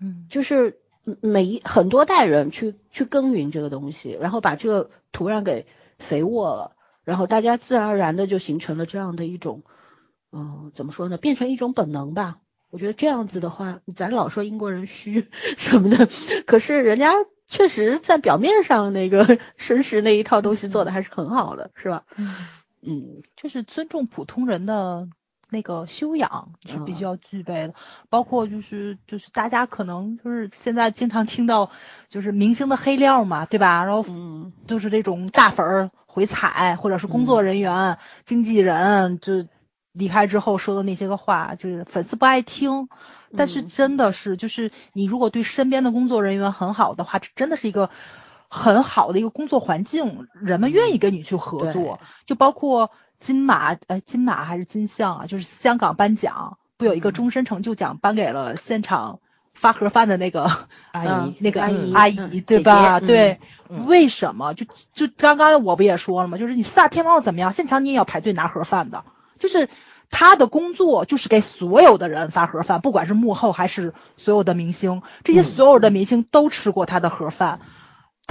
[0.00, 0.78] 嗯就是
[1.20, 5.66] 每一很多代人去去耕耘这个东西，然后把这个土壤给
[5.98, 6.72] 肥沃了，
[7.04, 9.62] 然后大家自然而然的就形成了这样的一种，
[10.32, 12.38] 嗯、怎么说呢，变成一种本能吧。
[12.70, 15.28] 我觉得这样子的话，咱老说英国人虚
[15.58, 16.08] 什么的，
[16.46, 17.12] 可是人家
[17.48, 19.24] 确实在表面上那个
[19.58, 22.04] 绅士那一套东西做的还是很好的，是吧？
[22.16, 22.48] 嗯，
[22.82, 25.08] 嗯，就是尊重普通人的
[25.50, 27.04] 那个修养是必须嗯。
[27.04, 27.74] 要具备的，
[28.10, 31.70] 包括就是就是大家可能就是现在经常听到
[32.10, 33.82] 就是明星的黑料嘛，对吧？
[33.84, 34.52] 然后嗯。
[34.66, 37.96] 就是这种大粉儿回踩，或者是工作人员、
[38.26, 39.46] 经纪人就
[39.92, 42.88] 离开之后说的那些个话，就是粉丝不爱听。
[43.36, 47.90] 但是嗯真的是，就是你如果对身边的工作人员很好的话，这真的是一个
[48.48, 52.00] 很好的一个工作环境，人们愿意跟你去合作。
[52.26, 59.20] 就包括金马，呃，金马还是金像啊，就是香港颁奖，不有一个嗯终身成就奖颁给了现场
[59.52, 60.44] 发盒饭的那个
[60.92, 63.00] 阿嗯姨那个阿姨阿姨，嗯对姐吧？
[63.00, 64.54] 姐对，嗯为什么？
[64.54, 66.38] 就就刚刚我不也说了吗？
[66.38, 69.04] 就是你四大天王怎么样，现场你也要排队拿盒饭的，
[69.38, 69.68] 就是
[70.10, 77.60] 他的工作就是给所有的人发盒饭，不管是幕后还是所有的明星，这些嗯所有的明星都吃过他的盒饭。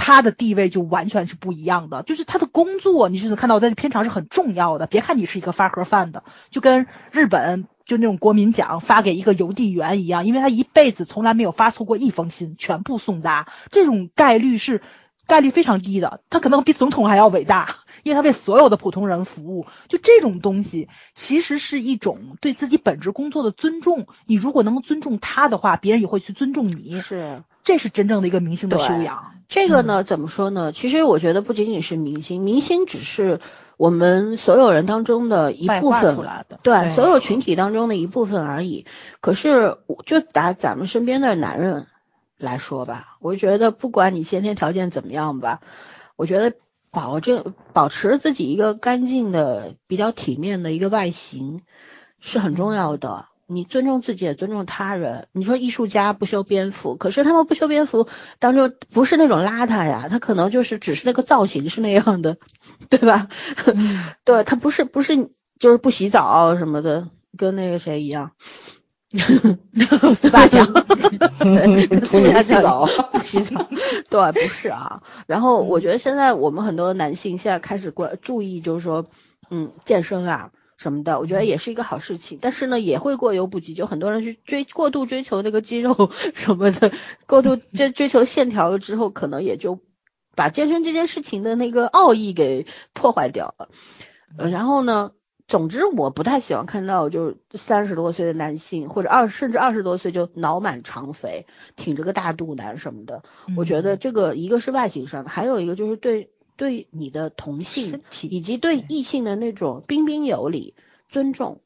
[0.00, 4.86] 他的地位就完全是不一样的，就是他的工作，你是能看到在片场是很重要的。
[4.86, 14.82] 别看你是一个发盒饭的，就跟日本就那种国民奖发给一个邮递员一样，因为他一辈子从来没有发错过一封信，全部送达，这种概率是
[15.28, 19.66] 概率非常低的，他可能比总统还要伟大，因为他为所有的普通人服务。
[19.86, 24.08] 就这种东西，其实是一种对自己本职工作的尊重。
[24.26, 27.44] 你如果能尊重他的话，别人也会去尊重你，是。
[27.62, 29.34] 这是真正的一个明星的修养。
[29.46, 30.72] 这个呢，怎么说呢？
[30.72, 33.40] 其实我觉得不仅仅是明星，明星只是
[33.76, 36.16] 我们所有人当中的一部分
[36.62, 38.86] 对，所有群体当中的一部分而已。
[39.20, 41.88] 可是，我就打咱们身边的男人
[42.38, 45.60] 来说吧，我觉得不管你先天条件怎么样吧，
[46.16, 46.56] 我觉得
[46.90, 51.60] 保证保持自己一个干净的、比较体面的一个外形
[52.20, 53.26] 是很重要的。
[53.50, 55.26] 你尊重自己，也尊重他人。
[55.32, 58.06] 你说艺术家不修边幅，可是他们不修边幅
[58.38, 62.36] 当中不是那种邋遢呀，他可能就是只是那个造型是那样的，
[62.90, 63.28] 对吧？
[63.66, 67.08] 嗯 对他不是不是就是不洗澡什么的，
[67.38, 68.32] 跟那个谁一样，
[70.14, 70.66] 苏 大强，
[71.40, 73.66] 图你洗澡，不洗澡，
[74.10, 75.02] 对，不是啊。
[75.26, 79.06] 然后我觉得现在我们很多男性现在开始关注意，就是说，
[79.50, 82.38] 嗯，健身啊什么的，我觉得也是一个好事情。
[82.42, 86.92] 但是呢，也会过犹不及，就很多人去追过度追求那个肌肉 什么的，
[87.26, 89.80] 过度追追求线条了之后，可能也就
[90.36, 93.70] 把健身这件事情的那个奥义给破坏掉了。
[94.36, 95.12] 呃，然后呢？
[95.48, 103.22] 总之，我不太喜欢看到就是三十多岁的男性，或者二甚至二十多岁就脑满肠肥，挺着个大肚腩什么的。
[103.56, 110.74] 我觉得这个一个是外形上的，还有一个就是对对你的同性以及对异性的那种彬彬有礼、
[111.08, 111.60] 尊重。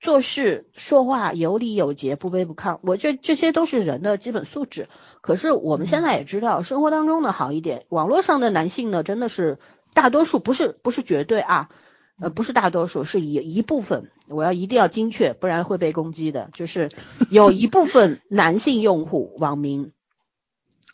[0.00, 4.88] 做事说话有礼有节，不卑不亢，我觉得这些都是人的基本素质。
[5.20, 9.58] 可是我们现在也知道，生活当中的好一点，网络上的男性呢，真的是
[9.92, 11.68] 大多数，不是不是绝对啊，
[12.18, 16.48] 呃，不是大多数，是一一部分，我要一定要精确，不然会被攻击的。
[16.54, 16.90] 就是
[17.30, 19.92] 有一部分 男性用户网民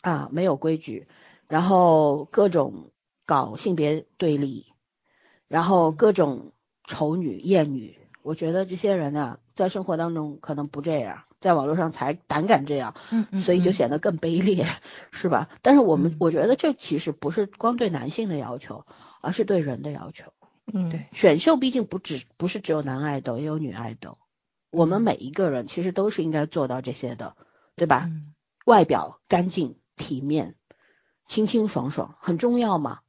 [0.01, 1.07] 啊，没有规矩，
[1.47, 2.91] 然后各种
[3.25, 4.65] 搞性别对立，
[5.47, 6.51] 然后各种
[6.85, 7.97] 丑女艳女。
[8.21, 12.95] 我觉得这些人呢，在生活当中可能不这样，在网络上才胆敢这样，
[13.41, 14.67] 所以就嗯显得更卑劣，
[15.11, 15.47] 是吧？
[15.61, 18.85] 但是我们嗯我觉得这其实不是光对男性的要求，
[19.21, 20.33] 而是对人的要求。
[20.71, 24.17] 嗯，对选秀毕竟不只不是只有男爱豆，也有女爱豆。
[24.71, 27.35] 我们嗯每一个人其实都是应该做到这些的，
[27.75, 28.05] 对吧？
[28.05, 28.33] 嗯
[28.65, 30.55] 外表干净体面，
[31.27, 32.99] 清清爽爽很重要嘛，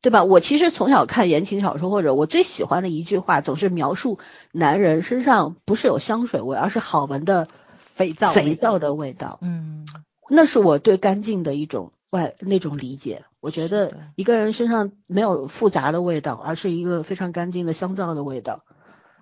[0.00, 0.24] 对吧？
[0.24, 4.18] 我其实从小看言情小说，或者我最喜欢的一句话，总是描述
[4.52, 7.46] 男人身上不是有香水味，而是好闻的
[7.78, 9.38] 肥皂肥皂的味道。
[9.42, 9.86] 嗯
[10.28, 13.24] 那是我对干净的一种外那种理解。
[13.46, 18.64] 我觉得一个人身上没有复杂的味道，而是一个非常干净的香皂的味道。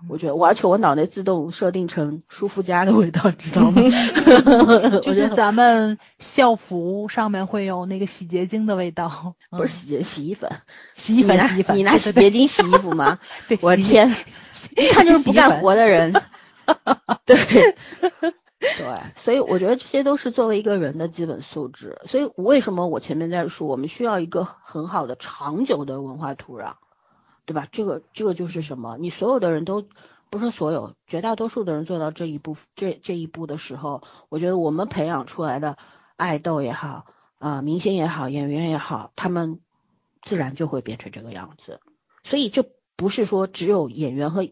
[0.08, 3.82] 我觉得，我而且我脑袋自动设定成舒肤佳的味道，知道吗？
[5.04, 10.50] 就是咱们校服上面会有那个洗洁精的味道， 不是洗洁洗衣粉，
[10.96, 13.18] 洗衣粉你 拿洗衣粉，你拿对对洗洁精洗衣服吗？
[13.46, 14.16] 对我天，
[14.74, 16.14] 一看就是不干活的人。
[17.26, 17.36] 对
[18.78, 22.00] 对，所以我觉得这些都是作为一个人的基本素质。
[22.06, 26.74] 所以为什么我前面在说，我们需要一个很好的长久的文化土壤，
[27.44, 27.68] 对吧？
[27.70, 28.96] 这个这个就是什么？
[28.98, 29.84] 你所有的人都
[30.30, 35.76] 不是所有，绝大多数的人做到这一步这这一步的时候，我觉得我们培养出来的
[36.16, 37.06] 爱豆也好
[37.38, 39.60] 啊、明星也好，演员也好，他们
[40.22, 41.80] 自然就会变成这个样子。
[42.22, 42.64] 所以这
[42.96, 44.48] 不是说只有演员和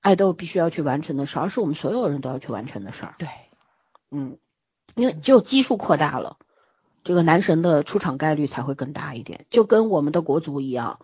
[0.00, 3.14] 爱豆必须要去完成的事儿，而是我们所有人都要去完成的事儿。
[3.18, 3.28] 对，
[4.10, 4.38] 嗯，
[4.94, 6.36] 因为只有基数扩大了，
[7.04, 11.00] 这个男神的出场概率才会更大一点，就跟我们的国足一样，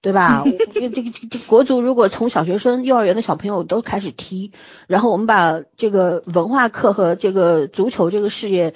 [0.00, 0.42] 对吧？
[0.72, 4.52] 这个这个这个国足如果从小学生、幼儿园的小朋友都开始踢，
[4.86, 8.74] 然后我们把这个文化课和这个足球这个事业，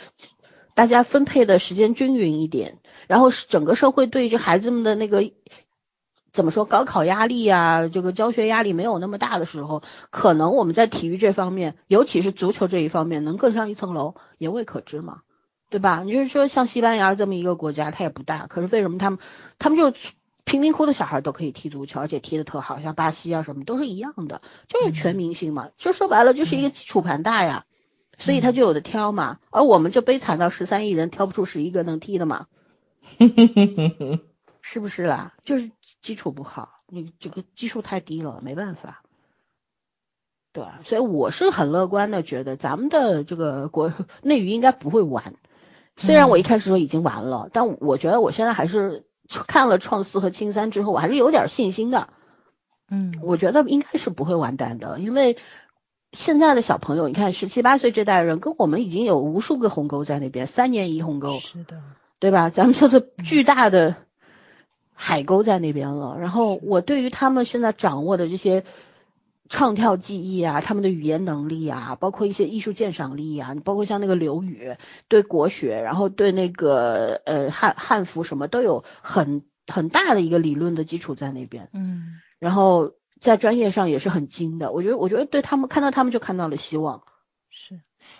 [0.75, 5.31] 大家分配的时间均匀一点，然后是整个社会对这孩子们的那个。
[6.39, 6.65] 怎么说？
[6.65, 15.23] 高考压力啊，这个教学压力没有那么大的时候，可能我们在体育这方面，尤其是足球这一方面，能更上一层楼，也未可知嘛，
[15.69, 16.03] 对吧？
[16.05, 19.19] 你就是说，像西班牙这么一个国家，它也不大，可是为什么他们，
[19.59, 19.93] 他们就
[20.45, 27.65] 贫民窟的小孩都可以踢足球，而且踢得特好，像巴西啊什么都是一样的，就是全明星嘛，就说白了就是一个基础盘大呀，
[28.17, 32.47] 所以他就有的挑嘛，而我们就悲惨到十三亿人挑不出十一个能踢的嘛，
[34.63, 35.35] 是不是啦？
[35.43, 35.73] 就是
[36.09, 39.03] 基础不好，你这个基数太低了，没办法。
[40.55, 45.35] 对，所以我是很乐观的，觉得咱们的这个国内娱应该不会完。
[45.99, 49.05] 虽然我一开始说已经完了，但我觉得我现在还是
[49.47, 52.09] 看了《创四》和《青三》之后，我还是有点信心的。
[52.89, 55.37] 嗯，我觉得应该是不会完蛋的，因为
[56.15, 61.35] 现在的小朋友，你看十七八岁这代人，跟我们已经有无数个鸿沟在那边，三年一鸿沟。
[61.35, 61.83] 是的，
[62.19, 62.49] 对吧？
[62.49, 63.97] 咱们叫做巨大的
[65.01, 66.19] 海沟在那边了。
[66.19, 68.65] 然后我对于他们现在掌握的这些
[69.49, 74.77] 唱跳技艺啊，他们的语言能力啊，包括一些艺术鉴赏力啊，包括像那个刘宇
[75.07, 81.69] 对国学，然后对那个呃汉汉服什么都有很很大的一个理论的基础在那边。
[81.73, 84.73] 嗯然后在专业上也是很精的。
[84.73, 87.03] 我觉得，我觉得对他们看到他们就看到了希望。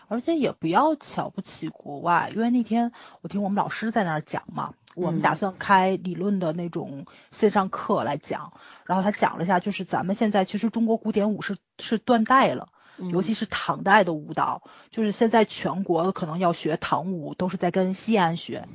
[0.09, 8.53] 是，而且也不要瞧不起国外，因为那天我听我们老师在那儿讲嘛，我们嗯打算开理论的那种线上课来讲，
[8.87, 12.69] 然后他讲了一下，就是咱们现在其实中国古典舞是是断代了。
[13.13, 18.67] 尤其是唐代的舞蹈，就是现在全国可能要学唐舞，都是在跟西安学，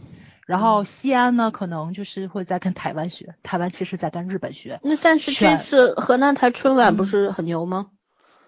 [0.45, 7.87] 然后西安呢，可能就是会在跟台湾学，台湾其实在跟日本学那但是这次河南台春晚不嗯是很牛吗？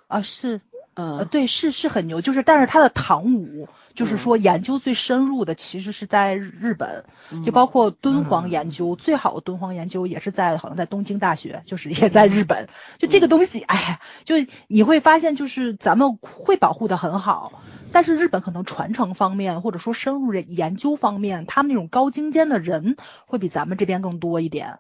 [0.08, 0.62] 啊，是
[0.96, 4.18] 呃，嗯，对，是是很牛，就是但是他的唐舞，就是嗯。
[4.18, 7.44] 说研究最深入的其实是在日本，嗯。
[7.44, 12.70] 就包括敦煌研究，最好的敦煌研究也是在好像在东京大学，就是也在日本。
[12.98, 14.36] 就这个东西，哎，就
[14.68, 17.62] 你会发现，就是咱们会保护的很好，
[17.92, 22.96] 但是日本可能传承方面或者说深入研究方面，他们那种高精尖的人
[23.28, 24.80] 会比咱们这边更多一点。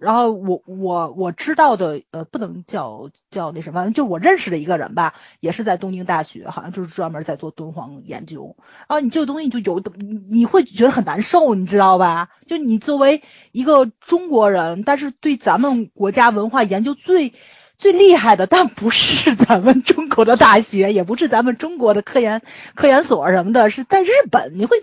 [0.00, 8.56] 然后我我我知道的，呃，不能叫叫那什么，就我认识的一个人吧，也是在东京大学，好像就是专门在做敦煌研究。
[8.88, 9.82] 然后你这个东西就有，
[10.28, 12.30] 你会觉得很难受，你知道吧？
[12.46, 13.22] 就你作为
[13.52, 17.34] 一个中国人，但是对咱们国家文化研究最
[17.76, 22.40] 最厉害的，但不是咱们中国的大学，也不是咱们中国的科研
[22.74, 24.82] 科研所什么的，是在日本，你会。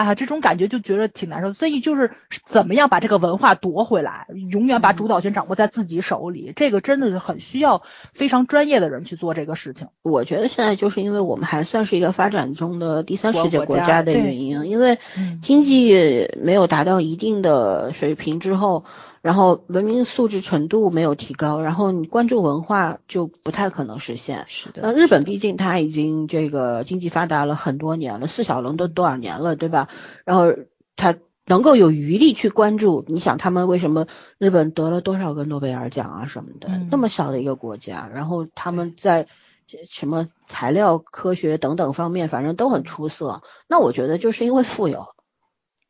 [0.00, 2.12] 哎呀，这种感觉就觉得挺难受，所以就是
[2.46, 7.82] 怎么样把这个文化夺回来，永远把主导权掌握在自己手里，这个真的是很需要
[8.14, 9.88] 非常专业的人去做这个事情。
[10.02, 15.38] 我觉得现在就是因为我们还算是一个发展中的第三世界国家的原因，因为嗯。
[15.42, 18.84] 经济没有达到一定的水平之后，
[19.22, 24.44] 然后文明素质程度没有提高，然后你关注文化就不太可能实现。
[24.48, 29.88] 是那日本毕竟它已经这个经济发达了很多年了，四小龙都多少年了，对吧？
[30.24, 30.54] 然后
[30.96, 31.16] 它
[31.46, 34.06] 能够有余力去关注，你想他们为什么
[34.38, 39.26] 日本得了多少个诺贝尔奖啊什么的，嗯那么小的一个国家，然后他们在
[39.88, 43.42] 什么材料科学等等方面，反正都很出色。
[43.68, 45.08] 那我觉得就是因为富有，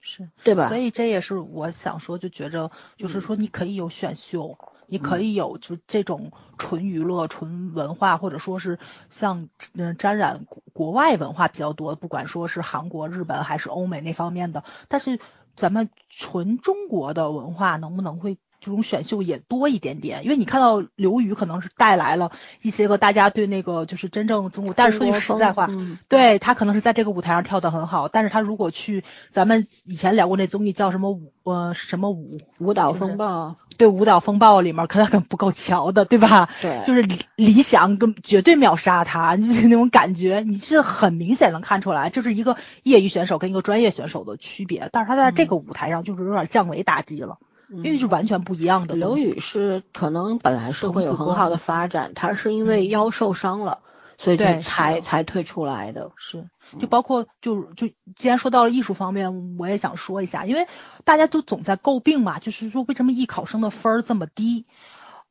[0.01, 0.29] 是。
[0.45, 0.77] 对吧所？
[0.79, 8.79] 以这也是我想说，就觉着就是说，你可以有选秀，你可以有就这种纯娱乐、纯文化，或者说是
[9.09, 15.21] 像嗯沾染国国外文化比较多，不管说是韩国、日本还是欧美那方面的，但是
[15.57, 18.39] 咱们纯中国的文化能不能会？
[18.61, 22.31] 这种选秀也多一点点，因为你看到刘宇可能是带来了
[22.63, 25.99] 一些个大家对那个就是真正中国，但是说句实在话，嗯。
[26.09, 36.49] 对他可能是在这个舞台上跳的很好，但是他如果去咱们以前聊过那综艺叫什么舞呃什么舞，舞蹈风暴，对舞蹈风暴里面，可能可能不够瞧的，对吧？
[36.61, 36.83] 对。
[36.87, 44.89] 就是理理想跟绝对秒杀他，就是那种感觉，你是很明显能看出来，就是一个业余选手跟一个专业选手的区别。
[44.93, 47.39] 但是他在这个舞台上就是有点降维打击了，
[47.71, 49.17] 因为是完全不一样的刘。
[49.17, 53.79] 宇是可能本来是会有很好的发展，他是因为腰受伤了，
[54.19, 56.11] 所以就才才退出来的。
[56.17, 56.49] 是，
[56.79, 60.67] 就包括就就既然说到了艺术方面，我也想说一下，因为
[61.05, 64.67] 大家都总在诟病嘛，就是说为什么艺考生的分儿这么低？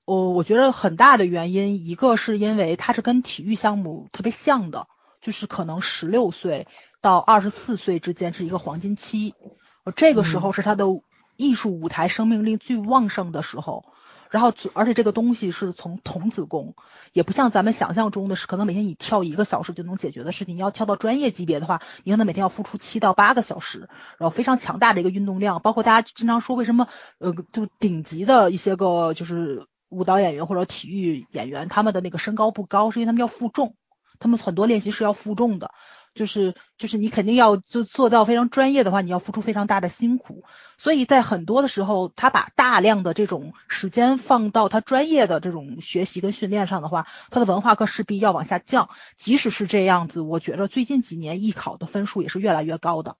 [0.05, 4.87] 哦，我觉得很大的原因，一个是因为它是跟体育项目特别像的，
[5.21, 6.67] 就是可能十六岁
[7.01, 9.35] 到二十四岁之间是一个黄金期，
[9.83, 10.85] 呃这个时候是他的
[11.39, 13.85] 艺术舞台生命力最旺盛的时候。
[14.29, 16.75] 然后，而且这个东西是从童子功，
[17.13, 20.55] 也不像咱们想象中的是，可能每天你跳一个小时就能解决的事情。
[20.55, 23.89] 你要跳到专业级别的话，你可能每天要付出七到八个小时，
[24.19, 25.61] 然后非常强大的一个运动量。
[25.63, 26.87] 包括大家经常说，为什么
[27.17, 33.73] 呃，就顶级的一些个就是舞蹈演员或者体育演员，他们的那个身高不高，是因为他们要负重，
[34.19, 35.71] 他们很多练习是要负重的。
[36.19, 40.43] 就是就是你肯定要就做到非常专业的话，你要付出非常大的辛苦，
[40.77, 48.89] 所以在很多的时候，他把大量的这种时间放到他专业的这种学习跟训练上的话，他的文化课势必要往下降。
[49.15, 53.15] 即使是这样子，我觉着最近几年艺考的分数也是越来越高的，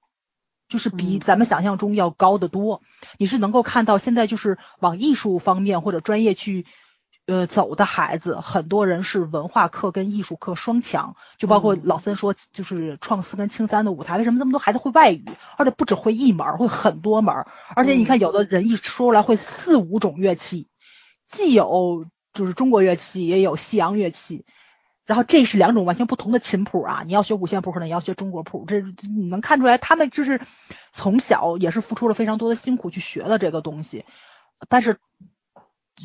[0.67, 2.81] 就是比嗯咱们想象中要高得多。
[3.17, 6.65] 你是能够看到现在就是往艺术方面或者专业去。
[7.30, 11.81] 呃，走的孩子，很多人是文化课跟艺术课双强，就包括嗯。
[11.84, 15.23] 老森说，就是创四跟青三的舞台，为什么这么多孩子会外语，
[15.56, 20.68] 而且不只会一门儿，会很多门儿，而且你看有的人一说出来会四五种乐器，
[21.27, 24.43] 既有就是中国乐器，也有西洋乐器，
[25.06, 30.41] 然后这是两种完全不同的琴谱啊，你要学五线谱，可能也要学中国谱，这你能看出来，他们就是
[30.93, 34.06] 从小也是付出了非常多的辛苦去学的这个东西，
[34.68, 34.97] 但是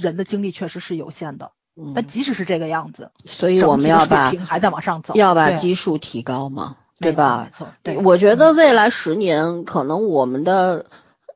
[0.01, 1.53] 人的精力确实是有限的。
[1.77, 7.59] 嗯但即使是这个样子，所以我们要把还在往上走，要把基数提高嘛，对吧没？
[7.59, 10.87] 错，对，我觉得未来十年可能我们的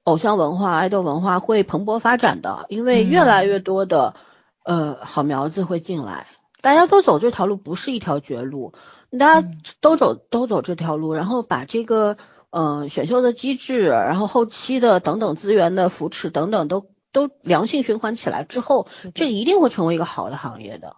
[0.04, 4.14] 偶像文化、爱豆文化会蓬勃发展的，因为越来越多的、
[4.62, 6.28] 呃好苗子会进来，
[6.60, 8.74] 大家都走这条路不是一条绝路，
[9.18, 9.48] 大家
[9.80, 12.16] 都走都走这条路，然后把这个
[12.50, 16.86] 嗯选秀的机制，然后后期的等等资源的扶持等等都
[17.26, 20.96] 都良性循环起来之后，这一定会成为一个好的行业的。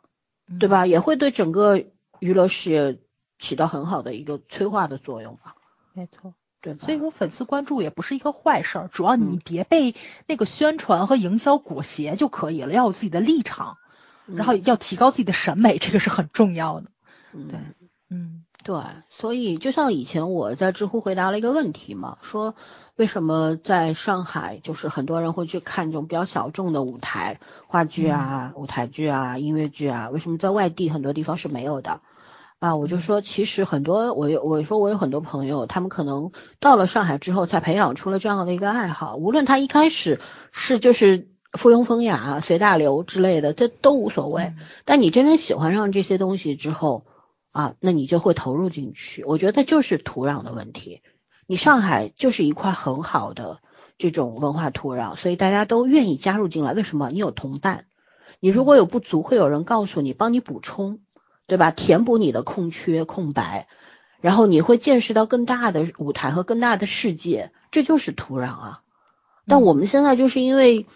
[0.58, 0.84] 对吧？
[0.84, 1.84] 也会对整个
[2.18, 2.98] 娱乐事业
[3.38, 5.54] 起到很好的一个催化的作用吧，
[5.92, 6.34] 没错。
[6.60, 6.84] 对吧？
[6.84, 9.94] 所以说，粉丝关注也不是一个坏事儿，主要你嗯别被
[10.26, 13.78] 那个宣传和营销裹挟就可以了，要有自己的立场，
[14.26, 16.90] 然后要提高自己的审美，这个是很重要的。
[17.32, 17.60] 嗯对
[18.08, 18.76] 嗯对，
[19.08, 22.56] 所以就像以前我在知乎回答了一个问题嘛，说
[23.00, 32.02] 为什么在上海就是很多人会去看这种比较小众的舞台话剧啊、舞台剧啊、音乐剧啊，为什么在外地很多地方是没有的？
[32.58, 40.20] 啊，我就说其实很多我有我说我有很多朋友，他们可能到了上海之后才培养出了这样的一个爱好，无论他一开始
[40.52, 44.52] 是就是附庸风雅、随大流之类的，这都无所谓。
[44.84, 47.06] 但你真正喜欢上这些东西之后，
[47.50, 49.24] 啊，那你就会投入进去。
[49.24, 51.00] 我觉得就是土壤的问题。
[51.50, 53.58] 你上海就是一块很好的
[53.98, 56.74] 这种文化土壤，所以大家都愿意加入进来。
[56.74, 57.10] 为什么？
[57.10, 57.86] 你有同伴，
[58.38, 61.00] 你如果有不足，会有人告诉你，帮你补充，
[61.48, 61.72] 对吧？
[61.72, 63.66] 填补你的空缺、空白，
[64.20, 68.82] 然后你会见识到更大的舞台和更大的世界，这就是土壤啊。
[69.48, 70.86] 但我们现在就是因为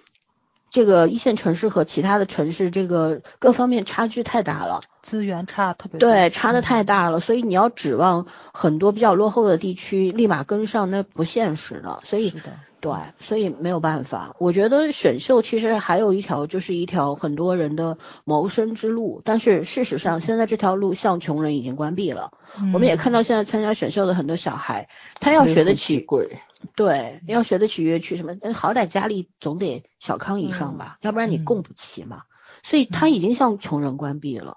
[0.70, 4.82] 这个一线城市和其他的城市这个各方面差距太大了。
[5.04, 6.10] 资源差特别多。
[6.10, 12.00] 对，差的嗯太大了，所以你要指望很多比较落后的地区立马跟上，那不现实的。
[12.04, 12.34] 所以，
[12.80, 14.34] 对，所以没有办法。
[14.38, 22.32] 我觉得选秀其实还有一条，就是一条很多人的谋生之路，但是事实上现在这条路向穷人已经关闭了。
[22.72, 24.88] 我们也看到到现在参加选秀的很多小孩，
[25.20, 26.40] 他要学得起，贵，
[26.74, 32.22] 对，要学得起乐器什么，呃好歹家里总得小康以上吧，要不然你嗯供不起嘛。
[32.64, 34.56] 所以他已经向穷人关闭了。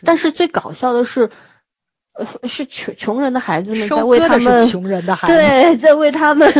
[0.00, 1.30] 是但是最搞笑的是，
[2.12, 6.52] 呃，是穷穷人的孩子们在为他们穷人的孩子，对，在为他们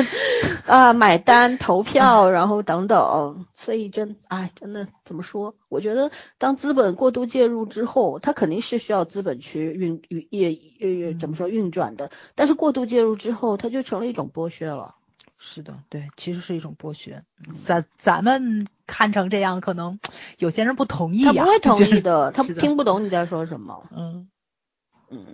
[0.66, 3.46] 啊买单、投票，然后等等。
[3.54, 5.56] 所以真哎，真的怎么说？
[5.68, 12.10] 我觉得当资本过度介入之后，它肯定是需要资本去运运也也怎么说运转的。
[12.34, 14.94] 但是过度介入之后，它就成了一种剥削了。
[15.42, 17.22] 是的，对，其实是一种剥削。
[17.64, 20.00] 咱咱们看成这样，可能
[20.38, 23.84] 有些人不同意呀，他不会同意的， 他听不懂你在说什么。
[23.96, 24.28] 嗯，
[25.08, 25.26] 嗯，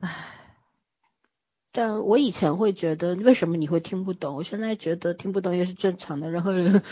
[0.00, 0.10] 唉
[1.72, 4.34] 但我以前会觉得，为什么你会听不懂？
[4.34, 6.82] 我现在觉得听不懂也是正常的，人和人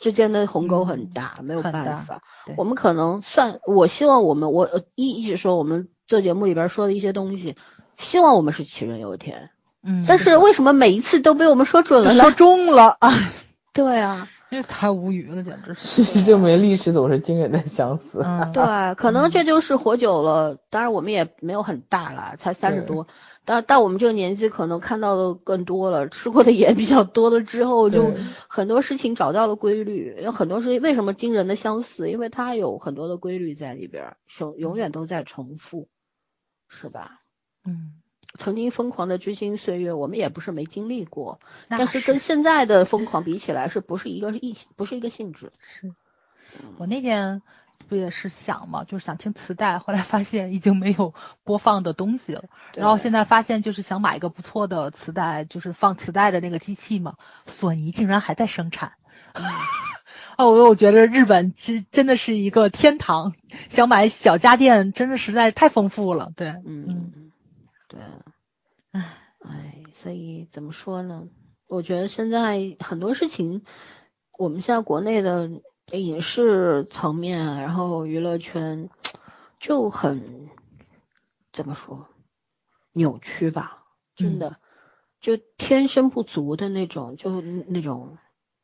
[0.00, 2.20] 之间的鸿沟很大，没有办法。
[2.56, 7.54] 我们可能算，我希望我们，我呃一一直说我们做节目里边说的一些东西，
[7.96, 9.50] 希望我们是杞人忧天。
[9.84, 12.30] 嗯，但是为什么每一次都被我们说准了说？
[12.32, 13.12] 中了，啊，
[13.72, 15.86] 对啊，这太无语了，简直是。
[15.86, 18.22] 事实证明，历史总是惊人的相似。
[18.24, 23.06] 嗯， 对，可能这就是活久了，当然我们也没有很大了，才三十多。
[23.44, 28.14] 但但我们这个年纪，可能看到的更多了，吃过的也 比较多了之后，就
[28.48, 30.16] 很多事情找到了规律。
[30.22, 32.08] 有很多事情为什么惊人的相似？
[32.10, 35.88] 因为它有很多的规律在里边儿，永永远都在重复，
[36.68, 37.20] 是吧？
[37.66, 37.92] 嗯，
[38.38, 45.52] 曾经疯狂的追星岁月，我们也不是没经历过，那但是跟现在的疯狂比起来，是不是一个意不是一个性质？
[45.60, 45.92] 是
[46.78, 47.42] 我那天
[47.88, 52.44] 不也是想嘛，就是想听磁带，后来发现已经没有播放的东西了。
[52.74, 57.14] 然后现在发现，就是想买一个不错的磁带，就是放磁带的那个机器嘛，
[57.46, 58.92] 索尼竟然还在生产。
[59.32, 59.42] 啊，
[60.46, 63.34] 我我觉得日本其实真的是一个天堂，
[63.68, 66.32] 想买小家电真的实在是太丰富了。
[66.36, 67.32] 对，嗯嗯，
[67.88, 68.00] 对，
[68.92, 71.28] 唉，唉，所以怎么说呢？
[71.66, 73.62] 我觉得现在很多事情，
[74.38, 75.50] 我们现在国内的
[75.92, 78.88] 影视层面，然后娱乐圈
[79.58, 80.50] 就很
[81.52, 82.08] 怎么说
[82.92, 83.84] 扭曲吧？
[84.14, 84.60] 真的，
[85.20, 88.18] 就天生不足的那种，就那种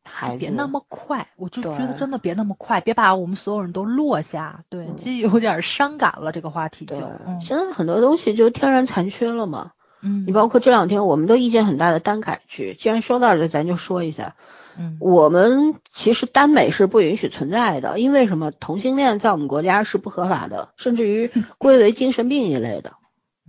[0.04, 4.64] 孩子，别那么快，我就觉得真的别那么快，别把我们所有人都落下。
[4.68, 6.96] 对，嗯其实有点伤感了，这个话题就，，
[7.26, 9.72] 嗯现在很多东西就天然残缺了嘛。
[10.02, 14.34] 嗯，你包括这两天我们都意见很大的单改剧，既然说到这，咱就说一下。
[14.78, 18.50] 嗯我们其实耽美是不允许存在的，因为什么？
[18.52, 22.92] 同性恋在我们国家是不合法的，甚至于 归为精神病一类的，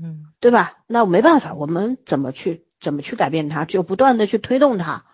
[0.01, 0.79] 嗯对吧？
[0.87, 3.63] 那没办法，我们怎么去怎么去改变它？
[3.63, 5.05] 只有不断的去推动它，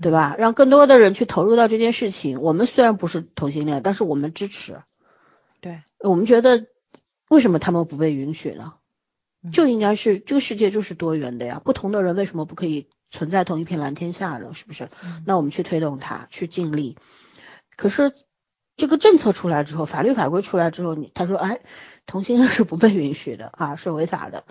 [0.00, 0.36] 对吧？
[0.38, 2.40] 让更多的人去投入到这件事情。
[2.40, 4.82] 我们虽然不是同性恋，但是我们支持，
[5.60, 6.66] 对，我们觉得
[7.28, 8.74] 为什么他们不被允许呢？
[9.42, 14.52] 嗯就应该是这个世界就是多元的呀，不同的人为什么不可以存在同一片蓝天下呢？
[14.54, 14.90] 是不是？
[15.04, 16.98] 嗯那我们去推动它，去尽力。
[17.76, 18.12] 可是
[18.76, 21.60] 这个政策出来之后，法律法规出来之后，你他说，哎，
[22.06, 24.44] 同性恋是不被允许的啊，是违法的。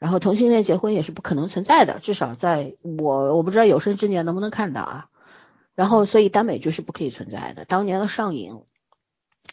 [0.00, 5.06] 然后同性恋结婚也是不可能存在的，至少在我我不知道有生之年能不能看到啊。
[5.76, 7.64] 然后所以耽美剧是不可以存在的。
[7.64, 8.62] 当年的上瘾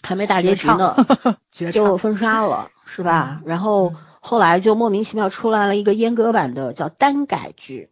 [0.02, 0.96] 还没大结局呢，
[1.72, 3.44] 就封杀了，是吧？
[3.46, 7.92] 然后嗯后来就莫名其妙出来了一个阉割版的叫单改剧。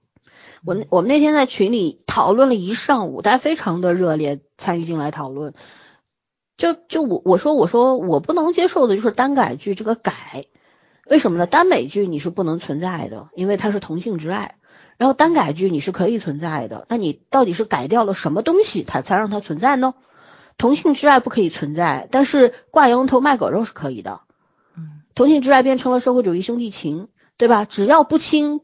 [0.65, 5.53] 我我们那天在群里讨论了一上午，大家非常的热烈参与进来讨论。
[6.57, 10.45] 就就我我说我说我不能接受的就是单改剧这个改，
[11.10, 11.45] 为什么呢？
[11.45, 14.56] 耽美剧你是不能存在的，因为它是同性之爱。
[14.98, 19.94] 然后单改剧你是可以存在的，那你到底是改掉了什么东西，它才让它存在呢？
[20.57, 24.22] 同性之爱不可以存在，但是挂羊头卖狗肉是可以的。
[24.77, 27.65] 嗯同性之爱变成了社会主义兄弟情，对吧？
[27.65, 28.61] 只要不亲，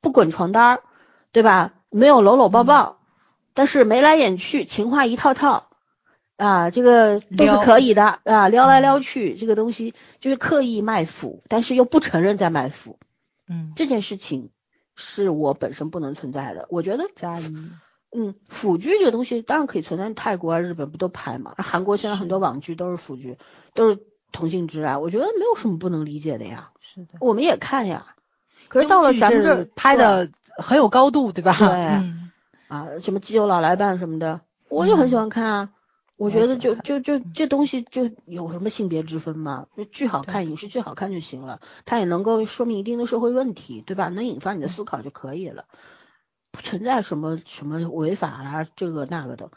[0.00, 0.82] 不滚床单儿，
[1.30, 1.74] 对吧？
[1.90, 2.98] 没有搂搂抱抱，
[3.54, 5.67] 但是眉来眼去，情话一套套，
[6.38, 12.96] 啊，这个都是可以的啊，撩来撩去，这个东西就是刻意卖腐，但是又不承认在卖腐，
[13.48, 14.50] 嗯，这件事情
[14.94, 16.66] 是我本身不能存在的。
[16.70, 17.44] 我觉得加一
[18.16, 21.54] 嗯，腐剧这个东西当然可以存在，泰国啊、日本不都拍嘛？
[21.58, 23.36] 韩国现在很多网剧都是腐剧，
[23.74, 23.98] 都是
[24.30, 26.70] 同性之爱，我觉得没有什么不能理解的呀。
[26.80, 28.14] 是的，我们也看呀，
[28.68, 31.52] 可是到了咱们这儿拍的很有高度，对吧？
[31.58, 32.30] 对嗯
[32.68, 35.70] 啊，什么基友老来伴什么的，我就很喜欢看啊。
[36.18, 39.68] 我觉得就就就这东西就有什么性别之分吗？
[39.76, 44.08] 就剧好看，影视剧好看就行了，它也能够说明一定的社会问题，对吧？
[44.08, 45.64] 能引发你的思考就可以了，
[46.50, 49.50] 不存在什么什么违法啦这个那个的。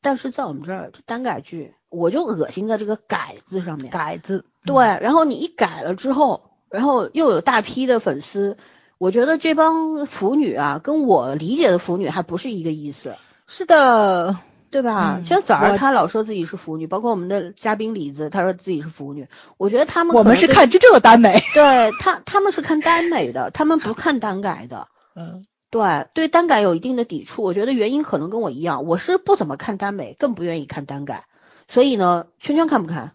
[0.00, 3.90] 但是在我们这儿单改剧，我就恶心在这个“改”字上面。
[3.90, 8.58] 改字，对，然后你一改了之后，然后又有大批的粉丝，
[8.98, 13.16] 我觉得这帮腐女啊，跟我理解的腐女还不是一个意思，
[13.48, 14.36] 是的，
[14.70, 15.16] 对吧？
[15.18, 19.26] 嗯像早上我他老说自己是腐女，包括我们的嘉宾李子，他说自己是腐女，
[19.56, 21.42] 我觉得他们我们是看真正的耽美。
[21.54, 24.88] 对他他们是看耽美的，他们不看耽改的。
[25.16, 31.24] 嗯，对，对耽改有一定的抵触，我觉得原因可能跟我一样，我是不怎么看耽美，更不愿意看耽改，
[31.66, 33.12] 所以呢，圈圈看不看？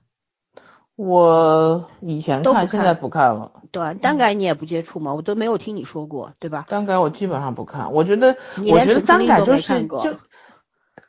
[0.96, 3.52] 我以前看，都看现在不看了。
[3.72, 5.14] 对，单改你也不接触吗？
[5.16, 6.66] 我都没有听你说过，对吧？
[6.70, 10.20] 单改我基本上不看，我觉得你我觉得连陈情令都单改就是没看过就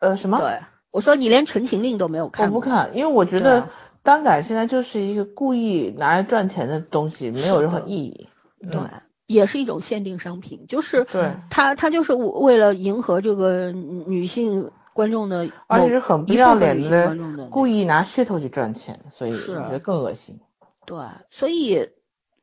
[0.05, 0.39] 呃什么？
[0.39, 0.61] 对，
[0.91, 3.69] 我说你连《陈情令》都没有看我，不看，因为我觉得
[4.03, 8.29] 单改现在就是一个故意拿来赚钱的东西，没有任何意义。
[8.61, 8.89] 对嗯，
[9.27, 17.17] 也是一种限定商品，就是对，它它就是为了迎合这个女性观众的，而且是很不要脸的
[17.51, 20.41] 故意拿噱头去赚钱，所以我是觉得更恶心。
[20.87, 20.99] 对，
[21.31, 21.89] 所以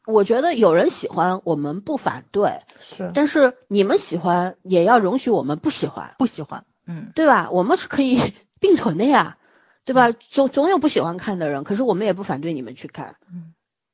[0.05, 6.65] 我觉得有人喜欢，我们不反对，是，但是你们喜欢也要容许我们不喜欢，不喜欢。
[6.91, 7.49] 嗯，对吧？
[7.51, 8.19] 我们是可以
[8.59, 9.37] 并存的呀，
[9.85, 10.11] 对吧？
[10.11, 13.15] 总总有不喜欢看的人，可是我们也不反对你们去看。
[13.31, 13.53] 嗯。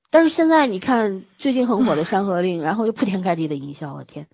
[0.10, 4.28] 但是现在你看最近很火的《山河令》，然后就铺天盖地的营销，我天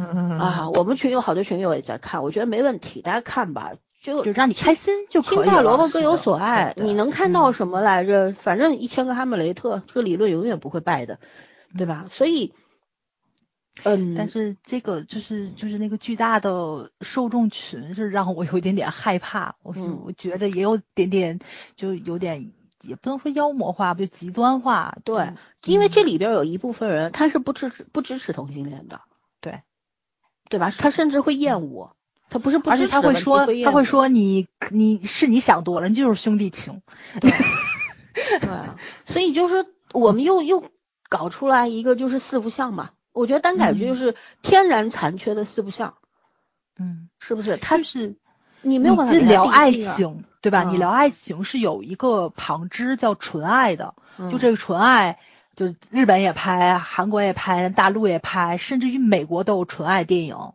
[0.00, 0.70] 嗯啊！
[0.70, 3.72] 我们群有好多群友也在看，我觉得没问题，大家看吧，
[4.02, 5.44] 就就让你开心就可以了。
[5.44, 8.32] 青菜萝卜各有所爱，你能看到什么来着？
[8.32, 11.18] 反正一千个哈姆雷特，这个理论永远不会败的，
[11.76, 12.06] 对吧？
[12.10, 12.54] 所以，
[13.84, 19.74] 嗯，但是这个就是就是那个巨大的受众群是让我有一点点害怕，我
[20.04, 21.38] 我觉得也有点点
[21.76, 22.52] 就有点
[22.82, 24.98] 也不能说妖魔化，就极端化。
[25.04, 29.00] 对嗯，因为这里边有一部分人他是不支持不支持同性恋的，
[29.40, 29.62] 对，
[30.48, 30.70] 对吧？
[30.70, 31.94] 他甚至会厌恶，
[32.28, 36.82] 他不是不支持而且他会说他会说你你是你想多了，你就是兄弟情。
[37.20, 38.76] 对啊，
[39.06, 40.64] 所以就是我们又又
[41.08, 42.90] 搞出来一个就是四不像嘛，
[43.20, 45.94] 我觉得单改剧就是天然残缺的四不像，
[46.78, 47.58] 嗯，是不是？
[47.58, 48.16] 它就是
[48.62, 50.64] 你没有办法你给他聊爱情，对吧？
[50.64, 55.18] 你嗯聊爱情是有一个旁支叫纯爱的，就嗯这个纯爱，
[55.54, 60.54] 就日本也拍，韩国也拍，大陆也拍，甚至于美国都有纯爱电影，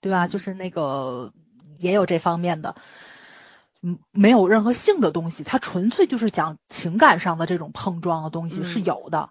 [0.00, 0.28] 对吧？
[0.28, 1.32] 就是那个
[1.78, 2.76] 也有这方面的，
[3.82, 9.30] 嗯，没有任何性的东西，它纯粹就是讲情感上的这种碰撞的东西是嗯有的。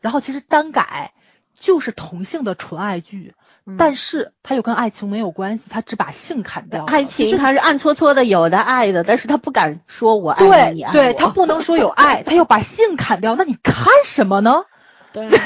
[0.00, 1.14] 然后其实单改
[1.62, 3.34] 就是同性的纯爱剧，
[3.64, 6.84] 嗯但是它又跟爱情没有关系，它只把性砍掉。
[6.84, 14.64] 爱情他是暗搓搓的有的爱的，但是他不敢说我爱你，对，我他不能说有爱，他又把性砍掉，那你看什么呢？
[15.12, 15.30] 对。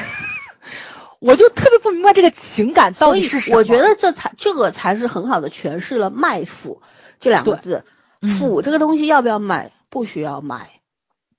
[1.19, 3.57] 我就特别不明白这个情感到底是什么。
[3.57, 6.83] 我觉得这才这个才是很好的诠释了卖腐
[7.21, 7.85] 这两个对字。
[8.21, 9.73] 嗯腐这个东西要不要买？
[9.89, 10.81] 不需要买，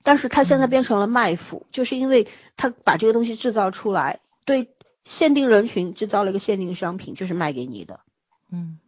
[0.02, 2.26] 但是它现在嗯变成了卖腐，就是因为
[2.56, 4.18] 它把这个东西制造出来，
[4.48, 8.00] 对限定人群制造了一个限定商品，就是卖给你的。
[8.50, 8.78] 嗯，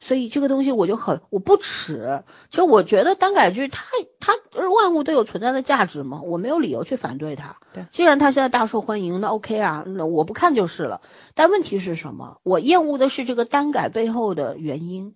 [0.00, 3.84] 所以这个东西我就很我不耻，其实我觉得单改剧它
[4.18, 4.32] 它
[4.70, 7.58] 万物都有存在的价值嘛，我没有理由去反对它。
[7.74, 11.02] 对既然它现在大受欢迎，那 OK 啊，那我不看就是了。
[11.34, 12.40] 但问题是什么？
[12.42, 15.14] 我厌恶的是这个单改背后的原因，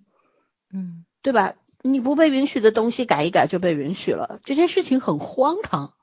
[0.72, 1.54] 嗯，对吧？
[1.82, 5.94] 你不被允许的东西改一改就被允许了，这件事情很荒唐，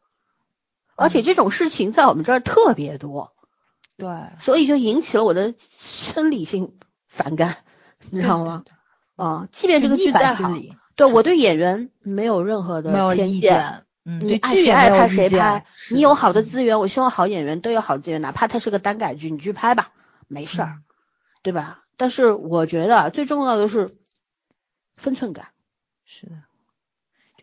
[0.96, 3.33] 而且这种事情在我们这儿特别多，
[4.04, 6.74] 对，所以就引起了我的生理性
[7.08, 7.58] 反感，
[8.12, 8.64] 你知道吗？
[9.16, 10.52] 啊，即便这个剧再好
[10.96, 13.86] 对我对演员没有任何的偏见。
[14.06, 19.92] 嗯，你爱谁爱拍谁拍，你有好的嗯资源，我希望好演员都有好资源，哪怕它是个单改剧，你去拍吧，
[20.28, 20.84] 没事儿，嗯
[21.42, 21.84] 对吧？
[21.96, 23.96] 但是我觉得最重要的是
[24.98, 25.48] 分寸感。
[26.04, 26.34] 是的，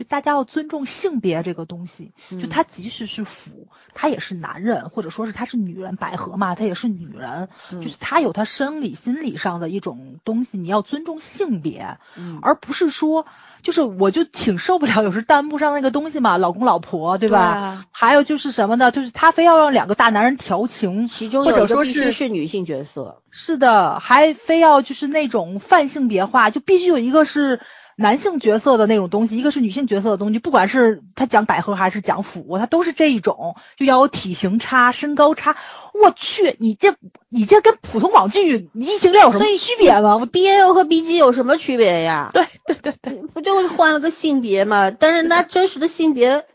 [0.00, 2.48] 就大家要尊重性别这个东西，就嗯。
[2.48, 7.82] 他即使是腐，他也是男人，或者说是他是女人，百合嘛，他也是女人，嗯。
[7.82, 12.38] 就是他有他生理心理上的一种东西，你要尊重性别，嗯。
[12.40, 13.26] 而不是说，
[13.62, 17.38] 就是我就挺受不了，有时弹幕上那个东西嘛，老公老婆，对吧？
[17.40, 17.86] 啊。
[17.90, 18.90] 还有就是什么呢？
[18.90, 27.60] 就是他非要让两个大男人调情，其中或者说是是女性角色，是的，还非要就是那种泛性别化，就必须有一个是
[28.00, 35.56] 男性角色的那种东西，一个是女性角色的东西，不管是他讲百合还是讲腐，他都是这一种，就要有体型差、身高差。
[35.92, 36.94] 我去，你这
[37.28, 40.16] 你这跟普通网剧异性恋有什么区别吗？
[40.16, 42.30] 我 BL 和 BG 有什么区别呀？
[42.32, 44.90] 对对对对，不就是换了个性别嘛？
[44.90, 46.46] 但是那真实的性别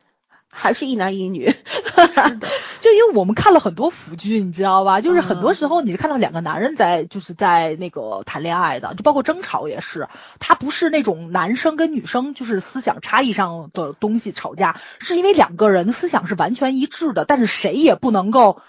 [0.56, 1.53] 还是一男一女。
[2.80, 5.02] 就因为我们看了很多腐剧，你知道吧？
[5.02, 10.07] 就是很多嗯时候你是看到两个男人在就是在那个谈恋爱的，就包括争吵也是，
[10.40, 18.61] 他不是那种男生跟女生就是思想差异上的东西吵架，是因为两个人思想是完全一致的，但是谁也不能够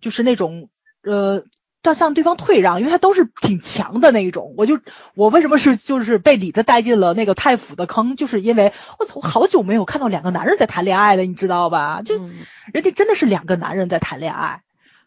[0.00, 0.68] 就是那种
[1.02, 1.44] 呃。
[1.88, 4.54] 要向对方退让，因为他都是挺强的那一种。
[4.56, 4.78] 我就
[5.14, 12.02] 我为什么是就是被李子带进了那个太府的坑，就是因为我操，我好久没有看到两个男人在谈恋爱了，你知道吧？
[12.02, 14.60] 就嗯人家真的是两个男人在谈恋爱，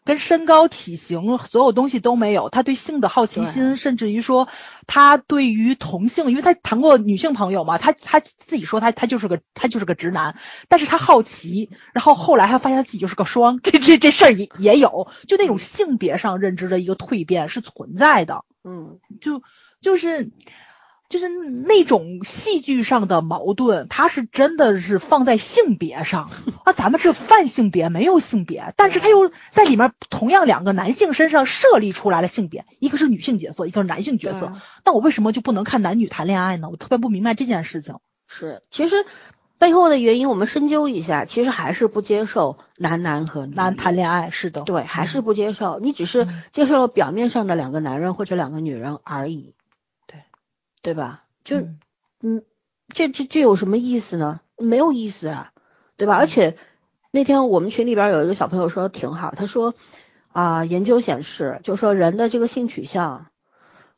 [0.04, 2.48] 跟身高、体型所有东西都没有。
[2.48, 4.48] 他对性的好奇心，甚至于说
[4.86, 10.36] 他对于同性，因为他谈过女性朋友嘛，他他自己说他他就是个他就是个直男，
[10.68, 18.44] 但是他好奇，然后后来他发现他自己就是个双，这这这事儿也也有，就那种性别上认知的一个蜕变是存在的。
[18.64, 19.42] 嗯，就
[19.80, 20.30] 就是
[21.12, 26.30] 就是那种戏剧上的矛盾，它是真的是放在性别上。
[26.64, 34.54] 啊，咱们是泛性别，没有性别，但是他又在里面同样两个男性身上设立出来了性别，一个是女性角色，一个是男性角色，
[34.86, 36.70] 那我为什么就不能看男女谈恋爱呢？
[36.70, 37.96] 我特别不明白这件事情。
[38.26, 39.04] 是，其实
[39.58, 46.42] 背后的原因我们深究一下，其实还是不接受男男和男谈恋爱是的，对，还是不接受，你只是嗯。
[46.52, 49.52] 接受了表面上的两个男人或者两个女人而已，对，
[50.82, 51.24] 对吧？
[51.44, 51.78] 就嗯
[52.20, 52.42] 嗯，
[52.94, 54.40] 这这这有什么意思呢？
[54.58, 55.52] 没有意思啊，
[55.96, 56.16] 对吧？
[56.16, 56.56] 而且
[57.10, 59.74] 那天我们群里边有一个小朋友说挺好，他说
[60.32, 63.26] 啊、研究显示，就说人的这个性取向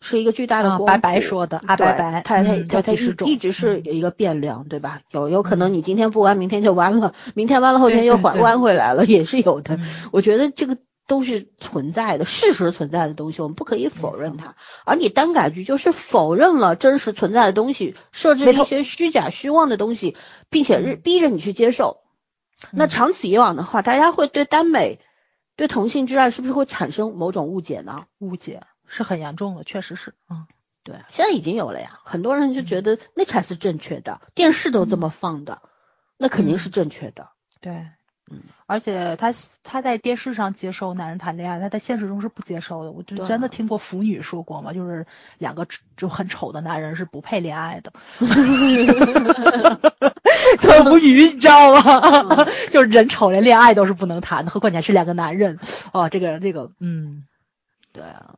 [0.00, 5.00] 是一个巨大的光啊白白说的啊对白白他他嗯他他一一直是一个变量，对吧？
[5.10, 9.76] 有有可能你今天不弯，明天就弯了，明天弯了后天又缓对对对弯回来了，也是有的。
[9.76, 14.56] 嗯我觉得这个都是存在的，事实存在的东西，我们不可以否认它。
[14.84, 20.16] 而你单改剧就是否认了真实存在的东西，设置了一些虚假虚妄的东西，
[20.50, 22.00] 并且逼着你去接受。
[22.70, 25.00] 那嗯长此以往的话，大家会对耽美、
[25.56, 28.06] 对同性之爱是不是会产生某种误解呢？
[28.18, 30.46] 误解是很严重的，确实是，嗯。
[30.86, 35.62] 对，现在已经有了呀，很多人就觉得那才是正确的，电视都这么放的，
[36.18, 37.30] 那肯定是正确的。
[37.62, 37.86] 对，
[38.30, 42.90] 嗯，而且他他在电视上接受男人谈恋爱，他在现实中是不接受的。
[42.90, 45.06] 我就真的听过腐女说过嘛，就是
[45.38, 47.92] 两个就很丑的男人是不配恋爱的。
[50.58, 52.46] 很无语，你知道吗？
[52.72, 55.58] 就是人丑连恋爱都是不能谈的，何况你还是两个男人。
[55.92, 57.24] 哦，这个这个，嗯，
[57.92, 58.36] 对啊，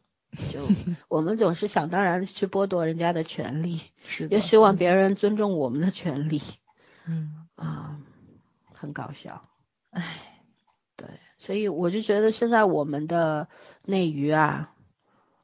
[0.52, 0.66] 就
[1.08, 6.42] 我们总是想当然地去剥夺人家的权利，是也，希望别人尊重我们的权利
[7.06, 7.96] 嗯，啊，
[8.74, 9.42] 很搞笑。
[9.96, 10.18] 唉，
[10.96, 11.08] 对，
[11.38, 13.48] 所以我就觉得现在我们的
[13.84, 14.70] 内娱啊，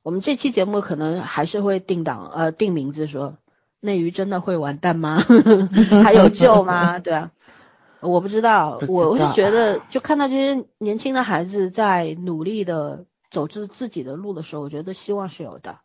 [0.03, 3.39] 我们这期节目可能还是会定档呃定名字说
[3.81, 5.24] 内娱真的会完蛋吗？
[6.05, 6.99] 还有救吗？
[6.99, 7.31] 对啊，
[8.01, 15.79] 我不知道，我我是觉得就看到这些年轻的孩子在努力的走自自己的路的时候，我觉得希望是有的。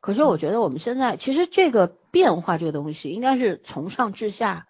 [0.00, 4.66] 可是我觉得我们现在其实这个变化这个东西应该是从上至下，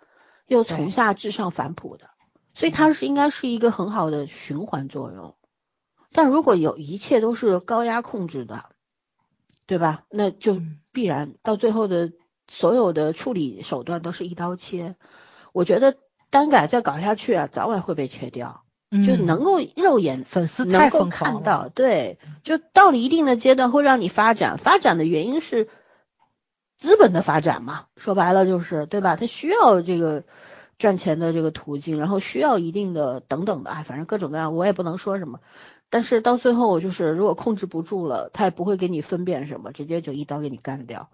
[0.47, 2.11] 又从下至上反哺的。
[2.59, 5.37] 所以它是应该是一个很好的循环作用。
[6.11, 8.65] 但如果有一切都是高压控制的，
[9.67, 10.03] 对吧？
[10.11, 12.11] 那就嗯必然到最后的
[12.49, 14.97] 所有的处理手段都是一刀切。
[15.53, 15.95] 我觉得
[16.31, 25.69] 单改再搞下去啊，早晚会被切掉，就嗯能够肉眼粉丝能够看到，对，就到了一定的阶段会让你发展，发展的原因是
[26.77, 29.15] 资本的发展嘛，说白了就是对吧？
[29.15, 30.25] 它需要这个
[30.79, 35.41] 赚钱的这个途径，然后需要一定的等等的，哎，反正各种各样，我也不能说什么。
[35.91, 41.11] 但是到最后就是，如果控制不住了，他也不会给你分辨什么，直接就一刀给你干掉。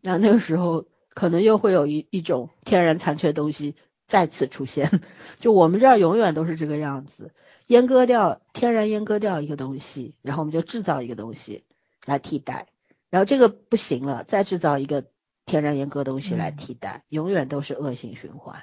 [0.00, 3.76] 那那个时候可能又会有一一种天然残缺的东西
[4.06, 5.00] 再次出现，
[5.38, 7.32] 就我们这儿永远都是这个样子，
[7.68, 11.64] 阉割掉天然阉割掉一个东西，然后我们就制造一个东西
[12.04, 12.68] 来替代，
[13.10, 15.04] 然后这个不行了，再制造一个
[15.44, 18.62] 天然阉割东西来嗯替代，永远都是恶性循环，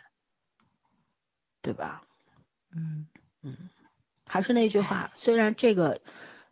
[1.63, 2.03] 对吧？
[2.75, 3.07] 嗯
[3.41, 3.57] 嗯
[4.27, 6.01] 还是那句话，虽然这个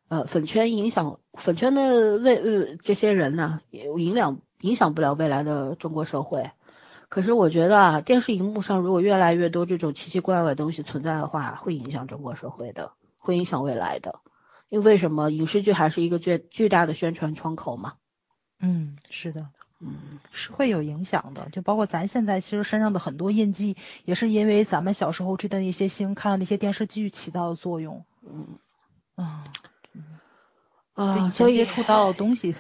[0.07, 6.51] 呃粉圈影响粉圈的未呃这些人呢，也影响影响不了未来的中国社会。
[7.09, 14.21] 可是我觉得啊，电视荧幕上如果越来越多这种奇奇怪怪的东西存在的话，会影响中国社会的，会影响未来的。
[14.69, 17.95] 因为为什么影视剧还是一个巨巨大的宣传窗口嘛？
[18.59, 19.49] 嗯，是的。
[19.83, 28.05] 嗯，是会有影响的，就包括咱现在其实身上的很多印记，也是因为咱们小时候追的那些星、看的那些电视剧起到的作用。
[28.23, 28.59] 嗯
[29.15, 29.43] 啊，
[30.93, 32.55] 啊，以所以前接触到的东西，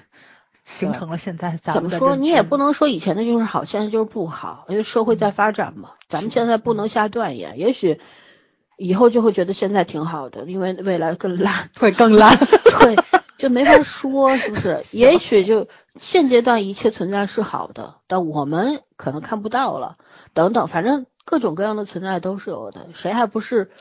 [0.63, 2.15] 形成了现在咱怎么说？
[2.15, 5.91] 你也不能说以前的就是好，现在就是不好，因为社会在发展嘛。
[6.09, 7.99] 咱们现在不能下断言，也许
[8.77, 12.37] 以后就会觉得现在挺好的，因为未来更烂，会更烂。
[12.37, 12.95] 对，
[13.41, 14.83] 就没法说，是不是？
[14.93, 19.97] 也许就现阶段一切存在是好的，但我们可能看不到了，
[20.35, 23.71] 等等，反正各种各样的存在都是有的，谁还不是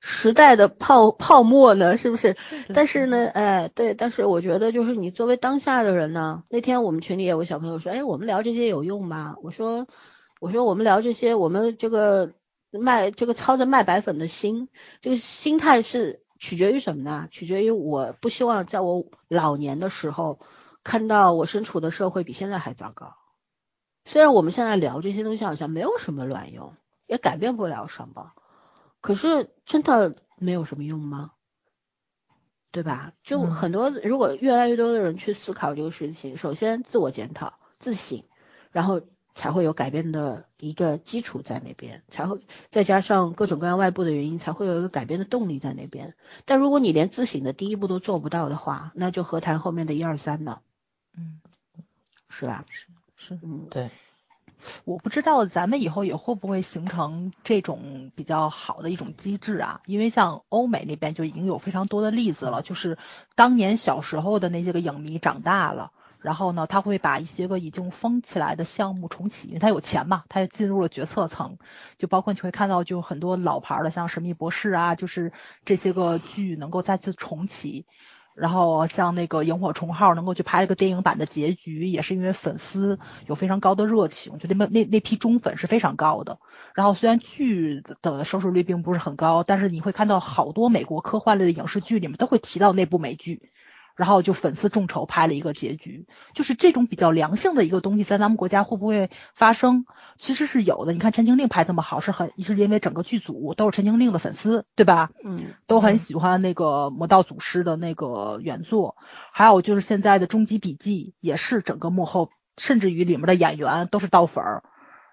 [0.00, 1.96] 时代的泡泡沫呢？
[1.96, 2.36] 是不是？
[2.74, 9.36] 但是呢，哎，对，但是我觉得就是你作为当下的人呢，那天我们群里有个小朋友说，哎，我们聊这些有用吗？
[9.42, 9.86] 我说，
[10.40, 12.32] 我说我们聊这些，我们这个
[12.70, 14.68] 卖这个操着卖白粉的心，
[15.00, 17.28] 这个心态是取决于什么呢？
[17.30, 20.40] 取决于我不希望在我老年的时候
[20.82, 23.14] 看到我身处的社会比现在还糟糕。
[24.06, 26.74] 虽然我们现在聊这些东西好像没有什么卵用，
[27.06, 28.32] 也改变不了什么，
[29.02, 31.32] 可是真的没有什么用吗？
[32.72, 33.12] 对吧？
[33.22, 38.24] 就嗯很多，如果越来越多的人去思考这个事情，首先自我检讨、自省，
[38.70, 39.02] 然后
[39.34, 42.40] 才会有改变的一个基础在那边，才会
[42.70, 46.14] 再加上各种各样外部的原因，才会有一个改变的动力在那边。
[46.44, 50.60] 但如果你连自省的第一步都做不到的话，那就何谈后面的一二三呢？
[51.16, 51.40] 嗯，
[52.28, 52.64] 是吧？
[52.68, 52.86] 是
[53.16, 53.38] 是。
[53.42, 53.90] 嗯，对，
[54.84, 59.80] 我不知道咱们以后也会不会形成这种比较好的一种机制啊？
[59.86, 62.98] 因为像欧美那边就已经有非常多的例子了，就是
[63.34, 65.92] 当年小时候的那些个影迷长大了。
[66.20, 71.58] 然后呢，他会把一些个已经封起来的项目重启，因为他有钱嘛，他也进入了决策层，
[71.98, 75.32] 就包括你会看到，就很多老牌的，像《神秘博士》啊，就是
[75.64, 77.86] 这些个剧能够再次重启。
[78.32, 86.38] 然后像那个《萤火虫号》能够去拍一个电影版的结局，也是因为粉丝有非常高的热情，就那么那那批忠粉是非常高的。
[86.74, 93.50] 然后虽然剧的收视率并不是很高，但是你会看到好多美国科幻类的影视剧里面都会提到那部美剧。
[94.00, 99.84] 然后就粉丝众筹拍了一个结局，就是这种比较良性的一个东西，在咱们国家会不会发生？
[100.16, 100.94] 其实是有的。
[100.94, 105.10] 你看《陈情令》拍这么好，是很是因为整个剧组都是《陈情令》的粉丝，对吧？
[105.22, 108.96] 嗯，都很喜欢那个《魔道祖师》的那个原作，
[109.32, 114.62] 还有就是现在的《终极笔记》也是整个幕后，甚至于里面的演员都是刀粉儿，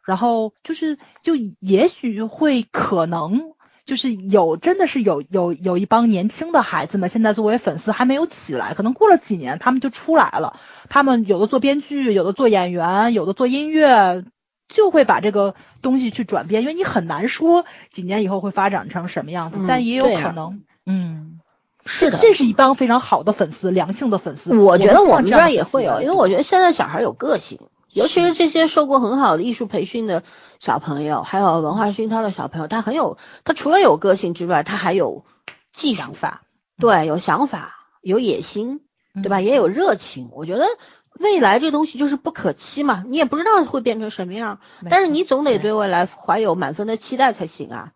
[0.06, 3.52] 然后就是就也许会可能
[3.88, 10.60] 就是有真的是有有有一帮年轻的孩子们，现在作为粉丝还没有起来，可能过了几年他们就出来了，
[10.90, 14.24] 他们有的做编剧，有的做演员，有的做音乐。
[14.70, 21.40] 就会把这个东西去转变，因为你很难说几年以后会发展成什么样子，嗯但也有可能，嗯，
[21.86, 24.54] 是的这是一帮非常好的粉丝，良性的粉丝。
[24.54, 27.60] 我觉得我们这儿也会有，因为我觉得现在小孩有个性，
[27.98, 30.24] 尤其是这些受过很好的艺术培训的
[30.60, 35.26] 小朋友，还有文化熏陶的小朋友，他很有，他除了有个性之外，他还有
[35.74, 36.44] 技术想，法，
[36.80, 38.82] 对，有想法，有野心，
[39.24, 39.40] 对吧？
[39.40, 40.30] 嗯也有热情。
[40.32, 40.66] 我觉得
[41.20, 44.60] 未来这东西就是不可期嘛，你也不知道会变成什么样，
[44.90, 47.92] 但是你总得对对未来怀有满分的期待才行啊，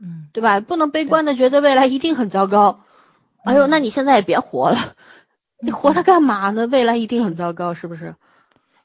[0.00, 0.60] 嗯，对吧？
[0.60, 2.80] 不能悲观的觉得未来一定很糟糕。
[3.44, 4.78] 哎呦，嗯那你现在也别活了，
[5.62, 6.66] 你活它干嘛呢？
[6.66, 8.16] 未来一定很糟糕，是不是？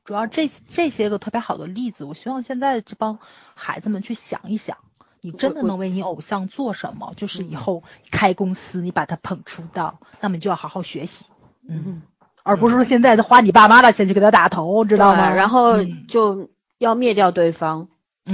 [0.04, 3.20] 主要这这些个特别好的例子，我希望现在这帮
[3.54, 4.78] 孩子们去想一想，
[5.22, 7.14] 你真的能为你偶像做什么？
[7.16, 11.26] 就是以嗯后开公司，你把他捧出道，那么你就要好好学习，
[11.68, 12.02] 嗯，嗯，
[12.44, 15.34] 而不是说现在花你爸妈的钱去给他打头，知道吗？
[15.34, 16.50] 然后嗯就
[16.80, 17.88] 要灭掉对方，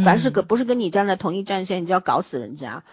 [0.06, 2.84] 凡是嗯跟不是跟你站在同一战线，你就要搞死人家。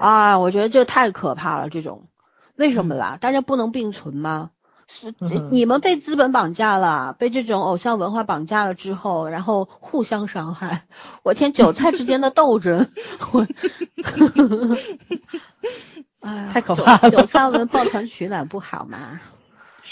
[0.00, 2.08] 啊，我觉得这太可怕了，这种
[2.56, 3.18] 为什嗯么啦？
[3.20, 4.50] 大家不能并存吗？
[5.50, 10.86] 你们被资本绑架了，被这种偶像文化绑架了之后，然后互相伤害。
[11.22, 12.88] 我天，韭菜之间的斗争，
[13.32, 13.46] 我，
[16.20, 19.20] 哎呀，太可韭怕了韭菜们抱团取暖不好吗？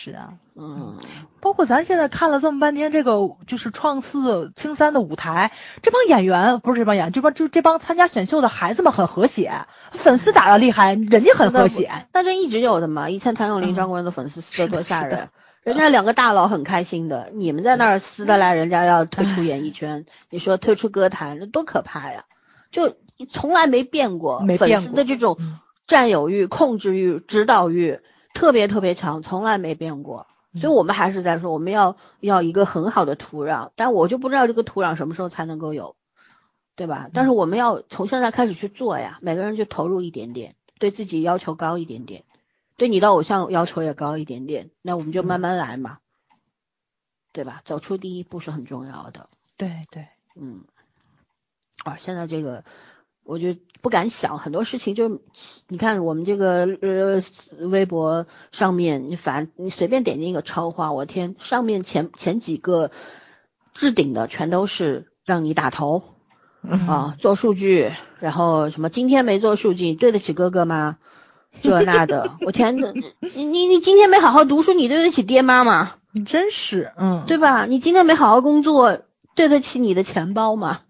[0.02, 0.96] 是啊，嗯，
[1.40, 5.52] 包括咱现在看了这么半天，这个就是创四、青三的舞台，
[5.82, 12.06] 这帮演员不是这帮演员，这帮就这帮参加选秀的孩子们很和谐，粉丝打的厉害，人家很和谐。
[12.14, 13.10] 那这一直有的嘛。
[13.10, 15.28] 以前谭咏麟、嗯张国荣的粉丝撕的多吓人，
[15.62, 22.24] 人家两个大佬很开心的，你们在那儿撕的来，人家要退出演艺圈，你说退出歌坛，那多可怕呀！
[22.70, 22.96] 就
[23.28, 28.00] 从来没变过，粉丝的这种嗯占有欲、控制欲、指导欲
[28.34, 30.26] 特别特别强，从来没变过。
[30.54, 35.94] 所以我们还是在说，我们要要一个很好的土壤，但我就不知道这个土壤什么时候才能够有，
[36.74, 37.08] 对吧？
[37.14, 42.24] 但是我们要从现在开始去做呀，每个人就投入一点点，对自己要求高一点点，
[42.76, 45.98] 对你的偶像要求也高一点点，那我们就慢慢来嘛，
[47.32, 47.62] 对吧？
[47.64, 49.28] 走出第一步是很重要的。
[49.56, 50.64] 对对，嗯，
[51.84, 52.64] 啊，现在这个
[53.30, 55.20] 我就不敢想很多事情就，
[55.68, 57.22] 你看我们这个呃
[57.68, 62.90] 微博上面，你反你随便点进一个超话，我天，上面前前几个
[63.72, 66.02] 置顶的全都是让你打头
[66.62, 70.98] 嗯啊，做数据，然后什么今天没做数据，对得起哥哥吗？
[71.62, 75.92] 这那的，我天，这你你你今天没好好读书，你对得起爹妈吗？
[76.12, 77.64] 你真是，嗯，对吧？
[77.66, 78.98] 你今天没好好工作，
[79.36, 80.80] 对得起你的钱包吗？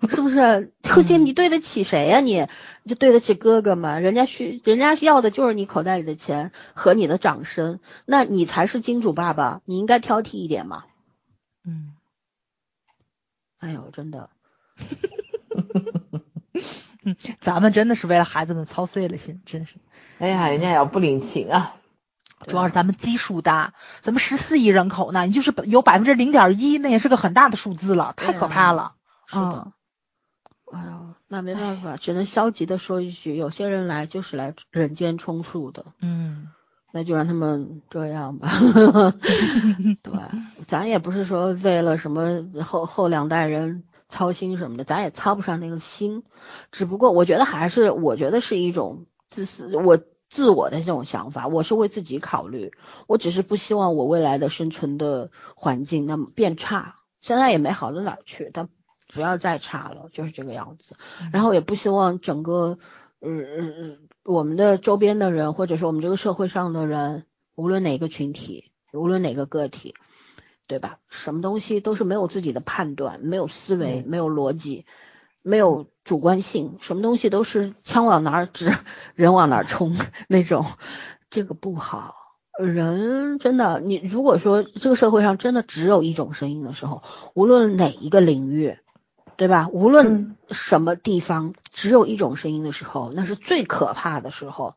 [0.08, 0.72] 是不是？
[0.88, 2.46] 后天你对得起谁呀、你
[2.84, 3.98] 你就对得起哥哥吗？
[3.98, 10.84] 人家需人家要的就是你口袋里的钱和你的掌声，那你才是金主爸爸，你应该挑剔一点嘛。
[11.64, 11.94] 嗯，
[13.58, 14.30] 哎呦，真的，
[17.40, 19.78] 咱们真的是为了孩子们操碎了心，真是。
[20.20, 21.74] 哎呀，人家也要不领情啊。
[22.46, 28.92] 主要是咱们基数大，咱们十四亿人口呢，你就是有百分之零点一，那也是个很大的数字了，太可怕了。
[29.26, 29.72] 是的。
[30.72, 35.86] 哎呦，那没办法，只能消极的说一句，有些人来就是来人间充数的。
[36.00, 36.48] 嗯，
[36.92, 38.50] 那就让他们这样吧。
[40.02, 40.12] 对，
[40.66, 46.22] 咱也不是说为了什么后后两代人操心什么的，咱也操不上那个心。
[46.72, 49.98] 只不过我觉得还是，我觉得是一种自私，我
[50.30, 52.72] 自我的这种想法，我是为自己考虑。
[53.06, 58.68] 我只是不希望我未来的生存的环境那么变差，现在也没好到哪儿去，但
[59.12, 60.96] 不要再差了，就是这个样子。
[61.32, 62.78] 然后也不希望整个，
[63.20, 67.24] 呃呃，我们的周边的人，或者说我们这个社会上的人，
[67.54, 69.94] 无论哪个群体，无论哪个个体，
[70.66, 70.98] 对吧？
[71.08, 74.84] 什么东西都是没有自己的判断，没有思维，没有逻辑，
[75.42, 78.72] 没有主观性，什么东西都是枪往哪儿指，
[79.14, 79.96] 人往哪儿冲
[80.28, 80.66] 那种，
[81.30, 82.14] 这个不好。
[82.58, 87.04] 人真的，你如果说这个社会上真的只有一种声音的时候，
[87.34, 88.76] 无论哪一个领域，
[89.38, 89.68] 对吧？
[89.72, 94.74] 无论什么地方，只有一种声音的时候，那是最可怕的时候。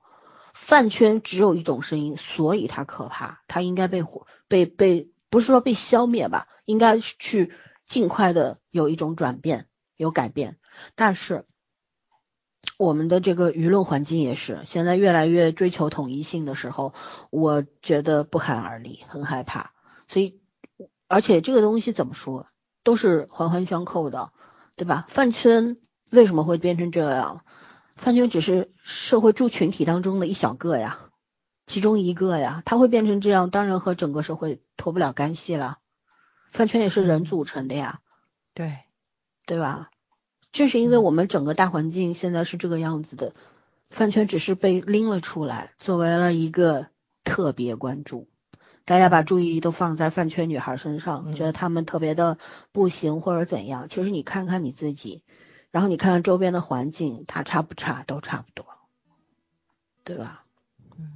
[0.54, 7.54] 饭圈只有一种声音，所以它可怕，它应该被火被被不是说被消灭吧，应该去
[7.88, 9.68] 尽快的有一种转变，
[9.98, 10.60] 有改变。
[10.94, 11.46] 但是
[12.78, 16.94] 我们的这个舆论环境也是现在越来越追求统一性的时候，
[17.32, 19.72] 我觉得不寒而栗，很害怕。
[20.08, 20.40] 所以，
[21.08, 22.46] 而且这个东西怎么说，
[22.84, 24.32] 都是环环相扣的，
[24.82, 25.06] 对吧？
[25.10, 25.78] 饭圈
[26.10, 27.46] 为什么会变成这样？
[27.96, 30.98] 饭圈只是社会住群体当中的一小个呀，
[31.68, 35.78] 其中一个呀，它会变成这样，当然和整个社会脱不了干系了。
[36.52, 38.00] 饭圈也是人组成的呀，
[38.56, 38.80] 对，
[39.46, 39.92] 对吧？
[40.52, 43.36] 正是因为我们整个大环境现在是这个样子的，
[43.92, 46.88] 饭圈只是被拎了出来，作为了一个
[47.24, 48.31] 特别关注。
[48.92, 52.38] 大家把注意力都放在饭圈女孩身上，嗯觉得她们特别的
[52.74, 53.88] 不行或者怎样。
[53.88, 55.24] 其实你看看你自己，
[55.72, 58.66] 然后你看看周边的环境，它差不差都差不多，
[60.04, 60.44] 对吧？
[61.00, 61.12] 嗯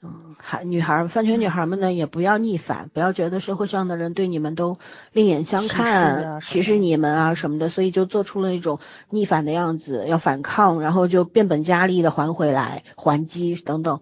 [0.00, 4.78] 嗯，还女孩饭圈女孩们呢，也不要逆反，不要觉得社会上的人对你们都
[5.12, 8.78] 另眼相歧视看，啊歧视你们啊什么的，所以就做出了一种
[9.10, 14.00] 逆反的样子，要反抗，然后就变本加厉的还回来、还击等等。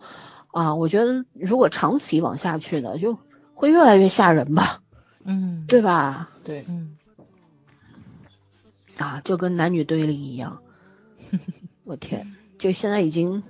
[0.52, 3.18] 啊，我觉得如果长此以往下去呢，就
[3.54, 4.80] 会越来越吓人吧，
[5.24, 6.30] 嗯，对吧？
[6.44, 6.96] 对，嗯，
[8.98, 10.58] 啊，就跟男女对立一样。
[11.84, 13.42] 我天，就现在已经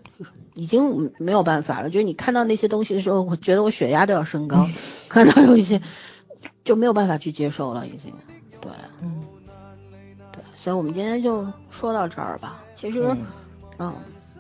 [0.55, 1.91] 已经没有办法了。
[1.91, 4.66] 就是你看到那些东西的时候，我觉得我血压都要升高，
[5.11, 5.83] 看到有一些
[6.65, 8.15] 就没有办法去接受了，已经。
[8.61, 8.70] 对
[9.03, 9.24] 嗯，
[10.33, 12.62] 对，所以我们今天就说到这儿吧。
[12.77, 13.03] 其实，
[13.79, 13.93] 嗯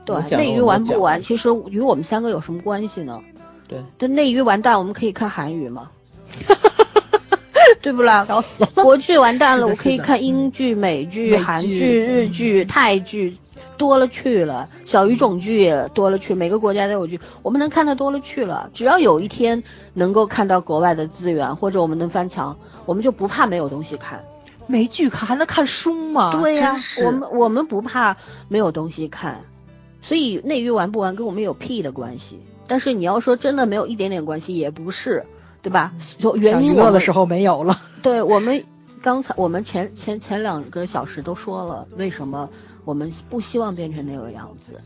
[0.04, 3.20] 对，内娱完不完，其实与我们三个有什么关系呢？
[3.68, 5.90] 对，这内娱完蛋，我们可以看韩语吗？
[7.80, 8.24] 对不啦？
[8.24, 8.70] 笑死了。
[8.82, 13.36] 国剧完蛋了，我可以看英剧、美剧、韩剧、日剧、泰剧，
[13.76, 14.68] 多了去了。
[14.84, 18.70] 小语种剧也多了去，每个国家都有剧，我们能看的多了去了。
[18.72, 19.64] 只要有一天
[19.94, 22.56] 能够看到国外的资源，或者我们能翻墙，
[22.86, 24.24] 我们就不怕没有东西看。
[24.68, 26.38] 没剧看还能看书吗？
[26.40, 28.16] 对呀、我们我们不怕
[28.48, 29.40] 没有东西看，
[30.02, 32.40] 所以内娱完不完跟我们有屁的关系。
[32.66, 35.24] 但是你要说真的没有一点点关系，也不是，
[35.62, 35.92] 对吧？
[36.18, 37.78] 就原因我的时候没有了。
[38.02, 38.64] 对我们
[39.02, 42.48] 刚才我们前前前两个小时都说了，为什么
[42.84, 44.80] 我们不希望变成那个样子？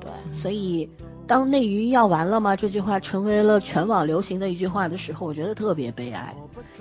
[0.00, 0.88] 对，所以
[1.26, 2.56] 当内娱要完了吗？
[2.56, 6.34] 这句话成为了全网流行的一句话的时候，我觉得特别悲哀，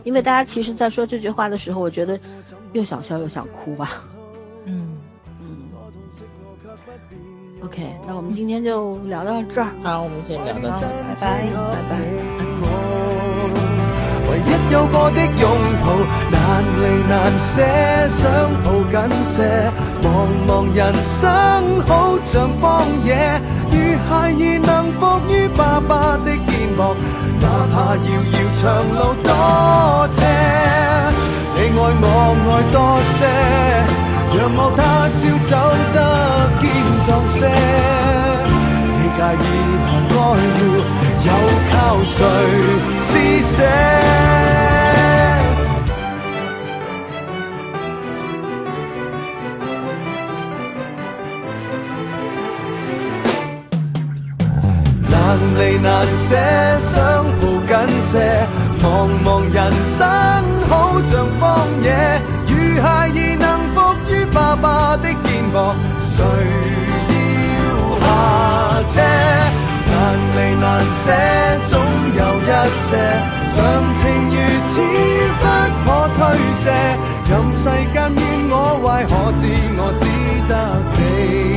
[0.04, 2.20] 因为大家其实在说这句话的时候，我觉得
[2.74, 4.04] 又想笑又想哭吧。
[7.66, 10.92] ，OK，那我们今天就聊到这儿，好，我们先聊到，这儿。
[11.10, 11.26] 拜拜，
[11.74, 11.98] 拜拜。
[14.30, 15.44] 唯一有過的擁
[15.82, 15.86] 抱，
[16.30, 16.38] 難
[16.78, 17.58] 離難捨，
[18.22, 18.24] 想
[18.64, 18.94] 抱緊
[19.34, 19.38] 些。
[20.04, 20.06] 茫
[20.46, 21.22] 茫人生
[21.88, 21.90] 好
[22.24, 22.64] 像荒
[23.04, 23.10] 野，
[23.72, 23.74] 如
[24.08, 26.94] 孩兒能伏於爸爸的肩膊，
[27.42, 27.44] 哪
[27.74, 28.64] 怕遙遙長
[28.94, 29.30] 路多
[30.16, 30.20] 斜。
[31.58, 32.06] 你愛我
[32.46, 32.78] 愛多
[33.18, 33.20] 些，
[34.38, 34.80] 讓我他
[35.18, 35.54] 朝走
[35.94, 35.98] 得
[37.06, 37.40] 堅壯些。
[38.98, 39.46] 你介意
[39.86, 40.24] 和愛
[40.56, 40.60] 護，
[41.26, 41.30] 又
[41.72, 41.74] 靠
[42.04, 42.14] 誰
[43.00, 43.08] 施
[43.54, 43.58] 捨？
[55.10, 55.14] 難
[55.58, 55.88] 離難
[56.28, 56.32] 捨，
[56.94, 56.96] 想
[57.40, 57.72] 抱緊
[58.12, 58.14] 些。
[58.82, 58.86] 茫
[59.24, 59.58] 茫人
[59.98, 60.00] 生
[60.70, 60.74] 好
[61.12, 61.44] 像荒
[61.82, 61.88] 野，
[62.48, 63.46] 如孩兒能
[64.56, 66.24] 爸爸的肩膀，谁
[67.56, 67.60] 要
[68.00, 68.04] 下
[68.94, 68.96] 车？
[69.92, 69.94] 难
[70.34, 70.66] 离难
[71.04, 71.06] 舍，
[71.68, 71.74] 总
[72.14, 72.44] 有一
[72.88, 72.92] 些
[73.54, 73.56] 常
[73.96, 74.02] 情
[74.32, 74.34] 如
[74.72, 74.74] 此
[75.40, 75.46] 不
[75.84, 76.20] 可推
[76.64, 76.66] 卸。
[77.28, 78.20] 任世间怨
[78.50, 79.12] 我坏，可
[79.42, 79.44] 知
[79.78, 80.04] 我只
[80.48, 80.54] 得
[80.94, 81.55] 你。